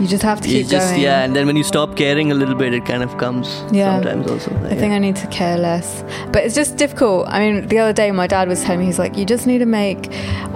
you 0.00 0.08
just 0.08 0.24
have 0.24 0.40
to 0.40 0.48
keep 0.48 0.66
just 0.66 0.90
going. 0.90 1.02
yeah, 1.02 1.22
and 1.24 1.36
then 1.36 1.46
when 1.46 1.56
you 1.56 1.62
stop 1.62 1.96
caring 1.96 2.32
a 2.32 2.34
little 2.34 2.56
bit, 2.56 2.74
it 2.74 2.84
kind 2.84 3.04
of 3.04 3.16
comes. 3.16 3.46
Yeah. 3.70 3.94
Sometimes 3.94 4.30
also. 4.30 4.50
I 4.66 4.74
think 4.74 4.92
I 4.92 4.98
need 4.98 5.14
to 5.16 5.28
care 5.28 5.56
less. 5.56 6.02
But 6.32 6.44
it's 6.44 6.54
just 6.56 6.76
difficult. 6.76 7.28
I 7.28 7.38
mean, 7.38 7.68
the 7.68 7.78
other 7.78 7.92
day 7.92 8.10
my 8.10 8.26
dad 8.26 8.48
was 8.48 8.62
telling 8.64 8.80
me, 8.80 8.86
he's 8.86 8.98
like, 8.98 9.16
you 9.16 9.24
just 9.24 9.46
need 9.46 9.58
to 9.58 9.66
make 9.66 10.08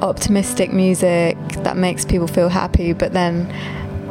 optimistic 0.03 0.73
music 0.73 1.37
that 1.63 1.77
makes 1.77 2.05
people 2.05 2.27
feel 2.27 2.49
happy. 2.49 2.93
But 2.93 3.13
then 3.13 3.47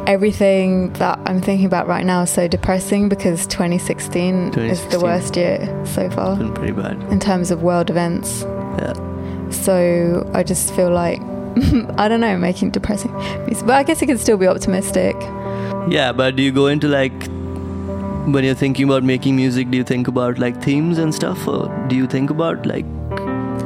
everything 0.08 0.90
that 0.94 1.20
I'm 1.26 1.40
thinking 1.42 1.66
about 1.66 1.86
right 1.86 2.04
now 2.04 2.22
is 2.22 2.30
so 2.30 2.48
depressing 2.48 3.08
because 3.10 3.46
2016, 3.46 4.54
is 4.58 4.84
the 4.86 4.98
worst 4.98 5.36
year 5.36 5.58
so 5.84 6.08
far 6.10 6.32
it's 6.32 6.42
been 6.42 6.54
pretty 6.54 6.72
bad. 6.72 7.00
in 7.12 7.20
terms 7.20 7.50
of 7.50 7.62
world 7.62 7.90
events. 7.90 8.42
Yeah. 8.42 8.94
So 9.50 10.28
I 10.34 10.42
just 10.42 10.74
feel 10.74 10.90
like, 10.90 11.20
I 11.98 12.08
don't 12.08 12.20
know, 12.20 12.36
making 12.38 12.70
depressing 12.70 13.14
music. 13.46 13.66
But 13.66 13.76
I 13.76 13.82
guess 13.82 14.00
it 14.00 14.06
can 14.06 14.18
still 14.18 14.38
be 14.38 14.46
optimistic. 14.46 15.14
Yeah, 15.88 16.12
but 16.12 16.36
do 16.36 16.42
you 16.42 16.52
go 16.52 16.66
into 16.68 16.88
like 16.88 17.12
when 18.32 18.44
you're 18.44 18.54
thinking 18.54 18.86
about 18.86 19.04
making 19.04 19.36
music? 19.36 19.70
Do 19.70 19.76
you 19.76 19.84
think 19.84 20.08
about 20.08 20.38
like 20.38 20.62
themes 20.62 20.98
and 20.98 21.14
stuff, 21.14 21.46
or 21.46 21.68
do 21.88 21.96
you 21.96 22.06
think 22.06 22.30
about 22.30 22.66
like 22.66 22.86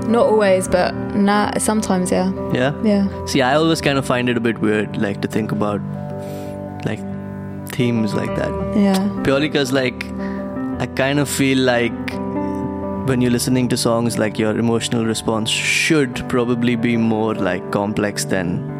Not 0.08 0.26
always, 0.26 0.66
but 0.66 0.92
nah, 1.14 1.56
sometimes, 1.58 2.10
yeah. 2.10 2.32
yeah? 2.52 2.74
Yeah. 2.82 3.26
See, 3.26 3.42
I 3.42 3.54
always 3.54 3.80
kind 3.80 3.96
of 3.98 4.04
find 4.04 4.28
it 4.28 4.36
a 4.36 4.40
bit 4.40 4.58
weird, 4.58 4.96
like 4.96 5.20
to 5.22 5.28
think 5.28 5.52
about 5.52 5.80
like 6.84 7.00
themes 7.70 8.14
like 8.14 8.34
that. 8.36 8.52
Yeah. 8.76 9.22
Purely 9.22 9.48
because, 9.48 9.72
like, 9.72 10.04
I 10.78 10.86
kind 10.94 11.18
of 11.18 11.28
feel 11.28 11.58
like 11.58 11.92
when 13.08 13.20
you're 13.20 13.30
listening 13.32 13.68
to 13.68 13.76
songs, 13.76 14.18
like 14.18 14.38
your 14.38 14.56
emotional 14.58 15.04
response 15.04 15.50
should 15.50 16.24
probably 16.28 16.76
be 16.76 16.96
more 16.96 17.34
like 17.34 17.72
complex 17.72 18.24
than 18.24 18.70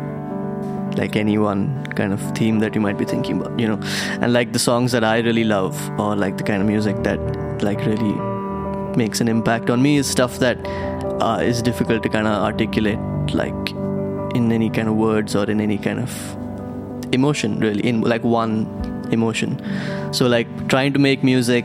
like 0.96 1.16
any 1.16 1.38
one 1.38 1.84
kind 1.96 2.12
of 2.12 2.20
theme 2.36 2.58
that 2.60 2.74
you 2.74 2.80
might 2.80 2.98
be 2.98 3.04
thinking 3.04 3.40
about, 3.40 3.58
you 3.58 3.66
know. 3.66 3.80
And 4.20 4.32
like 4.32 4.52
the 4.52 4.58
songs 4.58 4.92
that 4.92 5.04
I 5.04 5.18
really 5.20 5.44
love, 5.44 5.76
or 5.98 6.14
like 6.16 6.36
the 6.36 6.44
kind 6.44 6.62
of 6.62 6.68
music 6.68 7.02
that 7.02 7.18
like 7.62 7.84
really 7.86 8.14
makes 8.96 9.20
an 9.20 9.28
impact 9.28 9.70
on 9.70 9.82
me, 9.82 9.96
is 9.96 10.06
stuff 10.08 10.38
that 10.38 10.58
uh, 11.20 11.38
is 11.42 11.62
difficult 11.62 12.02
to 12.02 12.08
kind 12.08 12.26
of 12.26 12.34
articulate, 12.34 12.98
like 13.32 13.70
in 14.34 14.50
any 14.52 14.70
kind 14.70 14.88
of 14.88 14.94
words 14.94 15.34
or 15.34 15.50
in 15.50 15.60
any 15.60 15.78
kind 15.78 15.98
of 15.98 16.10
emotion, 17.12 17.58
really, 17.60 17.86
in 17.86 18.00
like 18.00 18.24
one 18.24 18.66
emotion. 19.12 19.60
So 20.12 20.26
like 20.26 20.48
trying 20.68 20.92
to 20.94 20.98
make 20.98 21.22
music, 21.22 21.64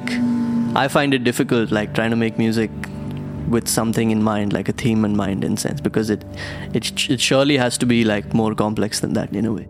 I 0.76 0.88
find 0.88 1.14
it 1.14 1.24
difficult, 1.24 1.72
like 1.72 1.94
trying 1.94 2.12
to 2.12 2.16
make 2.16 2.38
music 2.38 2.70
with 3.50 3.68
something 3.68 4.12
in 4.12 4.22
mind, 4.22 4.52
like 4.54 4.68
a 4.68 4.74
theme 4.74 5.06
in 5.06 5.16
mind, 5.16 5.44
in 5.44 5.58
sense, 5.58 5.82
because 5.82 6.10
it 6.10 6.24
it 6.74 7.10
it 7.10 7.22
surely 7.22 7.58
has 7.58 7.78
to 7.78 7.86
be 7.86 8.04
like 8.04 8.34
more 8.34 8.54
complex 8.54 9.00
than 9.00 9.14
that 9.14 9.34
in 9.34 9.46
a 9.46 9.54
way. 9.54 9.68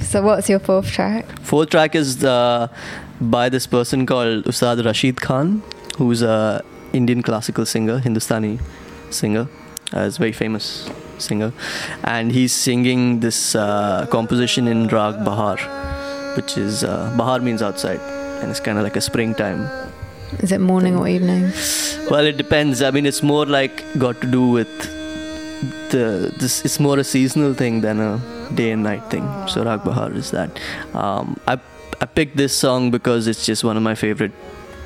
So 0.00 0.22
what's 0.22 0.48
your 0.48 0.58
fourth 0.58 0.90
track? 0.90 1.26
Fourth 1.40 1.70
track 1.70 1.94
is 1.94 2.24
uh, 2.24 2.68
by 3.20 3.48
this 3.48 3.66
person 3.66 4.04
called 4.06 4.44
Ustad 4.46 4.84
Rashid 4.84 5.20
Khan, 5.20 5.62
who's 5.96 6.22
a 6.22 6.62
Indian 6.92 7.22
classical 7.22 7.64
singer, 7.64 7.98
Hindustani 7.98 8.58
singer, 9.10 9.46
uh, 9.94 10.00
is 10.00 10.16
a 10.16 10.18
very 10.18 10.32
famous 10.32 10.90
singer, 11.18 11.52
and 12.04 12.32
he's 12.32 12.52
singing 12.52 13.20
this 13.20 13.54
uh, 13.54 14.06
composition 14.10 14.68
in 14.68 14.88
Rag 14.88 15.24
Bahar, 15.24 15.56
which 16.36 16.56
is 16.58 16.84
uh, 16.84 17.14
Bahar 17.16 17.40
means 17.40 17.62
outside, 17.62 18.00
and 18.40 18.50
it's 18.50 18.60
kind 18.60 18.78
of 18.78 18.84
like 18.84 18.96
a 18.96 19.00
springtime. 19.00 19.68
Is 20.38 20.52
it 20.52 20.60
morning 20.60 20.96
or 20.96 21.06
evening? 21.06 21.52
Well, 22.10 22.24
it 22.26 22.36
depends. 22.36 22.82
I 22.82 22.90
mean, 22.90 23.06
it's 23.06 23.22
more 23.22 23.44
like 23.44 23.84
got 23.98 24.20
to 24.22 24.30
do 24.30 24.48
with 24.48 24.68
the 25.90 26.32
this. 26.38 26.64
It's 26.64 26.80
more 26.80 26.98
a 26.98 27.04
seasonal 27.04 27.54
thing 27.54 27.82
than 27.82 28.00
a 28.00 28.20
day 28.54 28.70
and 28.72 28.82
night 28.82 29.04
thing. 29.10 29.28
So 29.48 29.64
Rag 29.64 29.84
Bahar 29.84 30.10
is 30.12 30.30
that. 30.30 30.58
Um, 30.94 31.38
I 31.46 31.60
I 32.00 32.06
picked 32.06 32.36
this 32.36 32.56
song 32.56 32.90
because 32.90 33.26
it's 33.26 33.44
just 33.44 33.62
one 33.62 33.76
of 33.76 33.82
my 33.82 33.94
favorite 33.94 34.32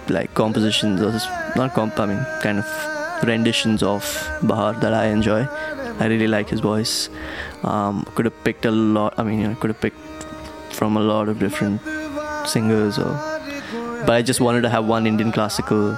like 0.09 0.35
compositions 0.35 1.01
or 1.01 1.13
not 1.57 1.75
comp. 1.75 1.99
I 1.99 2.07
mean, 2.07 2.27
kind 2.43 2.59
of 2.59 2.96
renditions 3.25 3.83
of 3.83 4.03
Bahar 4.43 4.75
that 4.75 4.93
I 4.93 5.07
enjoy. 5.07 5.47
I 5.99 6.07
really 6.07 6.29
like 6.29 6.49
his 6.49 6.61
voice. 6.61 7.09
Um, 7.63 8.05
could 8.15 8.27
have 8.27 8.45
picked 8.45 8.65
a 8.65 8.71
lot. 8.71 9.15
I 9.19 9.23
mean, 9.23 9.41
you 9.41 9.49
know, 9.49 9.55
could 9.57 9.71
have 9.71 9.81
picked 9.81 9.97
from 10.73 10.97
a 10.97 11.01
lot 11.01 11.29
of 11.29 11.39
different 11.39 11.81
singers 12.47 12.99
or 12.99 13.13
but 14.07 14.15
I 14.15 14.23
just 14.23 14.41
wanted 14.41 14.63
to 14.63 14.69
have 14.69 14.87
one 14.87 15.07
Indian 15.07 15.33
classical 15.33 15.97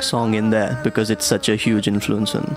song 0.00 0.34
in 0.34 0.50
there 0.50 0.78
because 0.84 1.10
it's 1.10 1.24
such 1.24 1.48
a 1.48 1.56
huge 1.56 1.88
influence 1.88 2.34
on 2.34 2.56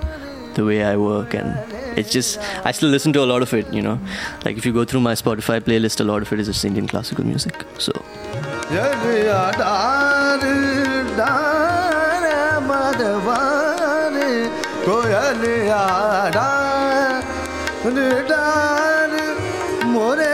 the 0.55 0.65
way 0.65 0.83
I 0.83 0.97
work 0.97 1.33
and 1.33 1.57
it's 1.97 2.11
just 2.11 2.39
I 2.65 2.71
still 2.71 2.89
listen 2.89 3.13
to 3.13 3.23
a 3.23 3.29
lot 3.31 3.41
of 3.41 3.53
it 3.53 3.73
you 3.73 3.81
know 3.81 3.99
like 4.45 4.57
if 4.57 4.65
you 4.65 4.73
go 4.73 4.83
through 4.85 4.99
my 4.99 5.13
Spotify 5.13 5.59
playlist 5.61 6.01
a 6.01 6.03
lot 6.03 6.21
of 6.21 6.33
it 6.33 6.39
is 6.39 6.47
just 6.47 6.65
Indian 6.65 6.87
classical 6.87 7.25
music 7.25 7.65
so 7.77 7.93
कोयलिया 14.89 15.81
डार 16.35 17.25
मोरे 19.93 20.28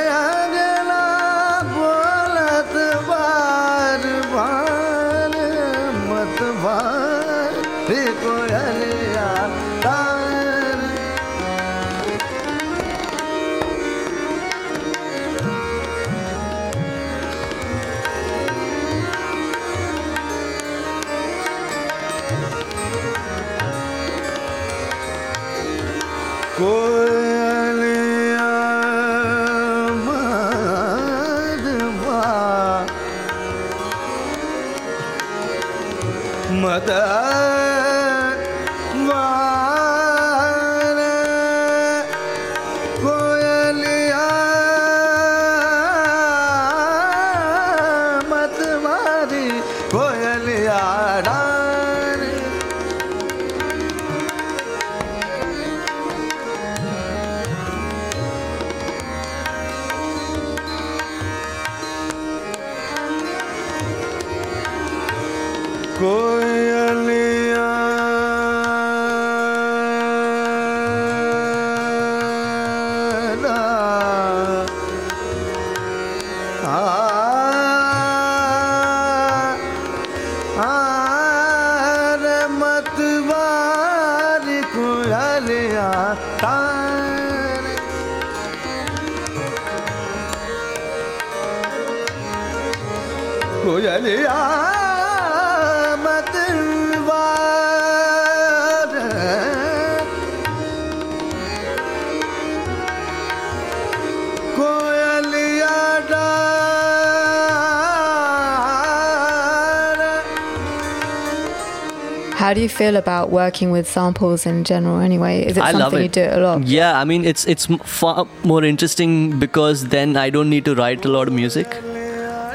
How 112.36 112.54
do 112.54 112.62
you 112.62 112.70
feel 112.70 112.96
about 112.96 113.32
working 113.32 113.72
with 113.72 113.90
samples 113.90 114.46
in 114.46 114.64
general? 114.64 115.00
Anyway, 115.00 115.44
is 115.44 115.58
it 115.58 115.64
I 115.64 115.72
love 115.72 115.82
something 115.82 116.02
you 116.02 116.06
it. 116.06 116.12
do 116.12 116.22
a 116.22 116.40
lot? 116.40 116.68
Yeah, 116.68 117.00
I 117.00 117.04
mean 117.04 117.26
it's 117.26 117.46
it's 117.46 117.66
far 117.84 118.28
more 118.44 118.64
interesting 118.64 119.40
because 119.40 119.88
then 119.88 120.16
I 120.16 120.30
don't 120.30 120.52
need 120.52 120.66
to 120.66 120.76
write 120.76 121.04
a 121.06 121.10
lot 121.10 121.28
of 121.28 121.34
music. 121.34 121.76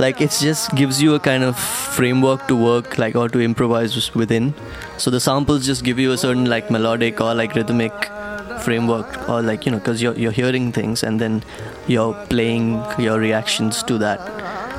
Like 0.01 0.22
it 0.22 0.30
just 0.40 0.74
gives 0.74 1.03
you 1.03 1.14
a 1.14 1.20
kind 1.20 1.44
of 1.44 1.59
framework 1.59 2.48
to 2.48 2.57
work 2.57 2.96
like 2.96 3.14
or 3.14 3.28
to 3.28 3.40
improvise 3.40 4.14
within. 4.14 4.55
So 4.96 5.11
the 5.11 5.20
samples 5.20 5.66
just 5.66 5.84
give 5.84 5.98
you 5.98 6.12
a 6.12 6.16
certain 6.16 6.46
like 6.46 6.70
melodic 6.70 7.20
or 7.20 7.34
like 7.34 7.55
rhythmic 7.55 7.92
framework 8.62 9.28
or 9.28 9.42
like 9.42 9.66
you 9.66 9.72
know 9.72 9.78
because 9.78 10.01
you're 10.01 10.14
you're 10.14 10.32
hearing 10.32 10.72
things 10.72 11.03
and 11.03 11.20
then 11.20 11.42
you're 11.86 12.14
playing 12.30 12.82
your 12.98 13.18
reactions 13.18 13.82
to 13.90 13.98
that. 13.98 14.20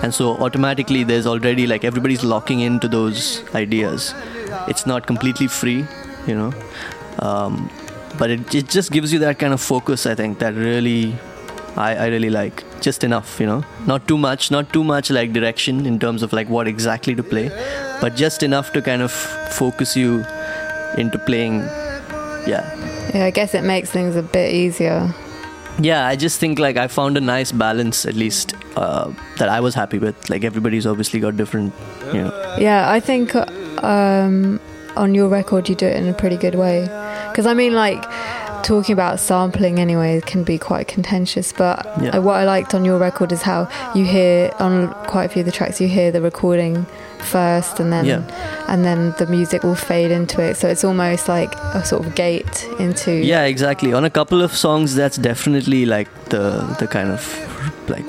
And 0.03 0.11
so 0.11 0.32
automatically 0.38 1.03
there's 1.03 1.28
already 1.28 1.67
like 1.67 1.84
everybody's 1.84 2.24
locking 2.24 2.61
into 2.61 2.88
those 2.88 3.43
ideas. 3.53 4.15
It's 4.67 4.88
not 4.88 5.05
completely 5.05 5.47
free, 5.47 5.86
you 6.26 6.36
know. 6.36 6.51
Um, 7.19 7.69
but 8.17 8.32
it, 8.32 8.55
it 8.55 8.69
just 8.69 8.91
gives 8.91 9.13
you 9.13 9.19
that 9.19 9.39
kind 9.39 9.53
of 9.53 9.61
focus 9.61 10.05
i 10.05 10.13
think 10.13 10.39
that 10.39 10.53
really 10.53 11.15
I, 11.78 11.95
I 11.95 12.07
really 12.07 12.30
like. 12.30 12.63
Just 12.82 13.03
enough 13.03 13.39
you 13.39 13.45
know. 13.45 13.63
Not 13.86 14.07
too 14.07 14.17
much 14.17 14.51
not 14.51 14.72
too 14.74 14.84
much 14.84 15.09
like 15.11 15.34
direction 15.34 15.86
in 15.86 15.99
terms 15.99 16.24
of 16.24 16.34
like 16.34 16.49
what 16.49 16.67
exactly 16.67 17.15
to 17.15 17.24
play 17.24 17.49
but 18.01 18.15
just 18.15 18.43
enough 18.43 18.72
to 18.74 18.82
kind 18.82 19.01
of 19.01 19.11
focus 19.11 19.95
you 19.95 20.26
into 20.97 21.17
playing. 21.19 21.59
Yeah. 22.47 22.65
Yeah, 23.13 23.26
I 23.26 23.30
guess 23.32 23.53
it 23.53 23.63
makes 23.63 23.91
things 23.91 24.15
a 24.15 24.24
bit 24.24 24.53
easier. 24.53 25.13
yeah 25.88 26.05
i 26.07 26.15
just 26.22 26.39
think 26.39 26.59
like 26.63 26.78
i 26.80 26.86
found 26.93 27.17
a 27.19 27.22
nice 27.28 27.51
balance 27.59 27.99
at 28.09 28.15
least 28.22 28.53
uh, 28.82 29.05
that 29.38 29.49
i 29.57 29.59
was 29.65 29.74
happy 29.82 29.99
with. 29.99 30.30
Like 30.34 30.43
everybody's 30.49 30.86
obviously 30.91 31.19
got 31.22 31.38
different 31.38 31.74
you 32.13 32.22
know. 32.24 32.55
Yeah, 32.63 32.89
I 32.97 32.99
think 32.99 33.36
um, 33.91 34.59
on 35.03 35.15
your 35.15 35.30
record 35.30 35.69
you 35.69 35.76
do 35.76 35.88
it 35.91 35.95
in 36.01 36.07
a 36.09 36.13
pretty 36.13 36.38
good 36.38 36.55
way. 36.55 36.82
Because 37.30 37.45
I 37.45 37.53
mean, 37.53 37.74
like 37.74 38.03
talking 38.64 38.93
about 38.93 39.20
sampling 39.20 39.80
anyway 39.80 40.22
can 40.26 40.43
be 40.43 40.57
quite 40.57 40.88
contentious. 40.88 41.51
But 41.53 41.86
Yeah. 42.01 42.18
what 42.20 42.36
I 42.36 42.43
liked 42.45 42.74
on 42.74 42.86
your 42.86 42.97
record 42.97 43.32
is 43.32 43.41
how 43.41 43.68
you 43.95 44.05
hear 44.05 44.51
on 44.59 44.93
quite 45.07 45.26
a 45.26 45.30
few 45.30 45.41
of 45.41 45.45
the 45.45 45.51
tracks 45.51 45.80
you 45.82 45.88
hear 45.88 46.12
the 46.12 46.22
recording 46.22 46.86
first, 47.20 47.80
and 47.80 47.91
then 47.93 48.05
Yeah. 48.05 48.22
and 48.68 48.84
then 48.84 49.14
the 49.18 49.26
music 49.28 49.64
will 49.64 49.76
fade 49.76 50.12
into 50.12 50.41
it. 50.41 50.57
So 50.57 50.68
it's 50.68 50.84
almost 50.84 51.28
like 51.28 51.53
a 51.74 51.84
sort 51.86 52.05
of 52.05 52.16
gate 52.16 52.66
into 52.80 53.12
Yeah, 53.12 53.43
exactly. 53.43 53.93
On 53.93 54.03
a 54.05 54.09
couple 54.09 54.41
of 54.41 54.55
songs, 54.55 54.95
that's 54.95 55.18
definitely 55.18 55.86
like 55.86 56.07
the 56.30 56.64
the 56.80 56.88
kind 56.88 57.12
of 57.12 57.22
like 57.88 58.05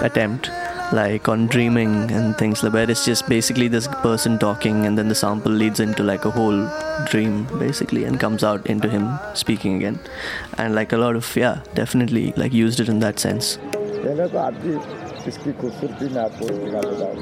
attempt, 0.00 0.50
like 0.93 1.27
on 1.27 1.47
dreaming 1.47 2.11
and 2.11 2.37
things 2.37 2.63
like 2.63 2.73
that. 2.73 2.89
It's 2.89 3.05
just 3.05 3.27
basically 3.27 3.67
this 3.67 3.87
person 4.03 4.37
talking, 4.39 4.85
and 4.85 4.97
then 4.97 5.07
the 5.09 5.15
sample 5.15 5.51
leads 5.51 5.79
into 5.79 6.03
like 6.03 6.25
a 6.25 6.31
whole 6.31 6.67
dream 7.11 7.47
basically, 7.59 8.05
and 8.05 8.19
comes 8.19 8.43
out 8.43 8.65
into 8.67 8.89
him 8.89 9.09
speaking 9.33 9.75
again, 9.75 9.99
and 10.57 10.75
like 10.75 10.93
a 10.93 10.97
lot 10.97 11.15
of 11.15 11.35
yeah, 11.35 11.61
definitely 11.73 12.33
like 12.37 12.53
used 12.53 12.79
it 12.79 12.89
in 12.89 12.99
that 12.99 13.19
sense. 13.19 13.57
पहले 13.97 14.27
तो 14.31 14.37
आपकी 14.39 14.73
इसकी 15.27 15.51
खूबसूरती 15.59 16.05
मैं 16.15 16.21
आपको 16.23 16.47
दिखा 16.47 16.81
देता 16.87 17.05
हूँ 17.05 17.15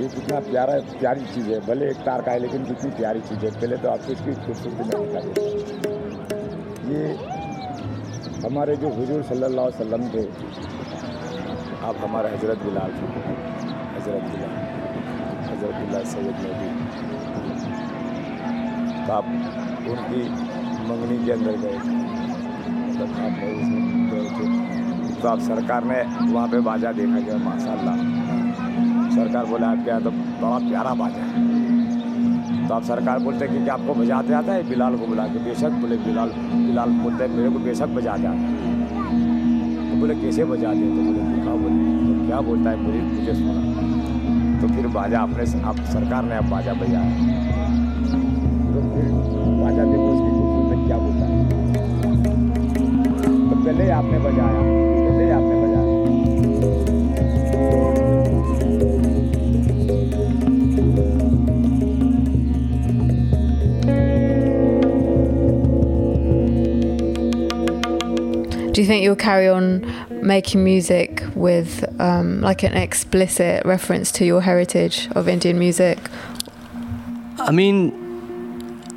ये 0.00 0.08
कितना 0.14 0.40
प्यारा 0.50 0.74
प्यारी 0.98 1.24
चीज़ 1.34 1.48
है 1.50 1.60
भले 1.66 1.88
एक 1.90 2.02
तार 2.06 2.22
का 2.26 2.32
है 2.32 2.38
लेकिन 2.42 2.64
कितनी 2.64 2.90
प्यारी 2.98 3.20
चीज़ 3.28 3.44
है 3.46 3.50
पहले 3.60 3.76
तो 3.84 3.88
आपको 3.90 4.12
इसकी 4.12 4.34
खूबसूरती 4.46 4.82
मैं 4.88 4.98
दिखा 5.00 5.20
देता 5.24 5.40
हूँ 5.40 5.56
ये 6.92 7.02
हमारे 8.43 8.75
जो 8.75 8.89
हुजूर 8.93 9.21
सल्लल्लाहु 9.23 9.69
अलैहि 9.83 10.07
थे, 10.13 10.23
आप 11.87 11.95
हमारे 11.99 12.29
हज़रत 12.29 12.59
बिलाल 12.63 12.91
थे। 12.93 13.05
हज़रत 13.93 14.23
बिलाल 14.31 14.53
हज़रत 15.45 15.75
बिलाल 15.75 16.03
सैयद 16.05 16.37
नबी 16.43 16.69
तो 19.05 19.13
आप 19.13 19.25
उनकी 19.93 20.21
मंगनी 20.89 21.17
के 21.25 21.31
अंदर 21.31 21.55
गए। 21.63 21.77
तब 22.97 23.09
आप 23.23 23.39
गए 24.11 24.27
थे। 24.33 24.45
तो 25.21 25.27
आप 25.29 25.39
सरकार 25.41 25.83
ने 25.85 26.01
वहाँ 26.33 26.47
पे 26.49 26.59
बाजा 26.67 26.91
देखा 26.99 27.19
गया 27.19 27.37
माशाल्लाह। 27.45 27.97
सरकार 29.15 29.45
बोला 29.45 29.67
आपके 29.71 29.89
यहाँ 29.89 30.03
तो 30.03 30.11
बड़ा 30.11 30.57
प्यारा 30.69 30.93
बाजा 30.95 31.23
है। 31.23 31.52
तो 32.67 32.73
आप 32.73 32.83
सरकार 32.83 33.19
बोलते 33.19 33.47
कि 33.47 33.63
क्या 33.63 33.73
आपको 33.73 33.93
बजाते 33.93 34.33
आता 34.33 34.53
है? 34.53 34.63
बिलाल 34.69 34.95
को 34.97 35.07
बुला 35.07 35.25
के, 35.27 35.39
बेशक 35.45 35.71
बोले, 35.81 35.95
बिलाल 36.03 36.29
बिलाल 36.53 36.89
बोलते 37.01 37.27
मेरे 37.27 37.49
को 37.49 37.59
बेशक 37.59 37.89
बजाते 37.95 38.27
आता 38.27 38.37
है। 38.37 39.89
तो 39.89 39.99
बोले, 39.99 40.15
कैसे 40.15 40.45
बजाते 40.45 40.79
तो 40.79 41.01
बोले 41.01 41.19
देखा 41.33 41.53
बोले? 41.63 41.81
तो 42.05 42.25
क्या 42.27 42.39
बोलता 42.41 42.69
है? 42.69 42.75
मुझे 42.77 43.01
मुझे 43.01 43.33
सुना। 43.35 43.53
तो 44.61 44.67
फिर 44.67 44.87
बाजा 44.93 45.19
अपने 45.21 45.43
आप 45.63 45.77
सरकार 45.93 46.23
ने 46.23 46.35
अब 46.35 46.49
बाजा 46.49 46.73
बजाया 46.73 47.09
तो 48.65 48.79
फिर 48.93 49.05
बाजा 49.59 49.83
देखो 49.83 50.07
उसकी 50.13 50.31
क्या 50.87 50.97
बोलता 50.97 51.25
है। 51.25 51.31
तो 53.49 53.55
पहले 53.55 53.89
आपने 53.91 54.19
बजाया। 54.19 54.92
Do 68.73 68.81
you 68.81 68.87
think 68.87 69.03
you'll 69.03 69.15
carry 69.15 69.47
on 69.47 69.85
making 70.09 70.63
music 70.63 71.23
with 71.35 71.85
um, 72.01 72.41
like 72.41 72.63
an 72.63 72.73
explicit 72.73 73.63
reference 73.65 74.11
to 74.13 74.25
your 74.25 74.41
heritage 74.41 75.07
of 75.11 75.29
Indian 75.29 75.59
music? 75.59 75.99
I 77.37 77.51
mean, 77.51 77.91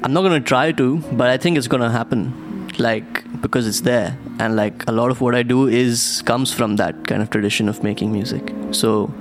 I'm 0.02 0.14
not 0.14 0.22
gonna 0.22 0.40
try 0.40 0.72
to, 0.72 0.98
but 1.12 1.28
I 1.28 1.36
think 1.36 1.58
it's 1.58 1.68
gonna 1.68 1.90
happen. 1.90 2.70
Like 2.78 3.22
because 3.42 3.66
it's 3.66 3.82
there, 3.82 4.16
and 4.38 4.56
like 4.56 4.82
a 4.88 4.92
lot 4.92 5.10
of 5.10 5.20
what 5.20 5.34
I 5.34 5.42
do 5.42 5.68
is 5.68 6.22
comes 6.24 6.54
from 6.54 6.76
that 6.76 7.06
kind 7.06 7.20
of 7.20 7.28
tradition 7.28 7.68
of 7.68 7.82
making 7.82 8.12
music. 8.12 8.54
So, 8.70 9.12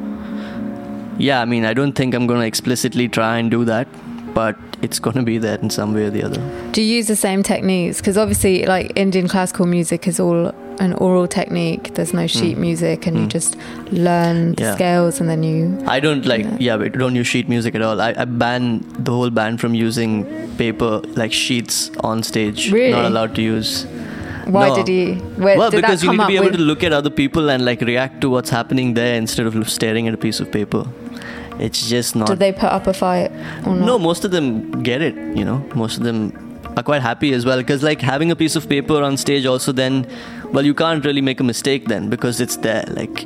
yeah, 1.17 1.41
I 1.41 1.45
mean, 1.45 1.65
I 1.65 1.73
don't 1.73 1.93
think 1.93 2.15
I'm 2.15 2.27
gonna 2.27 2.45
explicitly 2.45 3.09
try 3.09 3.39
and 3.39 3.51
do 3.51 3.65
that, 3.65 3.89
but 4.33 4.55
it's 4.85 4.99
gonna 4.99 5.23
be 5.23 5.37
there 5.45 5.57
in 5.65 5.69
some 5.69 5.93
way 5.95 6.03
or 6.05 6.09
the 6.17 6.23
other. 6.27 6.41
Do 6.71 6.81
you 6.81 6.95
use 6.97 7.07
the 7.07 7.15
same 7.27 7.41
techniques? 7.43 7.97
Because 8.01 8.17
obviously, 8.17 8.65
like 8.65 8.91
Indian 8.95 9.27
classical 9.27 9.65
music 9.65 10.07
is 10.11 10.19
all 10.19 10.53
an 10.85 10.93
oral 11.05 11.27
technique. 11.27 11.93
There's 11.95 12.13
no 12.13 12.27
sheet 12.27 12.57
music, 12.57 13.07
and 13.07 13.17
you 13.17 13.25
Mm. 13.25 13.29
just 13.37 13.55
learn 14.07 14.39
the 14.55 14.63
Yeah. 14.63 14.75
scales, 14.75 15.19
and 15.21 15.29
then 15.29 15.41
you. 15.49 15.59
I 15.95 15.99
don't 16.05 16.25
like, 16.25 16.43
Yeah. 16.45 16.57
yeah, 16.67 16.75
we 16.77 16.89
don't 16.89 17.15
use 17.15 17.27
sheet 17.33 17.47
music 17.55 17.75
at 17.75 17.81
all. 17.81 18.01
I, 18.07 18.13
I 18.23 18.25
ban 18.25 18.83
the 18.99 19.11
whole 19.11 19.29
band 19.39 19.61
from 19.61 19.73
using 19.73 20.25
paper, 20.63 20.91
like 21.15 21.31
sheets 21.45 21.77
on 22.11 22.23
stage. 22.23 22.71
Really? 22.71 22.91
Not 22.91 23.05
allowed 23.05 23.35
to 23.35 23.41
use. 23.41 23.85
Why 24.55 24.67
No. 24.69 24.75
did 24.75 24.87
he? 24.87 25.05
Where, 25.45 25.57
well, 25.57 25.71
did 25.71 25.81
because 25.81 26.03
you 26.03 26.11
need 26.11 26.19
to 26.19 26.27
be 26.27 26.35
able 26.35 26.45
with? 26.51 26.57
to 26.57 26.61
look 26.71 26.83
at 26.83 26.93
other 26.93 27.09
people 27.09 27.49
and 27.49 27.65
like 27.65 27.81
react 27.81 28.21
to 28.21 28.29
what's 28.29 28.51
happening 28.51 28.93
there 28.93 29.15
instead 29.15 29.47
of 29.47 29.55
staring 29.77 30.07
at 30.09 30.13
a 30.13 30.17
piece 30.25 30.39
of 30.39 30.51
paper. 30.51 30.83
It's 31.59 31.87
just 31.89 32.15
not. 32.15 32.27
Did 32.27 32.39
they 32.39 32.51
put 32.51 32.65
up 32.65 32.87
a 32.87 32.93
fight 32.93 33.31
or 33.65 33.75
not? 33.75 33.85
No, 33.85 33.99
most 33.99 34.25
of 34.25 34.31
them 34.31 34.83
get 34.83 35.01
it, 35.01 35.15
you 35.37 35.45
know. 35.45 35.57
Most 35.75 35.97
of 35.97 36.03
them 36.03 36.59
are 36.75 36.83
quite 36.83 37.01
happy 37.01 37.33
as 37.33 37.45
well 37.45 37.57
because, 37.57 37.83
like, 37.83 38.01
having 38.01 38.31
a 38.31 38.35
piece 38.35 38.55
of 38.55 38.67
paper 38.67 39.01
on 39.01 39.15
stage 39.15 39.45
also 39.45 39.71
then, 39.71 40.05
well, 40.51 40.65
you 40.65 40.73
can't 40.73 41.05
really 41.05 41.21
make 41.21 41.39
a 41.39 41.43
mistake 41.43 41.85
then 41.87 42.09
because 42.09 42.41
it's 42.41 42.57
there. 42.57 42.83
Like, 42.89 43.23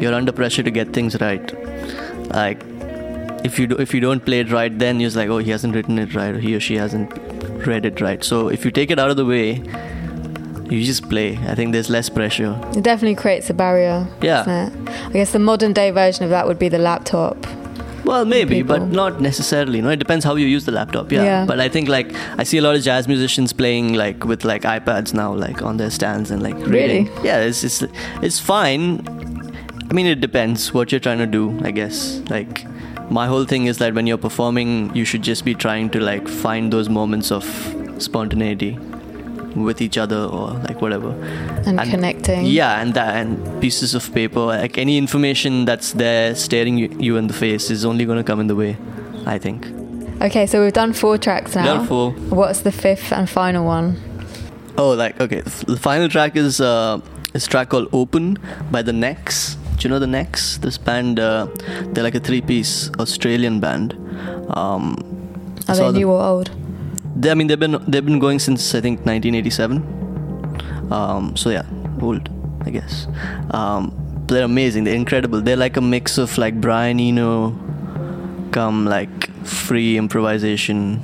you're 0.00 0.14
under 0.14 0.32
pressure 0.32 0.62
to 0.62 0.70
get 0.70 0.92
things 0.92 1.20
right. 1.20 1.52
Like, 2.32 2.62
if 3.44 3.58
you 3.58 3.68
do, 3.68 3.76
if 3.76 3.94
you 3.94 4.00
don't 4.00 4.24
play 4.24 4.40
it 4.40 4.50
right, 4.50 4.76
then 4.76 4.98
you're 4.98 5.06
just 5.06 5.16
like, 5.16 5.28
oh, 5.28 5.38
he 5.38 5.50
hasn't 5.50 5.74
written 5.74 5.98
it 5.98 6.14
right, 6.14 6.34
or 6.34 6.40
he 6.40 6.56
or 6.56 6.60
she 6.60 6.74
hasn't 6.74 7.12
read 7.64 7.86
it 7.86 8.00
right. 8.00 8.24
So 8.24 8.48
if 8.48 8.64
you 8.64 8.72
take 8.72 8.90
it 8.90 8.98
out 8.98 9.10
of 9.10 9.16
the 9.16 9.24
way, 9.24 9.62
you 10.68 10.84
just 10.84 11.08
play. 11.08 11.38
I 11.46 11.54
think 11.54 11.72
there's 11.72 11.88
less 11.88 12.08
pressure. 12.08 12.60
It 12.76 12.82
definitely 12.82 13.14
creates 13.14 13.48
a 13.48 13.54
barrier. 13.54 14.06
Yeah. 14.20 14.70
I 15.06 15.12
guess 15.12 15.32
the 15.32 15.38
modern 15.38 15.72
day 15.72 15.90
version 15.90 16.24
of 16.24 16.30
that 16.30 16.46
would 16.46 16.58
be 16.58 16.68
the 16.68 16.78
laptop. 16.78 17.46
Well, 18.08 18.24
maybe, 18.24 18.62
but 18.62 18.84
not 18.88 19.20
necessarily. 19.20 19.82
No, 19.82 19.90
it 19.90 19.98
depends 19.98 20.24
how 20.24 20.34
you 20.36 20.46
use 20.46 20.64
the 20.64 20.72
laptop. 20.72 21.12
Yeah. 21.12 21.24
Yeah. 21.24 21.44
But 21.44 21.60
I 21.60 21.68
think 21.68 21.88
like 21.88 22.10
I 22.38 22.42
see 22.42 22.56
a 22.56 22.62
lot 22.62 22.74
of 22.74 22.82
jazz 22.82 23.06
musicians 23.06 23.52
playing 23.52 23.92
like 23.92 24.24
with 24.24 24.46
like 24.46 24.62
iPads 24.62 25.12
now, 25.12 25.34
like 25.34 25.60
on 25.60 25.76
their 25.76 25.90
stands 25.90 26.30
and 26.30 26.42
like 26.42 26.54
reading. 26.54 27.04
Really? 27.04 27.26
Yeah, 27.26 27.40
it's 27.40 27.62
it's 27.64 27.84
it's 28.22 28.38
fine. 28.40 29.06
I 29.90 29.92
mean, 29.92 30.06
it 30.06 30.20
depends 30.22 30.72
what 30.72 30.90
you're 30.90 31.04
trying 31.08 31.18
to 31.18 31.26
do. 31.26 31.60
I 31.62 31.70
guess 31.70 32.22
like 32.30 32.64
my 33.10 33.26
whole 33.26 33.44
thing 33.44 33.66
is 33.66 33.76
that 33.78 33.92
when 33.92 34.06
you're 34.06 34.24
performing, 34.26 34.94
you 34.96 35.04
should 35.04 35.22
just 35.22 35.44
be 35.44 35.54
trying 35.54 35.90
to 35.90 36.00
like 36.00 36.26
find 36.26 36.72
those 36.72 36.88
moments 36.88 37.30
of 37.30 37.44
spontaneity 37.98 38.78
with 39.64 39.80
each 39.80 39.96
other 39.98 40.16
or 40.24 40.50
like 40.68 40.80
whatever 40.82 41.10
And 41.66 41.78
connecting. 41.80 42.44
yeah 42.46 42.80
and 42.80 42.94
that 42.94 43.16
and 43.16 43.60
pieces 43.60 43.94
of 43.94 44.12
paper 44.14 44.40
like 44.40 44.78
any 44.78 44.96
information 44.98 45.64
that's 45.64 45.92
there 45.92 46.34
staring 46.34 46.78
you, 46.78 46.88
you 46.98 47.16
in 47.16 47.26
the 47.26 47.34
face 47.34 47.70
is 47.70 47.84
only 47.84 48.04
going 48.04 48.18
to 48.18 48.24
come 48.24 48.40
in 48.40 48.46
the 48.46 48.56
way 48.56 48.76
i 49.26 49.38
think 49.38 49.66
Okay, 50.20 50.46
so 50.46 50.64
we've 50.64 50.72
done 50.72 50.92
four 50.94 51.16
tracks 51.16 51.54
now. 51.54 51.64
Done 51.64 51.86
four. 51.86 52.10
What's 52.10 52.62
the 52.62 52.72
fifth 52.72 53.12
and 53.12 53.30
final 53.30 53.64
one? 53.64 53.96
oh 54.76 54.90
like 54.90 55.20
okay 55.20 55.40
the 55.42 55.76
final 55.76 56.08
track 56.08 56.34
is 56.36 56.60
uh 56.60 57.00
is 57.34 57.46
a 57.46 57.48
track 57.48 57.68
called 57.68 57.88
open 57.92 58.36
by 58.72 58.80
the 58.82 58.92
necks 58.92 59.56
do 59.76 59.82
you 59.86 59.90
know 59.90 59.98
the 60.00 60.06
necks 60.08 60.58
this 60.58 60.76
band 60.78 61.18
uh, 61.20 61.46
they're 61.92 62.02
like 62.02 62.16
a 62.16 62.20
three 62.20 62.40
piece 62.40 62.90
australian 62.98 63.60
band 63.60 63.94
um 64.50 64.96
Are 65.68 65.74
they 65.76 65.82
them- 65.84 65.94
new 65.94 66.10
or 66.10 66.20
old? 66.22 66.50
They, 67.18 67.30
I 67.32 67.34
mean, 67.34 67.48
they've 67.48 67.58
been 67.58 67.82
they've 67.88 68.04
been 68.04 68.20
going 68.20 68.38
since 68.38 68.74
I 68.74 68.80
think 68.80 69.04
1987. 69.04 70.92
Um, 70.92 71.36
so 71.36 71.50
yeah, 71.50 71.66
old, 72.00 72.28
I 72.64 72.70
guess. 72.70 73.08
Um, 73.50 73.92
they're 74.28 74.44
amazing. 74.44 74.84
They're 74.84 74.94
incredible. 74.94 75.40
They're 75.40 75.56
like 75.56 75.76
a 75.76 75.80
mix 75.80 76.16
of 76.16 76.38
like 76.38 76.60
Brian 76.60 77.00
Eno, 77.00 77.58
come 78.52 78.84
like 78.84 79.30
free 79.44 79.96
improvisation, 79.96 81.02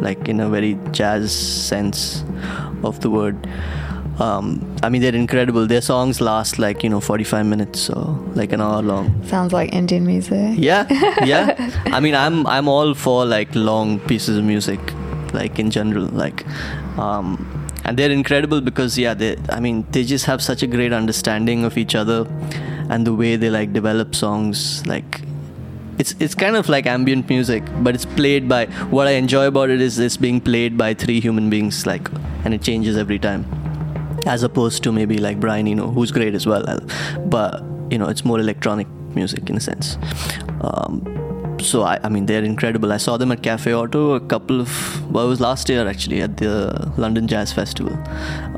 like 0.00 0.28
in 0.28 0.40
a 0.40 0.48
very 0.48 0.76
jazz 0.90 1.32
sense 1.32 2.24
of 2.82 3.00
the 3.00 3.10
word. 3.10 3.48
Um, 4.18 4.76
I 4.82 4.88
mean, 4.88 5.02
they're 5.02 5.14
incredible. 5.14 5.66
Their 5.66 5.80
songs 5.80 6.20
last 6.20 6.58
like 6.58 6.82
you 6.82 6.90
know 6.90 7.00
45 7.00 7.46
minutes 7.46 7.88
or 7.90 8.06
like 8.34 8.52
an 8.52 8.60
hour 8.60 8.82
long. 8.82 9.24
Sounds 9.26 9.52
like 9.52 9.72
Indian 9.72 10.04
music. 10.04 10.54
Yeah, 10.56 10.86
yeah. 11.24 11.70
I 11.86 12.00
mean, 12.00 12.14
I'm 12.14 12.46
I'm 12.46 12.68
all 12.68 12.94
for 12.94 13.24
like 13.24 13.54
long 13.54 14.00
pieces 14.00 14.36
of 14.36 14.44
music, 14.44 14.80
like 15.32 15.58
in 15.58 15.70
general, 15.70 16.06
like, 16.06 16.46
um, 16.98 17.68
and 17.84 17.98
they're 17.98 18.10
incredible 18.10 18.60
because 18.60 18.98
yeah, 18.98 19.14
they 19.14 19.36
I 19.48 19.60
mean 19.60 19.86
they 19.90 20.04
just 20.04 20.26
have 20.26 20.42
such 20.42 20.62
a 20.62 20.66
great 20.66 20.92
understanding 20.92 21.64
of 21.64 21.76
each 21.76 21.94
other, 21.94 22.26
and 22.88 23.06
the 23.06 23.14
way 23.14 23.36
they 23.36 23.50
like 23.50 23.72
develop 23.72 24.14
songs, 24.14 24.86
like. 24.86 25.22
It's, 25.98 26.14
it's 26.18 26.34
kind 26.34 26.56
of 26.56 26.70
like 26.70 26.86
ambient 26.86 27.28
music, 27.28 27.62
but 27.80 27.94
it's 27.94 28.06
played 28.06 28.48
by. 28.48 28.64
What 28.90 29.06
I 29.06 29.12
enjoy 29.12 29.46
about 29.46 29.68
it 29.68 29.80
is 29.80 29.98
it's 29.98 30.16
being 30.16 30.40
played 30.40 30.76
by 30.76 30.94
three 30.94 31.20
human 31.20 31.50
beings, 31.50 31.86
like, 31.86 32.08
and 32.44 32.54
it 32.54 32.62
changes 32.62 32.96
every 32.96 33.18
time 33.18 33.44
as 34.26 34.42
opposed 34.42 34.82
to 34.84 34.92
maybe 34.92 35.18
like 35.18 35.40
Brian 35.40 35.66
Eno 35.66 35.90
who's 35.90 36.10
great 36.10 36.34
as 36.34 36.46
well. 36.46 36.64
But 37.26 37.62
you 37.90 37.98
know, 37.98 38.08
it's 38.08 38.24
more 38.24 38.38
electronic 38.38 38.88
music 39.14 39.48
in 39.50 39.56
a 39.56 39.60
sense. 39.60 39.98
Um, 40.62 41.31
so 41.62 41.82
I, 41.82 41.98
I 42.02 42.08
mean, 42.08 42.26
they're 42.26 42.44
incredible. 42.44 42.92
I 42.92 42.96
saw 42.96 43.16
them 43.16 43.32
at 43.32 43.42
Cafe 43.42 43.72
Oto 43.72 44.12
a 44.12 44.20
couple 44.20 44.60
of 44.60 45.10
well, 45.10 45.26
it 45.26 45.28
was 45.28 45.40
last 45.40 45.68
year 45.68 45.88
actually 45.88 46.20
at 46.20 46.36
the 46.36 46.92
London 46.96 47.26
Jazz 47.26 47.52
Festival 47.52 47.96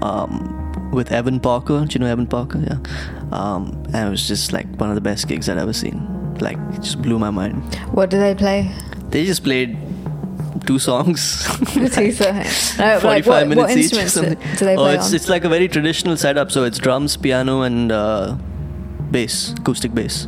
um, 0.02 0.90
with 0.92 1.12
Evan 1.12 1.40
Parker. 1.40 1.84
Do 1.84 1.94
you 1.94 2.00
know 2.00 2.10
Evan 2.10 2.26
Parker? 2.26 2.58
Yeah, 2.58 2.78
um, 3.32 3.82
and 3.92 4.08
it 4.08 4.10
was 4.10 4.26
just 4.26 4.52
like 4.52 4.66
one 4.76 4.88
of 4.88 4.94
the 4.94 5.00
best 5.00 5.28
gigs 5.28 5.48
I'd 5.48 5.58
ever 5.58 5.72
seen. 5.72 6.10
Like, 6.40 6.58
it 6.72 6.82
just 6.82 7.00
blew 7.00 7.18
my 7.18 7.30
mind. 7.30 7.62
What 7.92 8.10
do 8.10 8.18
they 8.18 8.34
play? 8.34 8.72
They 9.10 9.24
just 9.24 9.44
played 9.44 9.78
two 10.66 10.78
songs. 10.78 11.44
Two 11.74 12.12
songs. 12.12 12.78
No, 12.78 12.98
45 13.00 13.04
like 13.04 13.26
what, 13.26 13.48
minutes 13.48 13.56
what 13.56 13.70
each 13.70 13.84
instruments 13.84 14.14
something. 14.14 14.38
do 14.56 14.64
they 14.64 14.76
oh, 14.76 14.86
it's, 14.86 15.08
on? 15.08 15.14
it's 15.14 15.28
like 15.28 15.44
a 15.44 15.48
very 15.48 15.68
traditional 15.68 16.16
setup. 16.16 16.50
So 16.50 16.64
it's 16.64 16.78
drums, 16.78 17.16
piano, 17.16 17.62
and 17.62 17.92
uh, 17.92 18.36
bass, 19.10 19.52
acoustic 19.58 19.94
bass. 19.94 20.26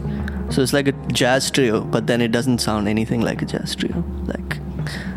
So 0.51 0.63
it's 0.63 0.73
like 0.73 0.89
a 0.89 0.93
jazz 1.13 1.51
trio, 1.51 1.83
but 1.83 2.07
then 2.07 2.21
it 2.21 2.33
doesn't 2.33 2.59
sound 2.59 2.89
anything 2.89 3.21
like 3.21 3.43
a 3.43 3.45
jazz 3.45 3.75
trio. 3.75 4.05
Like, 4.27 4.59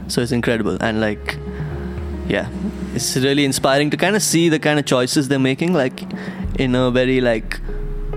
so 0.07 0.21
it's 0.21 0.31
incredible 0.31 0.77
and 0.81 0.99
like, 0.99 1.37
yeah, 2.27 2.49
it's 2.93 3.15
really 3.17 3.45
inspiring 3.45 3.89
to 3.91 3.97
kind 3.97 4.15
of 4.15 4.21
see 4.21 4.49
the 4.49 4.59
kind 4.59 4.79
of 4.79 4.85
choices 4.85 5.27
they're 5.27 5.39
making, 5.39 5.73
like, 5.73 6.03
in 6.59 6.75
a 6.75 6.91
very 6.91 7.21
like 7.21 7.59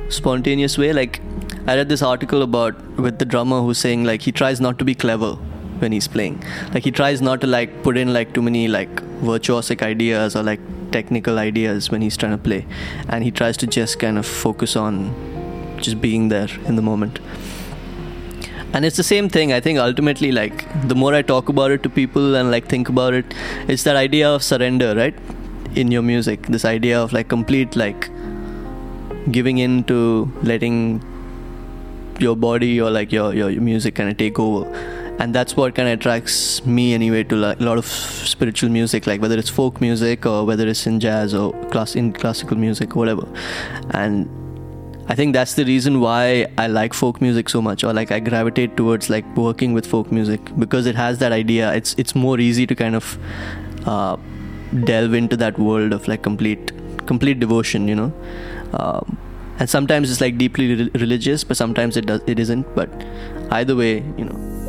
spontaneous 0.09 0.77
way. 0.79 0.93
Like, 0.93 1.21
I 1.67 1.77
read 1.77 1.89
this 1.89 2.03
article 2.03 2.43
about 2.43 2.81
with 2.99 3.19
the 3.19 3.25
drummer 3.25 3.61
who's 3.61 3.79
saying 3.79 4.05
like 4.05 4.23
he 4.23 4.33
tries 4.33 4.61
not 4.61 4.79
to 4.81 4.85
be 4.85 4.95
clever 4.95 5.35
when 5.79 5.93
he's 5.93 6.09
playing. 6.09 6.43
Like 6.75 6.83
he 6.83 6.91
tries 6.91 7.23
not 7.23 7.41
to 7.43 7.47
like 7.47 7.83
put 7.85 7.97
in 7.97 8.13
like 8.13 8.35
too 8.35 8.43
many 8.43 8.67
like 8.69 8.95
virtuosic 9.21 9.83
ideas 9.83 10.35
or 10.35 10.43
like 10.43 10.61
technical 10.91 11.39
ideas 11.39 11.89
when 11.91 12.03
he's 12.03 12.17
trying 12.17 12.33
to 12.33 12.39
play, 12.39 12.67
and 13.09 13.23
he 13.23 13.31
tries 13.31 13.57
to 13.59 13.67
just 13.67 14.01
kind 14.01 14.19
of 14.19 14.27
focus 14.27 14.75
on 14.77 15.15
just 15.83 16.01
being 16.01 16.29
there 16.29 16.49
in 16.65 16.77
the 16.77 16.83
moment. 16.83 17.19
And 18.73 18.87
it's 18.87 18.97
the 18.97 19.05
same 19.05 19.29
thing. 19.29 19.53
I 19.53 19.61
think 19.61 19.79
ultimately, 19.79 20.33
like 20.33 20.65
the 20.89 20.95
more 20.95 21.15
I 21.15 21.23
talk 21.23 21.49
about 21.49 21.71
it 21.71 21.83
to 21.83 21.91
people 21.91 22.35
and 22.35 22.51
like 22.51 22.69
think 22.69 22.89
about 22.89 23.13
it, 23.13 23.35
it's 23.69 23.83
that 23.85 23.97
idea 23.97 24.31
of 24.31 24.43
surrender, 24.43 24.95
right? 24.95 25.15
In 25.75 25.91
your 25.91 26.03
music, 26.03 26.47
this 26.47 26.65
idea 26.65 27.01
of 27.01 27.13
like 27.13 27.29
complete 27.29 27.77
like 27.77 28.09
giving 29.31 29.59
in 29.59 29.85
to 29.85 30.31
letting 30.43 31.03
your 32.19 32.37
body 32.37 32.81
or 32.81 32.91
like 32.91 33.13
your 33.13 33.35
your, 33.35 33.51
your 33.51 33.63
music 33.63 33.95
kind 33.95 34.11
of 34.11 34.17
take 34.17 34.39
over 34.39 34.65
and 35.19 35.35
that's 35.35 35.57
what 35.57 35.75
kind 35.75 35.89
of 35.89 35.99
attracts 35.99 36.65
me 36.65 36.95
anyway 36.95 37.23
to 37.23 37.37
like 37.37 37.61
a 37.61 37.63
lot 37.63 37.79
of 37.79 37.87
spiritual 37.87 38.71
music 38.71 39.07
like 39.07 39.21
whether 39.21 39.39
it's 39.39 39.49
folk 39.49 39.81
music 39.81 40.27
or 40.27 40.45
whether 40.45 40.67
it's 40.67 40.87
in 40.87 40.99
jazz 40.99 41.35
or 41.35 41.53
class 41.71 41.95
in 41.95 42.13
classical 42.13 42.57
music 42.57 42.97
whatever 42.97 43.27
and 43.91 44.29
I 45.09 45.15
think 45.15 45.33
that's 45.33 45.55
the 45.55 45.65
reason 45.65 46.01
why 46.01 46.47
I 46.57 46.69
like 46.69 46.95
folk 46.95 47.21
music 47.21 47.49
so 47.49 47.61
much, 47.61 47.83
or 47.85 47.93
like 47.93 48.13
I 48.13 48.21
gravitate 48.21 48.77
towards 48.77 49.11
like 49.11 49.25
working 49.37 49.73
with 49.73 49.87
folk 49.87 50.13
music 50.13 50.41
because 50.59 50.87
it 50.87 50.95
has 50.95 51.19
that 51.19 51.33
idea. 51.33 51.73
It's 51.75 51.95
it's 51.99 52.15
more 52.15 52.39
easy 52.39 52.67
to 52.67 52.75
kind 52.75 52.95
of 52.95 53.19
uh, 53.87 54.17
delve 54.85 55.15
into 55.15 55.37
that 55.37 55.59
world 55.59 55.93
of 55.93 56.07
like 56.07 56.23
complete 56.23 56.73
complete 57.07 57.41
devotion, 57.41 57.89
you 57.89 57.97
know. 57.97 58.13
Um, 58.75 59.19
and 59.59 59.69
sometimes 59.69 60.11
it's 60.11 60.21
like 60.21 60.39
deeply 60.39 60.75
re- 60.75 60.91
religious, 60.95 61.45
but 61.45 61.57
sometimes 61.57 61.97
it 61.97 62.07
does 62.07 62.21
it 62.27 62.39
isn't. 62.39 62.75
But 62.75 62.91
either 63.51 63.77
way, 63.77 63.97
you 64.17 64.25
know. 64.25 64.62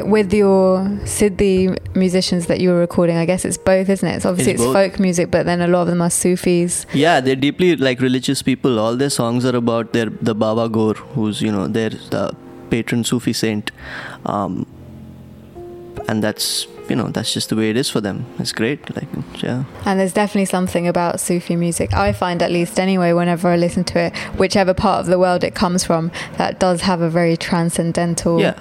Like 0.00 0.10
with 0.10 0.32
your 0.32 0.78
Siddi 1.04 1.76
musicians 1.94 2.46
that 2.46 2.60
you 2.60 2.70
were 2.70 2.78
recording, 2.78 3.16
I 3.16 3.24
guess 3.26 3.44
it's 3.44 3.58
both, 3.58 3.88
isn't 3.88 4.08
it? 4.08 4.16
It's 4.16 4.26
obviously 4.26 4.54
It's 4.54 4.62
it's, 4.62 4.72
folk 4.72 4.98
music, 4.98 5.30
but 5.30 5.46
then 5.46 5.60
a 5.60 5.66
lot 5.66 5.82
of 5.82 5.88
them 5.88 6.02
are 6.02 6.10
Sufis. 6.10 6.86
Yeah, 6.92 7.20
they're 7.20 7.36
deeply 7.36 7.76
like 7.76 8.00
religious 8.00 8.42
people. 8.42 8.78
All 8.78 8.96
their 8.96 9.10
songs 9.10 9.44
are 9.44 9.56
about 9.56 9.92
their 9.92 10.06
the 10.06 10.34
Baba 10.34 10.68
Gaur, 10.68 10.94
who's 10.94 11.42
you 11.42 11.52
know 11.52 11.68
their 11.68 11.90
the 11.90 12.34
patron 12.70 13.04
Sufi 13.04 13.32
saint, 13.32 13.72
um, 14.26 14.66
and 16.08 16.22
that's 16.22 16.66
you 16.88 16.96
know 16.96 17.08
that's 17.08 17.34
just 17.34 17.50
the 17.50 17.56
way 17.56 17.70
it 17.70 17.76
is 17.76 17.90
for 17.90 18.00
them. 18.00 18.24
It's 18.38 18.52
great. 18.52 18.94
Like 18.96 19.08
yeah, 19.42 19.64
And 19.84 20.00
there's 20.00 20.12
definitely 20.12 20.46
something 20.46 20.88
about 20.88 21.20
Sufi 21.20 21.56
music, 21.56 21.92
I 21.92 22.12
find 22.12 22.42
at 22.42 22.50
least 22.50 22.80
anyway, 22.80 23.12
whenever 23.12 23.48
I 23.48 23.56
listen 23.56 23.84
to 23.84 23.98
it, 23.98 24.16
whichever 24.38 24.72
part 24.74 25.00
of 25.00 25.06
the 25.06 25.18
world 25.18 25.44
it 25.44 25.54
comes 25.54 25.84
from, 25.84 26.10
that 26.38 26.58
does 26.58 26.82
have 26.82 27.00
a 27.00 27.10
very 27.10 27.36
transcendental 27.36 28.40
yeah, 28.40 28.58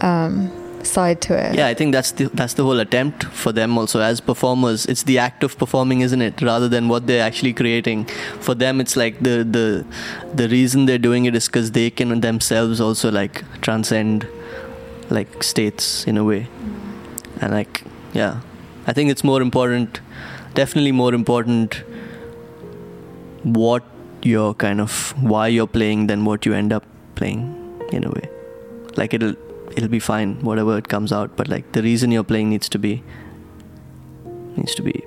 um, 0.00 0.50
side 0.86 1.20
to 1.22 1.34
it. 1.34 1.54
yeah. 1.54 1.66
I 1.66 1.74
think 1.74 1.92
that's 1.92 2.12
the 2.12 2.28
that's 2.34 2.54
the 2.54 2.64
whole 2.64 2.80
attempt 2.80 3.24
for 3.24 3.52
them 3.52 3.76
also 3.78 4.00
as 4.00 4.20
performers. 4.20 4.86
It's 4.86 5.02
the 5.04 5.18
act 5.18 5.44
of 5.44 5.56
performing, 5.58 6.00
isn't 6.00 6.22
it? 6.22 6.40
Rather 6.42 6.68
than 6.68 6.88
what 6.88 7.06
they're 7.06 7.22
actually 7.22 7.52
creating. 7.52 8.06
For 8.40 8.54
them, 8.54 8.80
it's 8.80 8.96
like 8.96 9.20
the 9.20 9.44
the 9.44 9.84
the 10.34 10.48
reason 10.48 10.86
they're 10.86 10.98
doing 10.98 11.24
it 11.26 11.34
is 11.34 11.46
because 11.46 11.72
they 11.72 11.90
can 11.90 12.20
themselves 12.20 12.80
also 12.80 13.10
like 13.10 13.44
transcend 13.60 14.26
like 15.10 15.42
states 15.42 16.04
in 16.06 16.16
a 16.16 16.24
way. 16.24 16.46
and 17.44 17.52
like 17.56 17.78
yeah 18.12 18.40
i 18.90 18.92
think 18.96 19.10
it's 19.12 19.24
more 19.28 19.40
important 19.44 20.00
definitely 20.58 20.92
more 20.92 21.12
important 21.18 21.76
what 23.60 23.84
you're 24.30 24.52
kind 24.64 24.80
of 24.84 24.96
why 25.32 25.46
you're 25.54 25.70
playing 25.76 26.06
than 26.10 26.24
what 26.24 26.48
you 26.48 26.52
end 26.52 26.72
up 26.78 26.84
playing 27.20 27.44
in 27.98 28.04
a 28.04 28.10
way 28.16 28.26
like 29.00 29.14
it'll 29.18 29.34
it'll 29.76 29.88
be 29.88 29.98
fine 30.00 30.40
whatever 30.40 30.76
it 30.78 30.88
comes 30.88 31.12
out 31.12 31.36
but 31.36 31.48
like 31.48 31.70
the 31.72 31.82
reason 31.82 32.10
you're 32.10 32.24
playing 32.24 32.50
needs 32.50 32.68
to 32.68 32.78
be 32.78 33.02
needs 34.56 34.74
to 34.74 34.82
be 34.82 35.04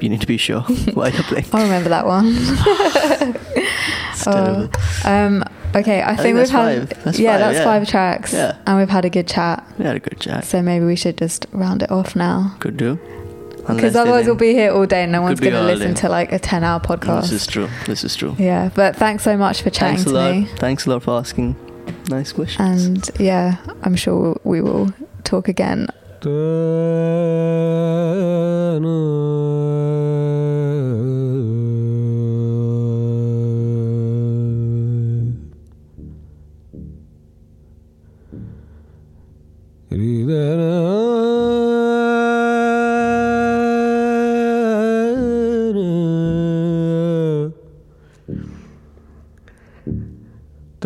you 0.00 0.08
need 0.08 0.20
to 0.20 0.26
be 0.26 0.36
sure 0.36 0.60
why 0.94 1.08
you're 1.08 1.22
playing 1.24 1.46
I 1.52 1.62
remember 1.62 1.88
that 1.88 2.06
one. 2.06 2.26
it's 3.56 4.24
terrible 4.24 4.70
Um, 5.04 5.44
okay, 5.74 6.02
I, 6.02 6.08
think, 6.16 6.20
think 6.20 6.36
we've 6.38 6.50
had. 6.50 6.88
That's 6.88 7.18
yeah, 7.18 7.32
five, 7.32 7.40
that's 7.40 7.58
yeah. 7.58 7.64
five 7.64 7.88
tracks, 7.88 8.32
Yeah. 8.32 8.56
and 8.66 8.78
we've 8.78 8.88
had 8.88 9.04
a 9.04 9.10
good 9.10 9.26
chat. 9.26 9.64
we 9.78 9.84
had 9.84 9.96
a 9.96 10.00
good 10.00 10.20
chat 10.20 10.44
So 10.44 10.62
maybe 10.62 10.84
we 10.84 10.96
should 10.96 11.16
just 11.16 11.46
round 11.52 11.82
it 11.82 11.90
off 11.90 12.14
now, 12.16 12.54
could 12.60 12.76
do 12.76 12.98
because 13.66 13.96
otherwise 13.96 14.24
we'll 14.24 14.34
be 14.34 14.54
here 14.54 14.70
all 14.72 14.86
day, 14.86 15.02
and 15.02 15.12
no 15.12 15.20
one's 15.20 15.40
going 15.40 15.52
to 15.52 15.62
listen 15.62 15.92
day. 15.94 16.00
to 16.00 16.08
like 16.08 16.32
a 16.32 16.38
ten-hour 16.38 16.80
podcast. 16.80 17.22
this 17.22 17.32
is 17.32 17.46
true 17.46 17.68
this 17.86 18.02
is 18.04 18.16
true 18.16 18.34
yeah, 18.38 18.70
but 18.74 18.96
thanks 18.96 19.22
so 19.24 19.36
much 19.36 19.60
for 19.62 19.68
chatting 19.70 19.96
thanks 19.96 20.02
a 20.10 20.14
to 20.14 20.14
lot 20.14 20.32
me, 20.34 20.44
thanks 20.56 20.86
a 20.86 20.90
lot 20.90 21.02
for 21.02 21.18
asking 21.18 21.54
nice 22.08 22.32
questions 22.32 23.08
and 23.08 23.20
yeah, 23.20 23.56
I'm 23.82 23.96
sure 23.96 24.40
we 24.44 24.60
will 24.60 24.92
talk 25.24 25.48
again. 25.48 25.88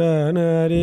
Sadari 0.03 0.83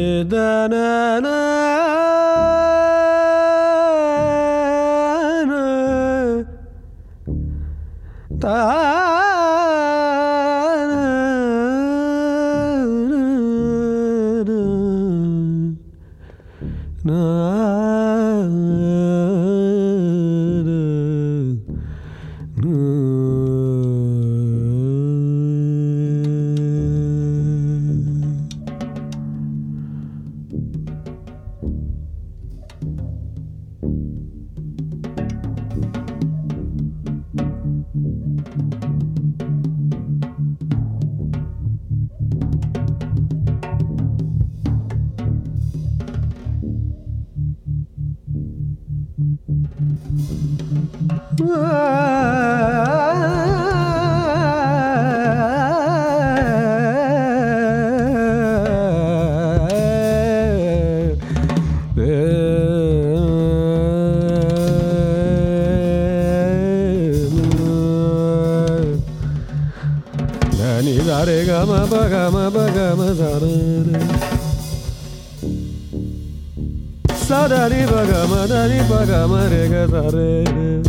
rega 80.02 80.60
sare 80.60 80.82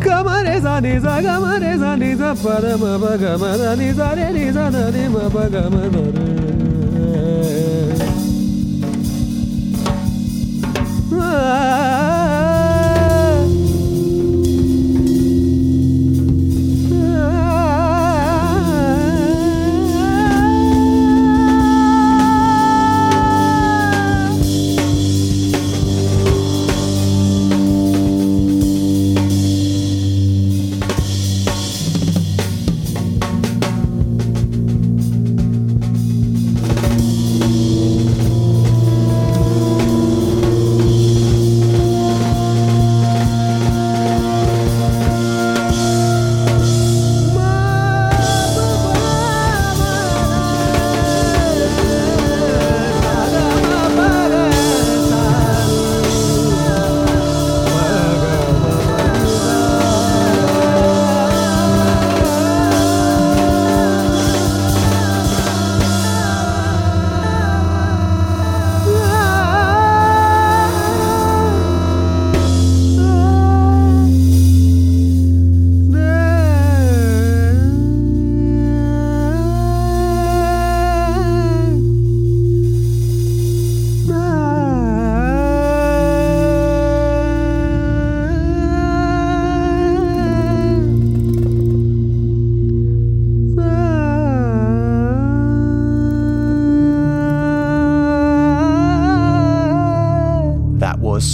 Kamare 0.00 0.60
zani 0.60 1.00
za 1.00 1.22
kamare 1.22 1.76
zani 1.78 2.16
za 2.16 2.34
parama 2.34 2.98
bagama 2.98 3.56
dani 3.58 3.92
zare 3.92 4.32
ni 4.32 4.52
za 4.52 4.70
ma 5.08 6.41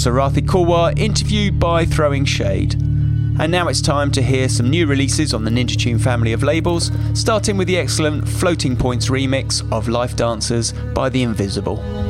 Sarathy 0.08 0.40
Korwar 0.40 0.98
interviewed 0.98 1.60
by 1.60 1.84
Throwing 1.84 2.24
Shade. 2.24 2.72
And 3.38 3.52
now 3.52 3.68
it's 3.68 3.82
time 3.82 4.10
to 4.12 4.22
hear 4.22 4.48
some 4.48 4.70
new 4.70 4.86
releases 4.86 5.34
on 5.34 5.44
the 5.44 5.50
Ninja 5.50 5.78
Tune 5.78 5.98
family 5.98 6.32
of 6.32 6.42
labels, 6.42 6.90
starting 7.12 7.58
with 7.58 7.68
the 7.68 7.76
excellent 7.76 8.26
Floating 8.26 8.74
Points 8.74 9.10
remix 9.10 9.70
of 9.70 9.86
Life 9.86 10.16
Dancers 10.16 10.72
by 10.94 11.10
The 11.10 11.22
Invisible. 11.22 12.07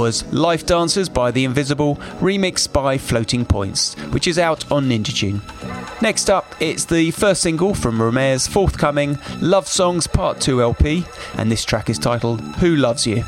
Was 0.00 0.24
Life 0.32 0.64
Dancers 0.64 1.10
by 1.10 1.30
The 1.30 1.44
Invisible, 1.44 1.96
remixed 2.20 2.72
by 2.72 2.96
Floating 2.96 3.44
Points, 3.44 3.92
which 4.12 4.26
is 4.26 4.38
out 4.38 4.72
on 4.72 4.88
Ninja 4.88 5.14
Tune. 5.14 5.42
Next 6.00 6.30
up, 6.30 6.54
it's 6.58 6.86
the 6.86 7.10
first 7.10 7.42
single 7.42 7.74
from 7.74 8.00
Romare's 8.00 8.46
forthcoming 8.46 9.18
Love 9.42 9.68
Songs 9.68 10.06
Part 10.06 10.40
2 10.40 10.62
LP, 10.62 11.04
and 11.34 11.52
this 11.52 11.66
track 11.66 11.90
is 11.90 11.98
titled 11.98 12.40
Who 12.56 12.76
Loves 12.76 13.06
You? 13.06 13.24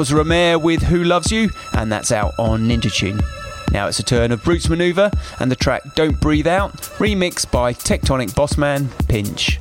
Was 0.00 0.12
Romare 0.12 0.58
with 0.58 0.84
Who 0.84 1.04
Loves 1.04 1.30
You, 1.30 1.50
and 1.74 1.92
that's 1.92 2.10
out 2.10 2.32
on 2.38 2.66
Ninja 2.66 2.90
Tune. 2.90 3.20
Now 3.70 3.86
it's 3.86 3.98
a 3.98 4.02
turn 4.02 4.32
of 4.32 4.48
Roots 4.48 4.68
Manuva 4.68 5.12
and 5.38 5.50
the 5.50 5.56
track 5.56 5.94
Don't 5.94 6.18
Breathe 6.18 6.46
Out, 6.46 6.72
remixed 6.96 7.50
by 7.50 7.74
Tectonic 7.74 8.30
Bossman 8.30 8.88
Pinch. 9.08 9.60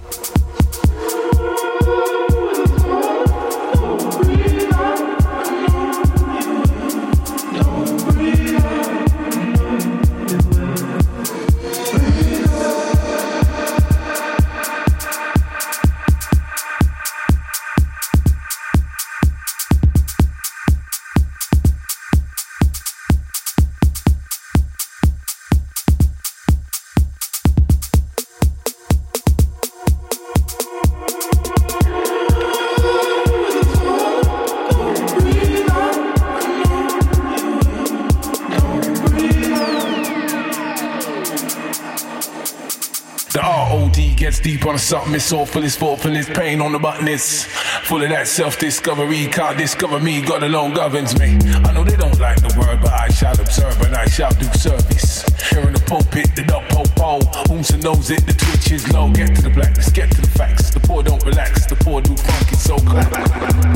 On 44.70 44.78
something, 44.78 45.16
it's 45.16 45.32
awful, 45.34 45.64
it's 45.64 45.76
thoughtful, 45.76 46.16
it's 46.16 46.30
pain 46.30 46.62
on 46.62 46.72
the 46.72 46.80
button, 46.80 47.08
it's 47.08 47.46
full 47.88 48.02
of 48.04 48.10
that 48.10 48.28
self-discovery, 48.28 49.26
can't 49.28 49.58
discover 49.58 50.00
me, 50.00 50.22
God 50.22 50.44
alone 50.44 50.74
governs 50.74 51.18
me. 51.20 51.38
I 51.66 51.74
know 51.74 51.84
they 51.84 51.96
don't 51.96 52.20
like 52.20 52.38
the 52.38 52.54
word, 52.60 52.80
but 52.82 52.92
I 52.92 53.10
shall 53.10 53.40
observe 53.40 53.82
and 53.82 53.96
I 53.96 54.06
shall 54.08 54.32
do 54.32 54.46
service. 54.54 55.24
Here 55.50 55.62
in 55.62 55.74
the 55.74 55.84
pulpit, 55.88 56.36
the 56.36 56.44
dog 56.44 56.70
po 56.70 56.84
po, 56.96 57.20
whomso 57.48 57.78
knows 57.78 58.12
it, 58.12 58.26
the 58.26 58.34
twitch 58.34 58.72
is 58.72 58.92
low, 58.94 59.12
get 59.12 59.36
to 59.36 59.42
the 59.42 59.50
blackness, 59.50 59.90
get 59.90 60.12
to 60.12 60.22
the 60.22 60.30
facts, 60.30 60.70
the 60.72 60.80
poor 60.80 61.02
don't 61.02 61.24
relax, 61.26 61.66
the 61.66 61.76
poor 61.76 62.02
do 62.02 62.16
funk, 62.16 62.52
it's 62.52 62.62
so 62.62 62.78
clap, 62.78 63.10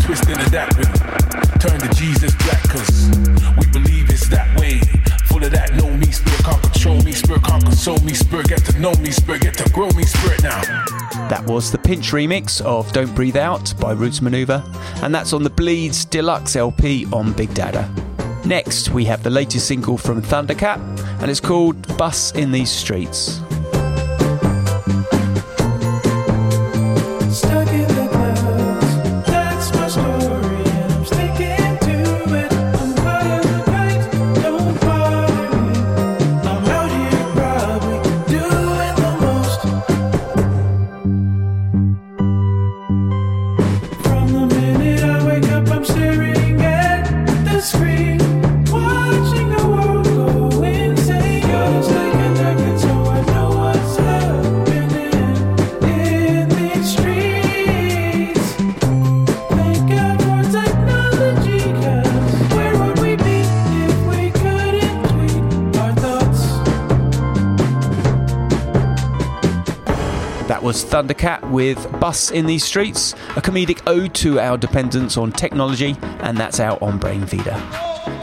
twisting 0.04 0.38
and 0.38 0.48
adapting, 0.48 0.92
turn 1.60 1.80
to 1.80 1.90
Jesus 1.96 2.36
black, 2.46 2.62
cause 2.70 3.10
we 3.58 3.66
believe 3.72 4.10
it's 4.10 4.28
that 4.30 4.48
way, 4.60 4.80
full 5.26 5.44
of 5.44 5.52
that, 5.52 5.74
no 5.76 5.90
me, 5.90 6.12
spirit 6.12 6.44
can't 6.46 6.73
control 6.84 7.06
me, 7.06 7.14
spirit 7.14 7.44
can't 7.44 7.74
soul 7.74 7.98
me 8.00 8.14
spirit, 8.14 8.48
get 8.50 8.66
to 8.66 8.78
know 8.78 8.92
me 8.96 9.10
spirit, 9.10 9.42
get 9.42 9.58
to 9.58 9.70
grow 9.72 9.88
me 9.92 10.04
spirit 10.04 10.44
now. 10.44 10.60
That 11.30 11.46
was 11.46 11.72
the 11.72 11.78
Pinch 11.78 12.12
remix 12.12 12.60
of 12.60 12.92
Don't 12.92 13.16
Breathe 13.16 13.38
Out 13.38 13.74
by 13.80 13.94
Roots 13.94 14.20
Manuva, 14.20 14.62
and 15.02 15.16
that's 15.16 15.32
on 15.32 15.44
the 15.44 15.50
Bleeds 15.50 16.04
Deluxe 16.04 16.58
LP 16.58 17.06
on 17.14 17.32
Big 17.32 17.54
Dada. 17.54 17.90
Next, 18.46 18.90
we 18.90 19.06
have 19.06 19.24
the 19.24 19.30
latest 19.30 19.66
single 19.66 19.98
from 19.98 20.22
Thundercat, 20.22 20.78
and 21.22 21.32
it's 21.32 21.40
called 21.40 21.98
Bus 21.98 22.34
in 22.34 22.52
These 22.52 22.72
Streets. 22.72 23.40
Thundercat 70.94 71.50
with 71.50 71.92
Bus 72.00 72.30
in 72.30 72.46
These 72.46 72.64
Streets, 72.64 73.14
a 73.36 73.42
comedic 73.42 73.82
ode 73.88 74.14
to 74.14 74.40
our 74.40 74.60
dependence 74.60 75.18
on 75.18 75.32
technology, 75.32 75.98
and 76.20 76.38
that's 76.38 76.60
out 76.60 76.84
on 76.84 77.00
Brainfeeder. 77.00 77.60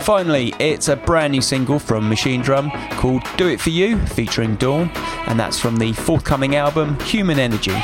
Finally, 0.02 0.54
it's 0.60 0.86
a 0.86 0.94
brand 0.94 1.32
new 1.32 1.42
single 1.42 1.80
from 1.80 2.08
Machinedrum 2.08 2.70
called 2.92 3.24
Do 3.36 3.48
It 3.48 3.60
For 3.60 3.70
You, 3.70 3.98
featuring 4.06 4.54
Dawn, 4.54 4.88
and 5.26 5.40
that's 5.40 5.58
from 5.58 5.78
the 5.78 5.92
forthcoming 5.94 6.54
album 6.54 6.96
Human 7.00 7.40
Energy. 7.40 7.74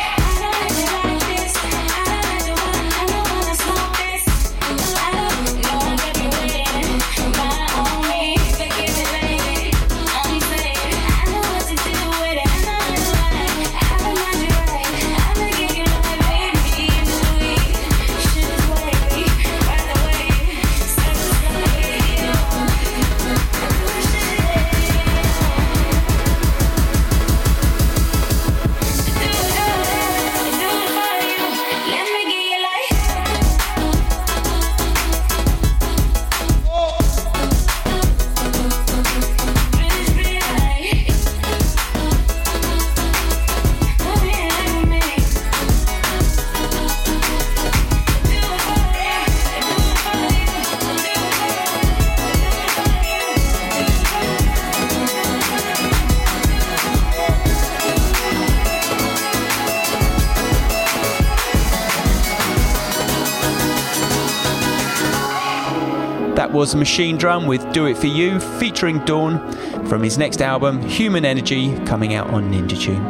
Was 66.67 66.75
Machinedrum 66.75 67.47
with 67.47 67.73
Do 67.73 67.87
It 67.87 67.97
For 67.97 68.09
You, 68.09 68.41
featuring 68.41 68.99
Dawn 69.05 69.39
from 69.87 70.03
his 70.03 70.19
next 70.19 70.43
album, 70.43 70.83
Human 70.83 71.25
Energy, 71.25 71.73
coming 71.87 72.15
out 72.15 72.27
on 72.31 72.51
Ninja 72.51 72.77
Tune. 72.77 73.05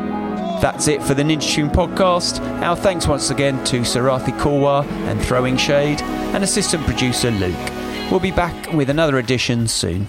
That's 0.61 0.89
it 0.89 1.03
for 1.03 1.15
the 1.15 1.23
Ninja 1.23 1.55
Tune 1.55 1.71
podcast. 1.71 2.39
Our 2.61 2.77
thanks 2.77 3.09
once 3.09 3.31
again 3.31 3.65
to 3.65 3.81
Sarathy 3.81 4.39
Korwar 4.39 4.85
and 5.09 5.19
Throwing 5.23 5.57
Shade 5.57 6.03
and 6.03 6.45
assistant 6.45 6.85
producer 6.85 7.31
Luke. 7.31 7.57
We'll 8.11 8.21
be 8.21 8.31
back 8.31 8.75
with 8.75 8.91
another 8.91 9.17
edition 9.17 9.69
soon. 9.69 10.07